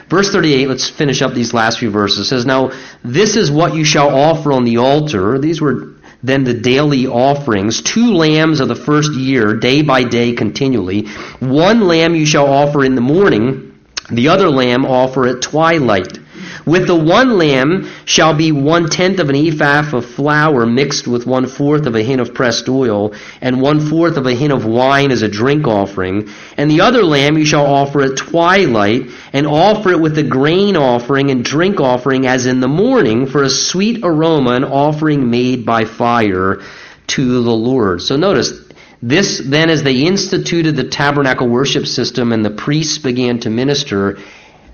Verse 0.08 0.30
38, 0.30 0.68
let's 0.68 0.88
finish 0.88 1.22
up 1.22 1.34
these 1.34 1.52
last 1.52 1.80
few 1.80 1.90
verses. 1.90 2.28
Says, 2.28 2.46
Now, 2.46 2.70
this 3.02 3.34
is 3.34 3.50
what 3.50 3.74
you 3.74 3.84
shall 3.84 4.14
offer 4.14 4.52
on 4.52 4.62
the 4.62 4.76
altar. 4.76 5.38
These 5.40 5.60
were 5.60 5.95
then 6.26 6.44
the 6.44 6.54
daily 6.54 7.06
offerings, 7.06 7.82
two 7.82 8.12
lambs 8.12 8.60
of 8.60 8.68
the 8.68 8.74
first 8.74 9.12
year, 9.14 9.54
day 9.54 9.82
by 9.82 10.02
day 10.02 10.32
continually. 10.32 11.06
One 11.40 11.86
lamb 11.86 12.14
you 12.14 12.26
shall 12.26 12.46
offer 12.46 12.84
in 12.84 12.94
the 12.94 13.00
morning, 13.00 13.78
the 14.10 14.28
other 14.28 14.50
lamb 14.50 14.84
offer 14.84 15.26
at 15.26 15.42
twilight. 15.42 16.18
With 16.66 16.88
the 16.88 16.96
one 16.96 17.38
lamb 17.38 17.88
shall 18.06 18.34
be 18.34 18.50
one 18.50 18.88
tenth 18.88 19.20
of 19.20 19.28
an 19.28 19.36
ephah 19.36 19.96
of 19.96 20.04
flour 20.04 20.66
mixed 20.66 21.06
with 21.06 21.24
one 21.24 21.46
fourth 21.46 21.86
of 21.86 21.94
a 21.94 22.02
hin 22.02 22.18
of 22.18 22.34
pressed 22.34 22.68
oil, 22.68 23.14
and 23.40 23.62
one 23.62 23.78
fourth 23.78 24.16
of 24.16 24.26
a 24.26 24.34
hin 24.34 24.50
of 24.50 24.66
wine 24.66 25.12
as 25.12 25.22
a 25.22 25.28
drink 25.28 25.68
offering. 25.68 26.28
And 26.56 26.68
the 26.68 26.80
other 26.80 27.04
lamb 27.04 27.38
you 27.38 27.44
shall 27.44 27.64
offer 27.64 28.02
at 28.02 28.16
twilight, 28.16 29.10
and 29.32 29.46
offer 29.46 29.92
it 29.92 30.00
with 30.00 30.18
a 30.18 30.24
grain 30.24 30.76
offering 30.76 31.30
and 31.30 31.44
drink 31.44 31.78
offering 31.78 32.26
as 32.26 32.46
in 32.46 32.58
the 32.58 32.66
morning, 32.66 33.26
for 33.26 33.44
a 33.44 33.50
sweet 33.50 34.00
aroma, 34.02 34.50
an 34.50 34.64
offering 34.64 35.30
made 35.30 35.64
by 35.64 35.84
fire 35.84 36.62
to 37.06 37.44
the 37.44 37.54
Lord. 37.54 38.02
So 38.02 38.16
notice, 38.16 38.52
this 39.00 39.40
then, 39.44 39.70
as 39.70 39.84
they 39.84 40.02
instituted 40.02 40.74
the 40.74 40.88
tabernacle 40.88 41.48
worship 41.48 41.86
system 41.86 42.32
and 42.32 42.44
the 42.44 42.50
priests 42.50 42.98
began 42.98 43.38
to 43.40 43.50
minister, 43.50 44.18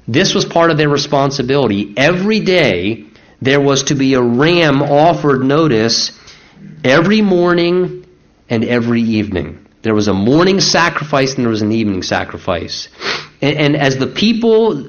this 0.07 0.34
was 0.34 0.44
part 0.44 0.70
of 0.70 0.76
their 0.76 0.88
responsibility. 0.88 1.94
Every 1.96 2.40
day 2.40 3.05
there 3.40 3.61
was 3.61 3.84
to 3.84 3.94
be 3.94 4.14
a 4.14 4.22
ram 4.22 4.82
offered, 4.82 5.44
notice, 5.44 6.12
every 6.84 7.20
morning 7.20 8.07
and 8.48 8.64
every 8.64 9.03
evening. 9.03 9.66
There 9.82 9.94
was 9.94 10.09
a 10.09 10.14
morning 10.14 10.61
sacrifice 10.61 11.34
and 11.34 11.44
there 11.44 11.50
was 11.50 11.62
an 11.62 11.72
evening 11.72 12.03
sacrifice. 12.03 12.88
And, 13.40 13.57
and, 13.57 13.76
as 13.76 13.96
the 13.96 14.07
people 14.07 14.88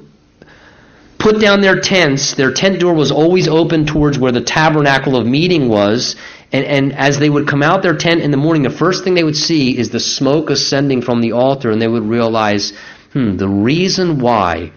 put 1.18 1.39
down 1.39 1.61
their 1.61 1.80
tents, 1.80 2.36
their 2.36 2.51
tent 2.51 2.80
door 2.80 2.93
was 2.93 3.11
always 3.11 3.47
open 3.47 3.86
towards 3.86 4.20
where 4.20 4.32
the 4.32 4.41
tabernacle 4.41 5.16
of 5.16 5.26
meeting 5.26 5.68
was. 5.68 6.16
And, 6.51 6.66
and 6.66 6.93
as 6.93 7.18
they 7.18 7.30
would 7.30 7.47
come 7.47 7.64
out 7.64 7.82
their 7.82 7.97
tent 7.97 8.22
in 8.22 8.30
the 8.30 8.38
morning, 8.38 8.61
the 8.61 8.70
first 8.70 9.03
thing 9.03 9.16
they 9.16 9.24
would 9.24 9.38
see 9.38 9.76
is 9.76 9.89
the 9.89 9.99
smoke 9.99 10.51
ascending 10.51 11.01
from 11.01 11.22
the 11.22 11.32
altar, 11.32 11.72
and 11.72 11.82
they 11.82 11.88
would 11.88 12.03
realize, 12.03 12.74
hmm, 13.14 13.38
the 13.38 13.49
reason 13.49 14.20
why 14.20 14.72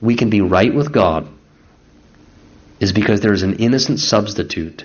we 0.00 0.16
can 0.16 0.30
be 0.30 0.40
right 0.40 0.72
with 0.72 0.92
God 0.92 1.28
is 2.80 2.92
because 2.92 3.20
there 3.20 3.32
is 3.32 3.42
an 3.42 3.54
innocent 3.54 3.98
substitute 3.98 4.84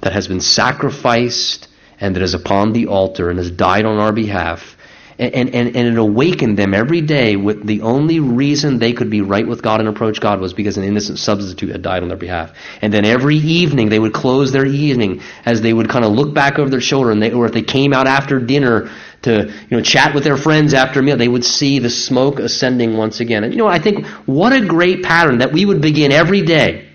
that 0.00 0.12
has 0.12 0.28
been 0.28 0.40
sacrificed 0.40 1.68
and 1.98 2.14
that 2.14 2.22
is 2.22 2.34
upon 2.34 2.72
the 2.72 2.86
altar 2.86 3.30
and 3.30 3.38
has 3.38 3.50
died 3.50 3.86
on 3.86 3.98
our 3.98 4.12
behalf. 4.12 4.73
And, 5.18 5.54
and, 5.54 5.76
and 5.76 5.88
it 5.88 5.98
awakened 5.98 6.58
them 6.58 6.74
every 6.74 7.00
day 7.00 7.36
with 7.36 7.64
the 7.64 7.82
only 7.82 8.20
reason 8.20 8.78
they 8.78 8.92
could 8.92 9.10
be 9.10 9.20
right 9.20 9.46
with 9.46 9.62
God 9.62 9.80
and 9.80 9.88
approach 9.88 10.20
God 10.20 10.40
was 10.40 10.52
because 10.52 10.76
an 10.76 10.84
innocent 10.84 11.18
substitute 11.18 11.70
had 11.70 11.82
died 11.82 12.02
on 12.02 12.08
their 12.08 12.18
behalf. 12.18 12.52
And 12.82 12.92
then 12.92 13.04
every 13.04 13.36
evening 13.36 13.88
they 13.88 13.98
would 13.98 14.12
close 14.12 14.50
their 14.50 14.66
evening 14.66 15.22
as 15.44 15.60
they 15.60 15.72
would 15.72 15.88
kind 15.88 16.04
of 16.04 16.12
look 16.12 16.34
back 16.34 16.58
over 16.58 16.68
their 16.68 16.80
shoulder 16.80 17.10
and 17.10 17.22
they, 17.22 17.32
or 17.32 17.46
if 17.46 17.52
they 17.52 17.62
came 17.62 17.92
out 17.92 18.06
after 18.06 18.40
dinner 18.40 18.90
to 19.22 19.50
you 19.70 19.76
know 19.76 19.82
chat 19.82 20.14
with 20.14 20.24
their 20.24 20.36
friends 20.36 20.74
after 20.74 21.02
meal, 21.02 21.16
they 21.16 21.28
would 21.28 21.44
see 21.44 21.78
the 21.78 21.90
smoke 21.90 22.38
ascending 22.38 22.96
once 22.96 23.20
again. 23.20 23.44
And 23.44 23.52
you 23.52 23.58
know, 23.58 23.66
I 23.66 23.78
think 23.78 24.06
what 24.26 24.52
a 24.52 24.64
great 24.64 25.02
pattern 25.02 25.38
that 25.38 25.52
we 25.52 25.64
would 25.64 25.80
begin 25.80 26.12
every 26.12 26.42
day 26.42 26.93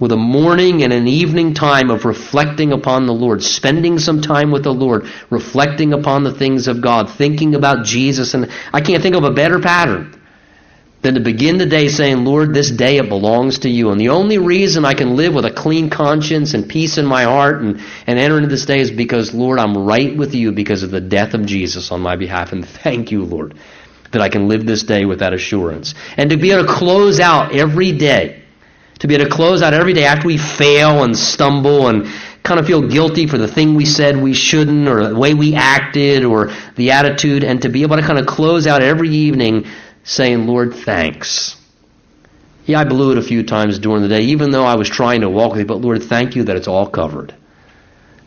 with 0.00 0.12
a 0.12 0.16
morning 0.16 0.82
and 0.82 0.92
an 0.92 1.06
evening 1.06 1.54
time 1.54 1.90
of 1.90 2.04
reflecting 2.04 2.72
upon 2.72 3.06
the 3.06 3.12
Lord, 3.12 3.42
spending 3.42 3.98
some 3.98 4.20
time 4.20 4.50
with 4.50 4.64
the 4.64 4.74
Lord, 4.74 5.06
reflecting 5.30 5.92
upon 5.92 6.24
the 6.24 6.34
things 6.34 6.66
of 6.66 6.80
God, 6.80 7.10
thinking 7.10 7.54
about 7.54 7.84
Jesus, 7.84 8.34
and 8.34 8.50
I 8.72 8.80
can't 8.80 9.02
think 9.02 9.14
of 9.14 9.24
a 9.24 9.30
better 9.30 9.60
pattern 9.60 10.20
than 11.04 11.14
to 11.14 11.20
begin 11.20 11.58
the 11.58 11.66
day 11.66 11.88
saying, 11.88 12.24
Lord, 12.24 12.54
this 12.54 12.70
day 12.70 12.96
it 12.96 13.10
belongs 13.10 13.58
to 13.60 13.68
you. 13.68 13.90
And 13.90 14.00
the 14.00 14.08
only 14.08 14.38
reason 14.38 14.86
I 14.86 14.94
can 14.94 15.16
live 15.16 15.34
with 15.34 15.44
a 15.44 15.50
clean 15.50 15.90
conscience 15.90 16.54
and 16.54 16.66
peace 16.66 16.96
in 16.96 17.04
my 17.04 17.24
heart 17.24 17.60
and, 17.60 17.78
and 18.06 18.18
enter 18.18 18.38
into 18.38 18.48
this 18.48 18.64
day 18.64 18.80
is 18.80 18.90
because, 18.90 19.34
Lord, 19.34 19.58
I'm 19.58 19.76
right 19.76 20.16
with 20.16 20.34
you 20.34 20.50
because 20.50 20.82
of 20.82 20.90
the 20.90 21.02
death 21.02 21.34
of 21.34 21.44
Jesus 21.44 21.92
on 21.92 22.00
my 22.00 22.16
behalf. 22.16 22.52
And 22.52 22.66
thank 22.66 23.12
you, 23.12 23.22
Lord, 23.22 23.54
that 24.12 24.22
I 24.22 24.30
can 24.30 24.48
live 24.48 24.64
this 24.64 24.82
day 24.82 25.04
with 25.04 25.18
that 25.18 25.34
assurance. 25.34 25.94
And 26.16 26.30
to 26.30 26.38
be 26.38 26.52
able 26.52 26.64
to 26.64 26.72
close 26.72 27.20
out 27.20 27.54
every 27.54 27.92
day, 27.92 28.43
to 29.00 29.08
be 29.08 29.14
able 29.14 29.24
to 29.24 29.30
close 29.30 29.62
out 29.62 29.74
every 29.74 29.92
day 29.92 30.04
after 30.04 30.26
we 30.26 30.38
fail 30.38 31.04
and 31.04 31.16
stumble 31.16 31.88
and 31.88 32.06
kind 32.42 32.60
of 32.60 32.66
feel 32.66 32.86
guilty 32.86 33.26
for 33.26 33.38
the 33.38 33.48
thing 33.48 33.74
we 33.74 33.86
said 33.86 34.16
we 34.16 34.34
shouldn't 34.34 34.86
or 34.86 35.08
the 35.08 35.18
way 35.18 35.34
we 35.34 35.54
acted 35.54 36.24
or 36.24 36.52
the 36.76 36.92
attitude, 36.92 37.42
and 37.42 37.62
to 37.62 37.68
be 37.68 37.82
able 37.82 37.96
to 37.96 38.02
kind 38.02 38.18
of 38.18 38.26
close 38.26 38.66
out 38.66 38.82
every 38.82 39.08
evening 39.08 39.66
saying, 40.04 40.46
Lord, 40.46 40.74
thanks. 40.74 41.56
Yeah, 42.66 42.80
I 42.80 42.84
blew 42.84 43.12
it 43.12 43.18
a 43.18 43.22
few 43.22 43.42
times 43.42 43.78
during 43.78 44.02
the 44.02 44.08
day, 44.08 44.22
even 44.22 44.50
though 44.50 44.64
I 44.64 44.76
was 44.76 44.88
trying 44.88 45.22
to 45.22 45.30
walk 45.30 45.52
with 45.52 45.60
you, 45.60 45.66
but 45.66 45.80
Lord, 45.80 46.02
thank 46.02 46.36
you 46.36 46.44
that 46.44 46.56
it's 46.56 46.68
all 46.68 46.88
covered. 46.88 47.34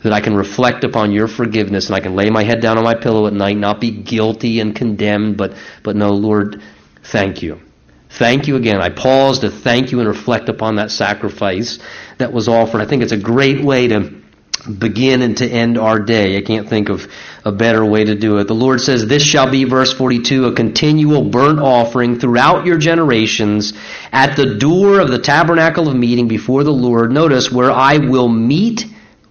That 0.02 0.12
I 0.12 0.20
can 0.20 0.36
reflect 0.36 0.84
upon 0.84 1.10
your 1.10 1.26
forgiveness 1.26 1.86
and 1.86 1.96
I 1.96 2.00
can 2.00 2.14
lay 2.14 2.30
my 2.30 2.44
head 2.44 2.60
down 2.60 2.78
on 2.78 2.84
my 2.84 2.94
pillow 2.94 3.26
at 3.26 3.32
night, 3.32 3.56
not 3.56 3.80
be 3.80 3.90
guilty 3.90 4.60
and 4.60 4.74
condemned, 4.74 5.36
but, 5.36 5.54
but 5.82 5.96
no, 5.96 6.10
Lord, 6.10 6.62
thank 7.02 7.42
you. 7.42 7.60
Thank 8.18 8.48
you 8.48 8.56
again. 8.56 8.80
I 8.80 8.88
pause 8.88 9.38
to 9.40 9.50
thank 9.50 9.92
you 9.92 10.00
and 10.00 10.08
reflect 10.08 10.48
upon 10.48 10.76
that 10.76 10.90
sacrifice 10.90 11.78
that 12.18 12.32
was 12.32 12.48
offered. 12.48 12.80
I 12.80 12.84
think 12.84 13.04
it's 13.04 13.12
a 13.12 13.16
great 13.16 13.62
way 13.64 13.86
to 13.86 14.20
begin 14.76 15.22
and 15.22 15.36
to 15.36 15.46
end 15.48 15.78
our 15.78 16.00
day. 16.00 16.36
I 16.36 16.42
can't 16.42 16.68
think 16.68 16.88
of 16.88 17.06
a 17.44 17.52
better 17.52 17.84
way 17.84 18.04
to 18.04 18.16
do 18.16 18.38
it. 18.38 18.48
The 18.48 18.54
Lord 18.54 18.80
says, 18.80 19.06
This 19.06 19.22
shall 19.22 19.48
be, 19.48 19.62
verse 19.62 19.92
42, 19.92 20.46
a 20.46 20.52
continual 20.52 21.30
burnt 21.30 21.60
offering 21.60 22.18
throughout 22.18 22.66
your 22.66 22.76
generations 22.76 23.72
at 24.10 24.34
the 24.34 24.56
door 24.56 24.98
of 24.98 25.10
the 25.10 25.20
tabernacle 25.20 25.88
of 25.88 25.94
meeting 25.94 26.26
before 26.26 26.64
the 26.64 26.72
Lord. 26.72 27.12
Notice, 27.12 27.52
where 27.52 27.70
I 27.70 27.98
will 27.98 28.28
meet 28.28 28.84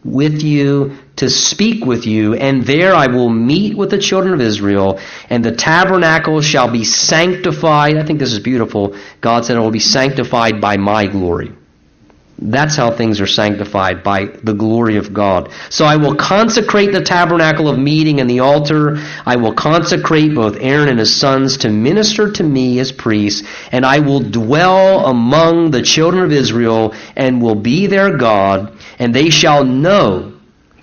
with 0.06 0.42
you 0.42 0.98
to 1.18 1.30
speak 1.30 1.86
with 1.86 2.06
you, 2.06 2.36
and 2.36 2.64
there 2.64 2.96
I 2.96 3.08
will 3.08 3.30
meet 3.30 3.76
with 3.76 3.90
the 3.90 3.98
children 3.98 4.34
of 4.34 4.42
Israel, 4.42 5.00
and 5.30 5.44
the 5.44 5.52
tabernacle 5.52 6.42
shall 6.42 6.72
be 6.72 6.84
sanctified. 6.84 7.98
I 7.98 8.06
think 8.06 8.20
this 8.20 8.34
is 8.34 8.40
beautiful. 8.40 8.96
God 9.20 9.46
said 9.46 9.58
it 9.58 9.60
will 9.60 9.72
be 9.72 9.80
sanctified 9.80 10.62
by 10.62 10.78
my 10.78 11.08
glory. 11.08 11.52
That's 12.40 12.76
how 12.76 12.92
things 12.92 13.20
are 13.20 13.26
sanctified 13.26 14.04
by 14.04 14.26
the 14.26 14.54
glory 14.54 14.98
of 14.98 15.12
God. 15.12 15.52
So 15.72 15.86
I 15.86 15.96
will 15.96 16.14
consecrate 16.16 16.92
the 16.92 17.02
tabernacle 17.02 17.68
of 17.68 17.80
meeting 17.80 18.22
and 18.22 18.30
the 18.30 18.42
altar. 18.42 18.98
I 19.26 19.38
will 19.38 19.54
consecrate 19.54 20.36
both 20.36 20.58
Aaron 20.60 20.88
and 20.88 21.00
his 21.00 21.16
sons 21.16 21.58
to 21.58 21.70
minister 21.70 22.32
to 22.34 22.44
me 22.44 22.78
as 22.78 22.92
priests, 22.92 23.48
and 23.72 23.84
I 23.84 24.00
will 24.00 24.20
dwell 24.20 25.08
among 25.08 25.72
the 25.72 25.82
children 25.82 26.24
of 26.24 26.32
Israel 26.32 26.94
and 27.16 27.42
will 27.42 27.56
be 27.56 27.88
their 27.88 28.16
God, 28.16 28.72
and 29.00 29.16
they 29.16 29.32
shall 29.32 29.66
know 29.66 30.37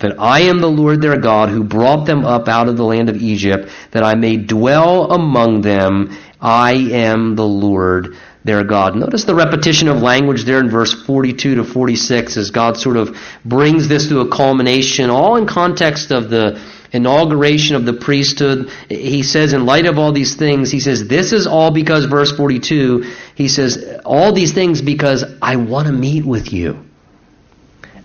that 0.05 0.19
I 0.19 0.41
am 0.41 0.59
the 0.59 0.69
Lord 0.69 1.01
their 1.01 1.17
God 1.17 1.49
who 1.49 1.63
brought 1.63 2.05
them 2.05 2.25
up 2.25 2.47
out 2.47 2.69
of 2.69 2.77
the 2.77 2.83
land 2.83 3.09
of 3.09 3.17
Egypt, 3.17 3.69
that 3.91 4.03
I 4.03 4.13
may 4.13 4.37
dwell 4.37 5.11
among 5.11 5.61
them. 5.61 6.15
I 6.39 6.73
am 6.73 7.35
the 7.35 7.45
Lord 7.45 8.15
their 8.43 8.63
God. 8.63 8.95
Notice 8.95 9.23
the 9.23 9.33
repetition 9.33 9.87
of 9.87 10.03
language 10.03 10.43
there 10.43 10.59
in 10.59 10.69
verse 10.69 10.93
42 10.93 11.55
to 11.55 11.63
46 11.63 12.37
as 12.37 12.51
God 12.51 12.77
sort 12.77 12.97
of 12.97 13.17
brings 13.43 13.87
this 13.87 14.07
to 14.09 14.19
a 14.19 14.29
culmination, 14.29 15.09
all 15.09 15.37
in 15.37 15.47
context 15.47 16.11
of 16.11 16.29
the 16.29 16.61
inauguration 16.91 17.75
of 17.75 17.85
the 17.85 17.93
priesthood. 17.93 18.69
He 18.87 19.23
says, 19.23 19.53
in 19.53 19.65
light 19.65 19.87
of 19.87 19.97
all 19.97 20.11
these 20.11 20.35
things, 20.35 20.69
he 20.69 20.79
says, 20.79 21.07
this 21.07 21.33
is 21.33 21.47
all 21.47 21.71
because, 21.71 22.05
verse 22.05 22.31
42, 22.31 23.11
he 23.33 23.47
says, 23.47 23.99
all 24.05 24.31
these 24.31 24.53
things 24.53 24.83
because 24.83 25.23
I 25.41 25.55
want 25.55 25.87
to 25.87 25.93
meet 25.93 26.23
with 26.23 26.53
you. 26.53 26.85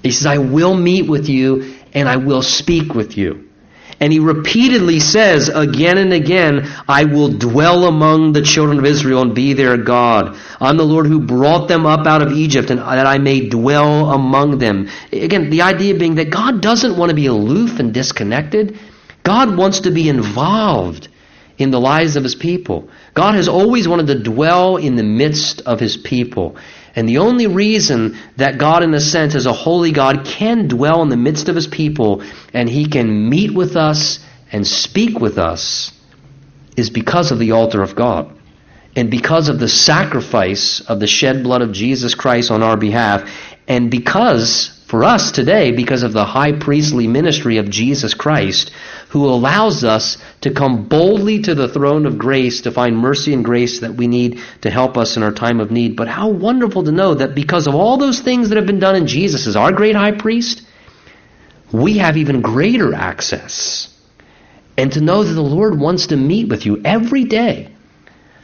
He 0.03 0.12
says, 0.12 0.24
I 0.24 0.38
will 0.38 0.74
meet 0.74 1.07
with 1.07 1.28
you 1.28 1.76
and 1.95 2.09
I 2.09 2.16
will 2.16 2.43
speak 2.43 2.95
with 2.95 3.16
you. 3.16 3.51
And 4.01 4.11
he 4.11 4.18
repeatedly 4.18 4.99
says 4.99 5.51
again 5.51 5.99
and 5.99 6.14
again, 6.14 6.72
I 6.88 7.05
will 7.05 7.28
dwell 7.28 7.84
among 7.84 8.32
the 8.32 8.41
children 8.41 8.78
of 8.78 8.86
Israel 8.86 9.20
and 9.20 9.34
be 9.34 9.53
their 9.53 9.76
God. 9.76 10.38
I'm 10.59 10.78
the 10.78 10.84
Lord 10.84 11.07
who 11.07 11.20
brought 11.20 11.68
them 11.68 11.84
up 11.84 12.07
out 12.07 12.22
of 12.22 12.32
Egypt 12.32 12.70
and 12.70 12.80
that 12.80 13.07
I 13.07 13.18
may 13.18 13.51
dwell 13.51 14.11
among 14.11 14.57
them. 14.57 14.88
Again, 15.12 15.51
the 15.51 15.62
idea 15.62 15.95
being 15.95 16.14
that 16.14 16.30
God 16.30 16.62
doesn't 16.62 16.97
want 16.97 17.11
to 17.11 17.14
be 17.16 17.26
aloof 17.26 17.78
and 17.78 17.93
disconnected. 17.93 18.78
God 19.22 19.55
wants 19.55 19.80
to 19.80 19.91
be 19.91 20.09
involved 20.09 21.09
in 21.59 21.70
the 21.70 21.80
lives 21.80 22.16
of 22.16 22.24
his 22.24 22.34
people. 22.34 22.88
God 23.12 23.34
has 23.34 23.49
always 23.49 23.86
wanted 23.86 24.07
to 24.07 24.22
dwell 24.22 24.78
in 24.78 24.97
the 24.97 25.03
midst 25.03 25.61
of 25.61 25.78
his 25.78 25.99
people. 25.99 26.57
And 26.97 27.09
the 27.09 27.18
only 27.18 27.47
reason 27.47 28.18
that 28.36 28.59
God, 28.59 28.82
in 28.82 28.93
a 28.95 29.01
sense, 29.01 29.34
as 29.34 29.47
a 29.47 29.53
holy 29.53 29.93
God, 29.93 30.24
can 30.24 30.68
dwell 30.68 31.03
in 31.03 31.09
the 31.09 31.16
midst 31.16 31.49
of 31.49 31.55
his 31.55 31.66
people 31.66 32.22
and 32.53 32.68
he 32.68 32.86
can 32.86 33.28
meet 33.28 33.55
with 33.55 33.76
us 33.76 34.18
and 34.53 34.66
speak 34.66 35.20
with 35.20 35.38
us 35.38 35.93
is 36.76 36.91
because 36.91 37.30
of 37.30 37.38
the 37.38 37.53
altar 37.53 37.82
of 37.82 37.95
God. 37.95 38.36
And 38.97 39.11
because 39.11 39.49
of 39.49 39.61
the 39.61 39.68
sacrifice 39.68 40.80
of 40.80 40.99
the 40.99 41.07
shed 41.07 41.45
blood 41.45 41.62
of 41.62 41.72
Jesus 41.72 42.14
Christ 42.14 42.51
on 42.51 42.62
our 42.62 42.76
behalf. 42.76 43.30
And 43.68 43.91
because, 43.91 44.79
for 44.91 45.05
us 45.05 45.30
today, 45.30 45.70
because 45.70 46.03
of 46.03 46.12
the 46.12 46.24
high 46.24 46.51
priestly 46.51 47.07
ministry 47.07 47.59
of 47.59 47.70
Jesus 47.70 48.12
Christ, 48.12 48.72
who 49.11 49.24
allows 49.24 49.84
us 49.84 50.18
to 50.41 50.51
come 50.53 50.88
boldly 50.88 51.43
to 51.43 51.55
the 51.55 51.68
throne 51.68 52.07
of 52.07 52.18
grace 52.18 52.62
to 52.62 52.72
find 52.72 52.99
mercy 52.99 53.32
and 53.32 53.45
grace 53.45 53.80
that 53.80 53.95
we 53.95 54.09
need 54.09 54.41
to 54.62 54.70
help 54.70 54.97
us 54.97 55.16
in 55.16 55.22
our 55.22 55.30
time 55.30 55.61
of 55.61 55.70
need. 55.70 55.95
But 55.95 56.09
how 56.09 56.30
wonderful 56.30 56.82
to 56.82 56.91
know 56.91 57.14
that 57.14 57.36
because 57.36 57.68
of 57.68 57.76
all 57.76 57.99
those 57.99 58.18
things 58.18 58.49
that 58.49 58.57
have 58.57 58.66
been 58.66 58.80
done 58.80 58.97
in 58.97 59.07
Jesus 59.07 59.47
as 59.47 59.55
our 59.55 59.70
great 59.70 59.95
high 59.95 60.18
priest, 60.18 60.62
we 61.72 61.99
have 61.99 62.16
even 62.16 62.41
greater 62.41 62.93
access. 62.93 63.97
And 64.76 64.91
to 64.93 65.01
know 65.01 65.22
that 65.22 65.34
the 65.34 65.41
Lord 65.41 65.78
wants 65.78 66.09
to 66.09 66.16
meet 66.16 66.49
with 66.49 66.66
you 66.66 66.82
every 66.84 67.24
day. 67.24 67.72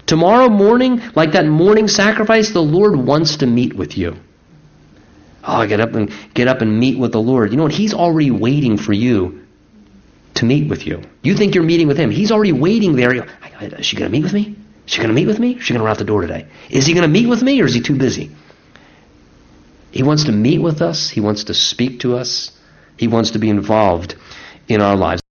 Tomorrow 0.06 0.48
morning, 0.50 1.02
like 1.16 1.32
that 1.32 1.46
morning 1.46 1.88
sacrifice, 1.88 2.50
the 2.50 2.60
Lord 2.62 2.94
wants 2.94 3.38
to 3.38 3.46
meet 3.46 3.74
with 3.74 3.98
you. 3.98 4.16
Oh, 5.46 5.66
get 5.66 5.80
up 5.80 5.94
and 5.94 6.12
get 6.34 6.48
up 6.48 6.60
and 6.60 6.78
meet 6.78 6.98
with 6.98 7.12
the 7.12 7.20
Lord. 7.20 7.52
You 7.52 7.56
know 7.56 7.62
what? 7.62 7.72
He's 7.72 7.94
already 7.94 8.30
waiting 8.30 8.76
for 8.76 8.92
you 8.92 9.46
to 10.34 10.44
meet 10.44 10.68
with 10.68 10.86
you. 10.86 11.02
You 11.22 11.36
think 11.36 11.54
you're 11.54 11.64
meeting 11.64 11.86
with 11.86 11.96
him. 11.96 12.10
He's 12.10 12.32
already 12.32 12.52
waiting 12.52 12.96
there. 12.96 13.14
Is 13.14 13.86
she 13.86 13.96
going 13.96 14.10
to 14.10 14.12
meet 14.12 14.24
with 14.24 14.32
me? 14.32 14.56
Is 14.86 14.92
she 14.92 14.98
going 14.98 15.08
to 15.08 15.14
meet 15.14 15.26
with 15.26 15.38
me? 15.38 15.52
Is 15.52 15.62
she 15.62 15.72
going 15.72 15.80
to 15.80 15.84
run 15.84 15.92
out 15.92 15.98
the 15.98 16.04
door 16.04 16.20
today? 16.22 16.46
Is 16.68 16.86
he 16.86 16.92
going 16.94 17.02
to 17.02 17.08
meet 17.08 17.28
with 17.28 17.42
me 17.42 17.60
or 17.62 17.66
is 17.66 17.74
he 17.74 17.80
too 17.80 17.96
busy? 17.96 18.30
He 19.92 20.02
wants 20.02 20.24
to 20.24 20.32
meet 20.32 20.58
with 20.60 20.82
us. 20.82 21.08
He 21.08 21.20
wants 21.20 21.44
to 21.44 21.54
speak 21.54 22.00
to 22.00 22.16
us. 22.16 22.50
He 22.96 23.08
wants 23.08 23.30
to 23.30 23.38
be 23.38 23.48
involved 23.48 24.16
in 24.68 24.80
our 24.80 24.96
lives. 24.96 25.22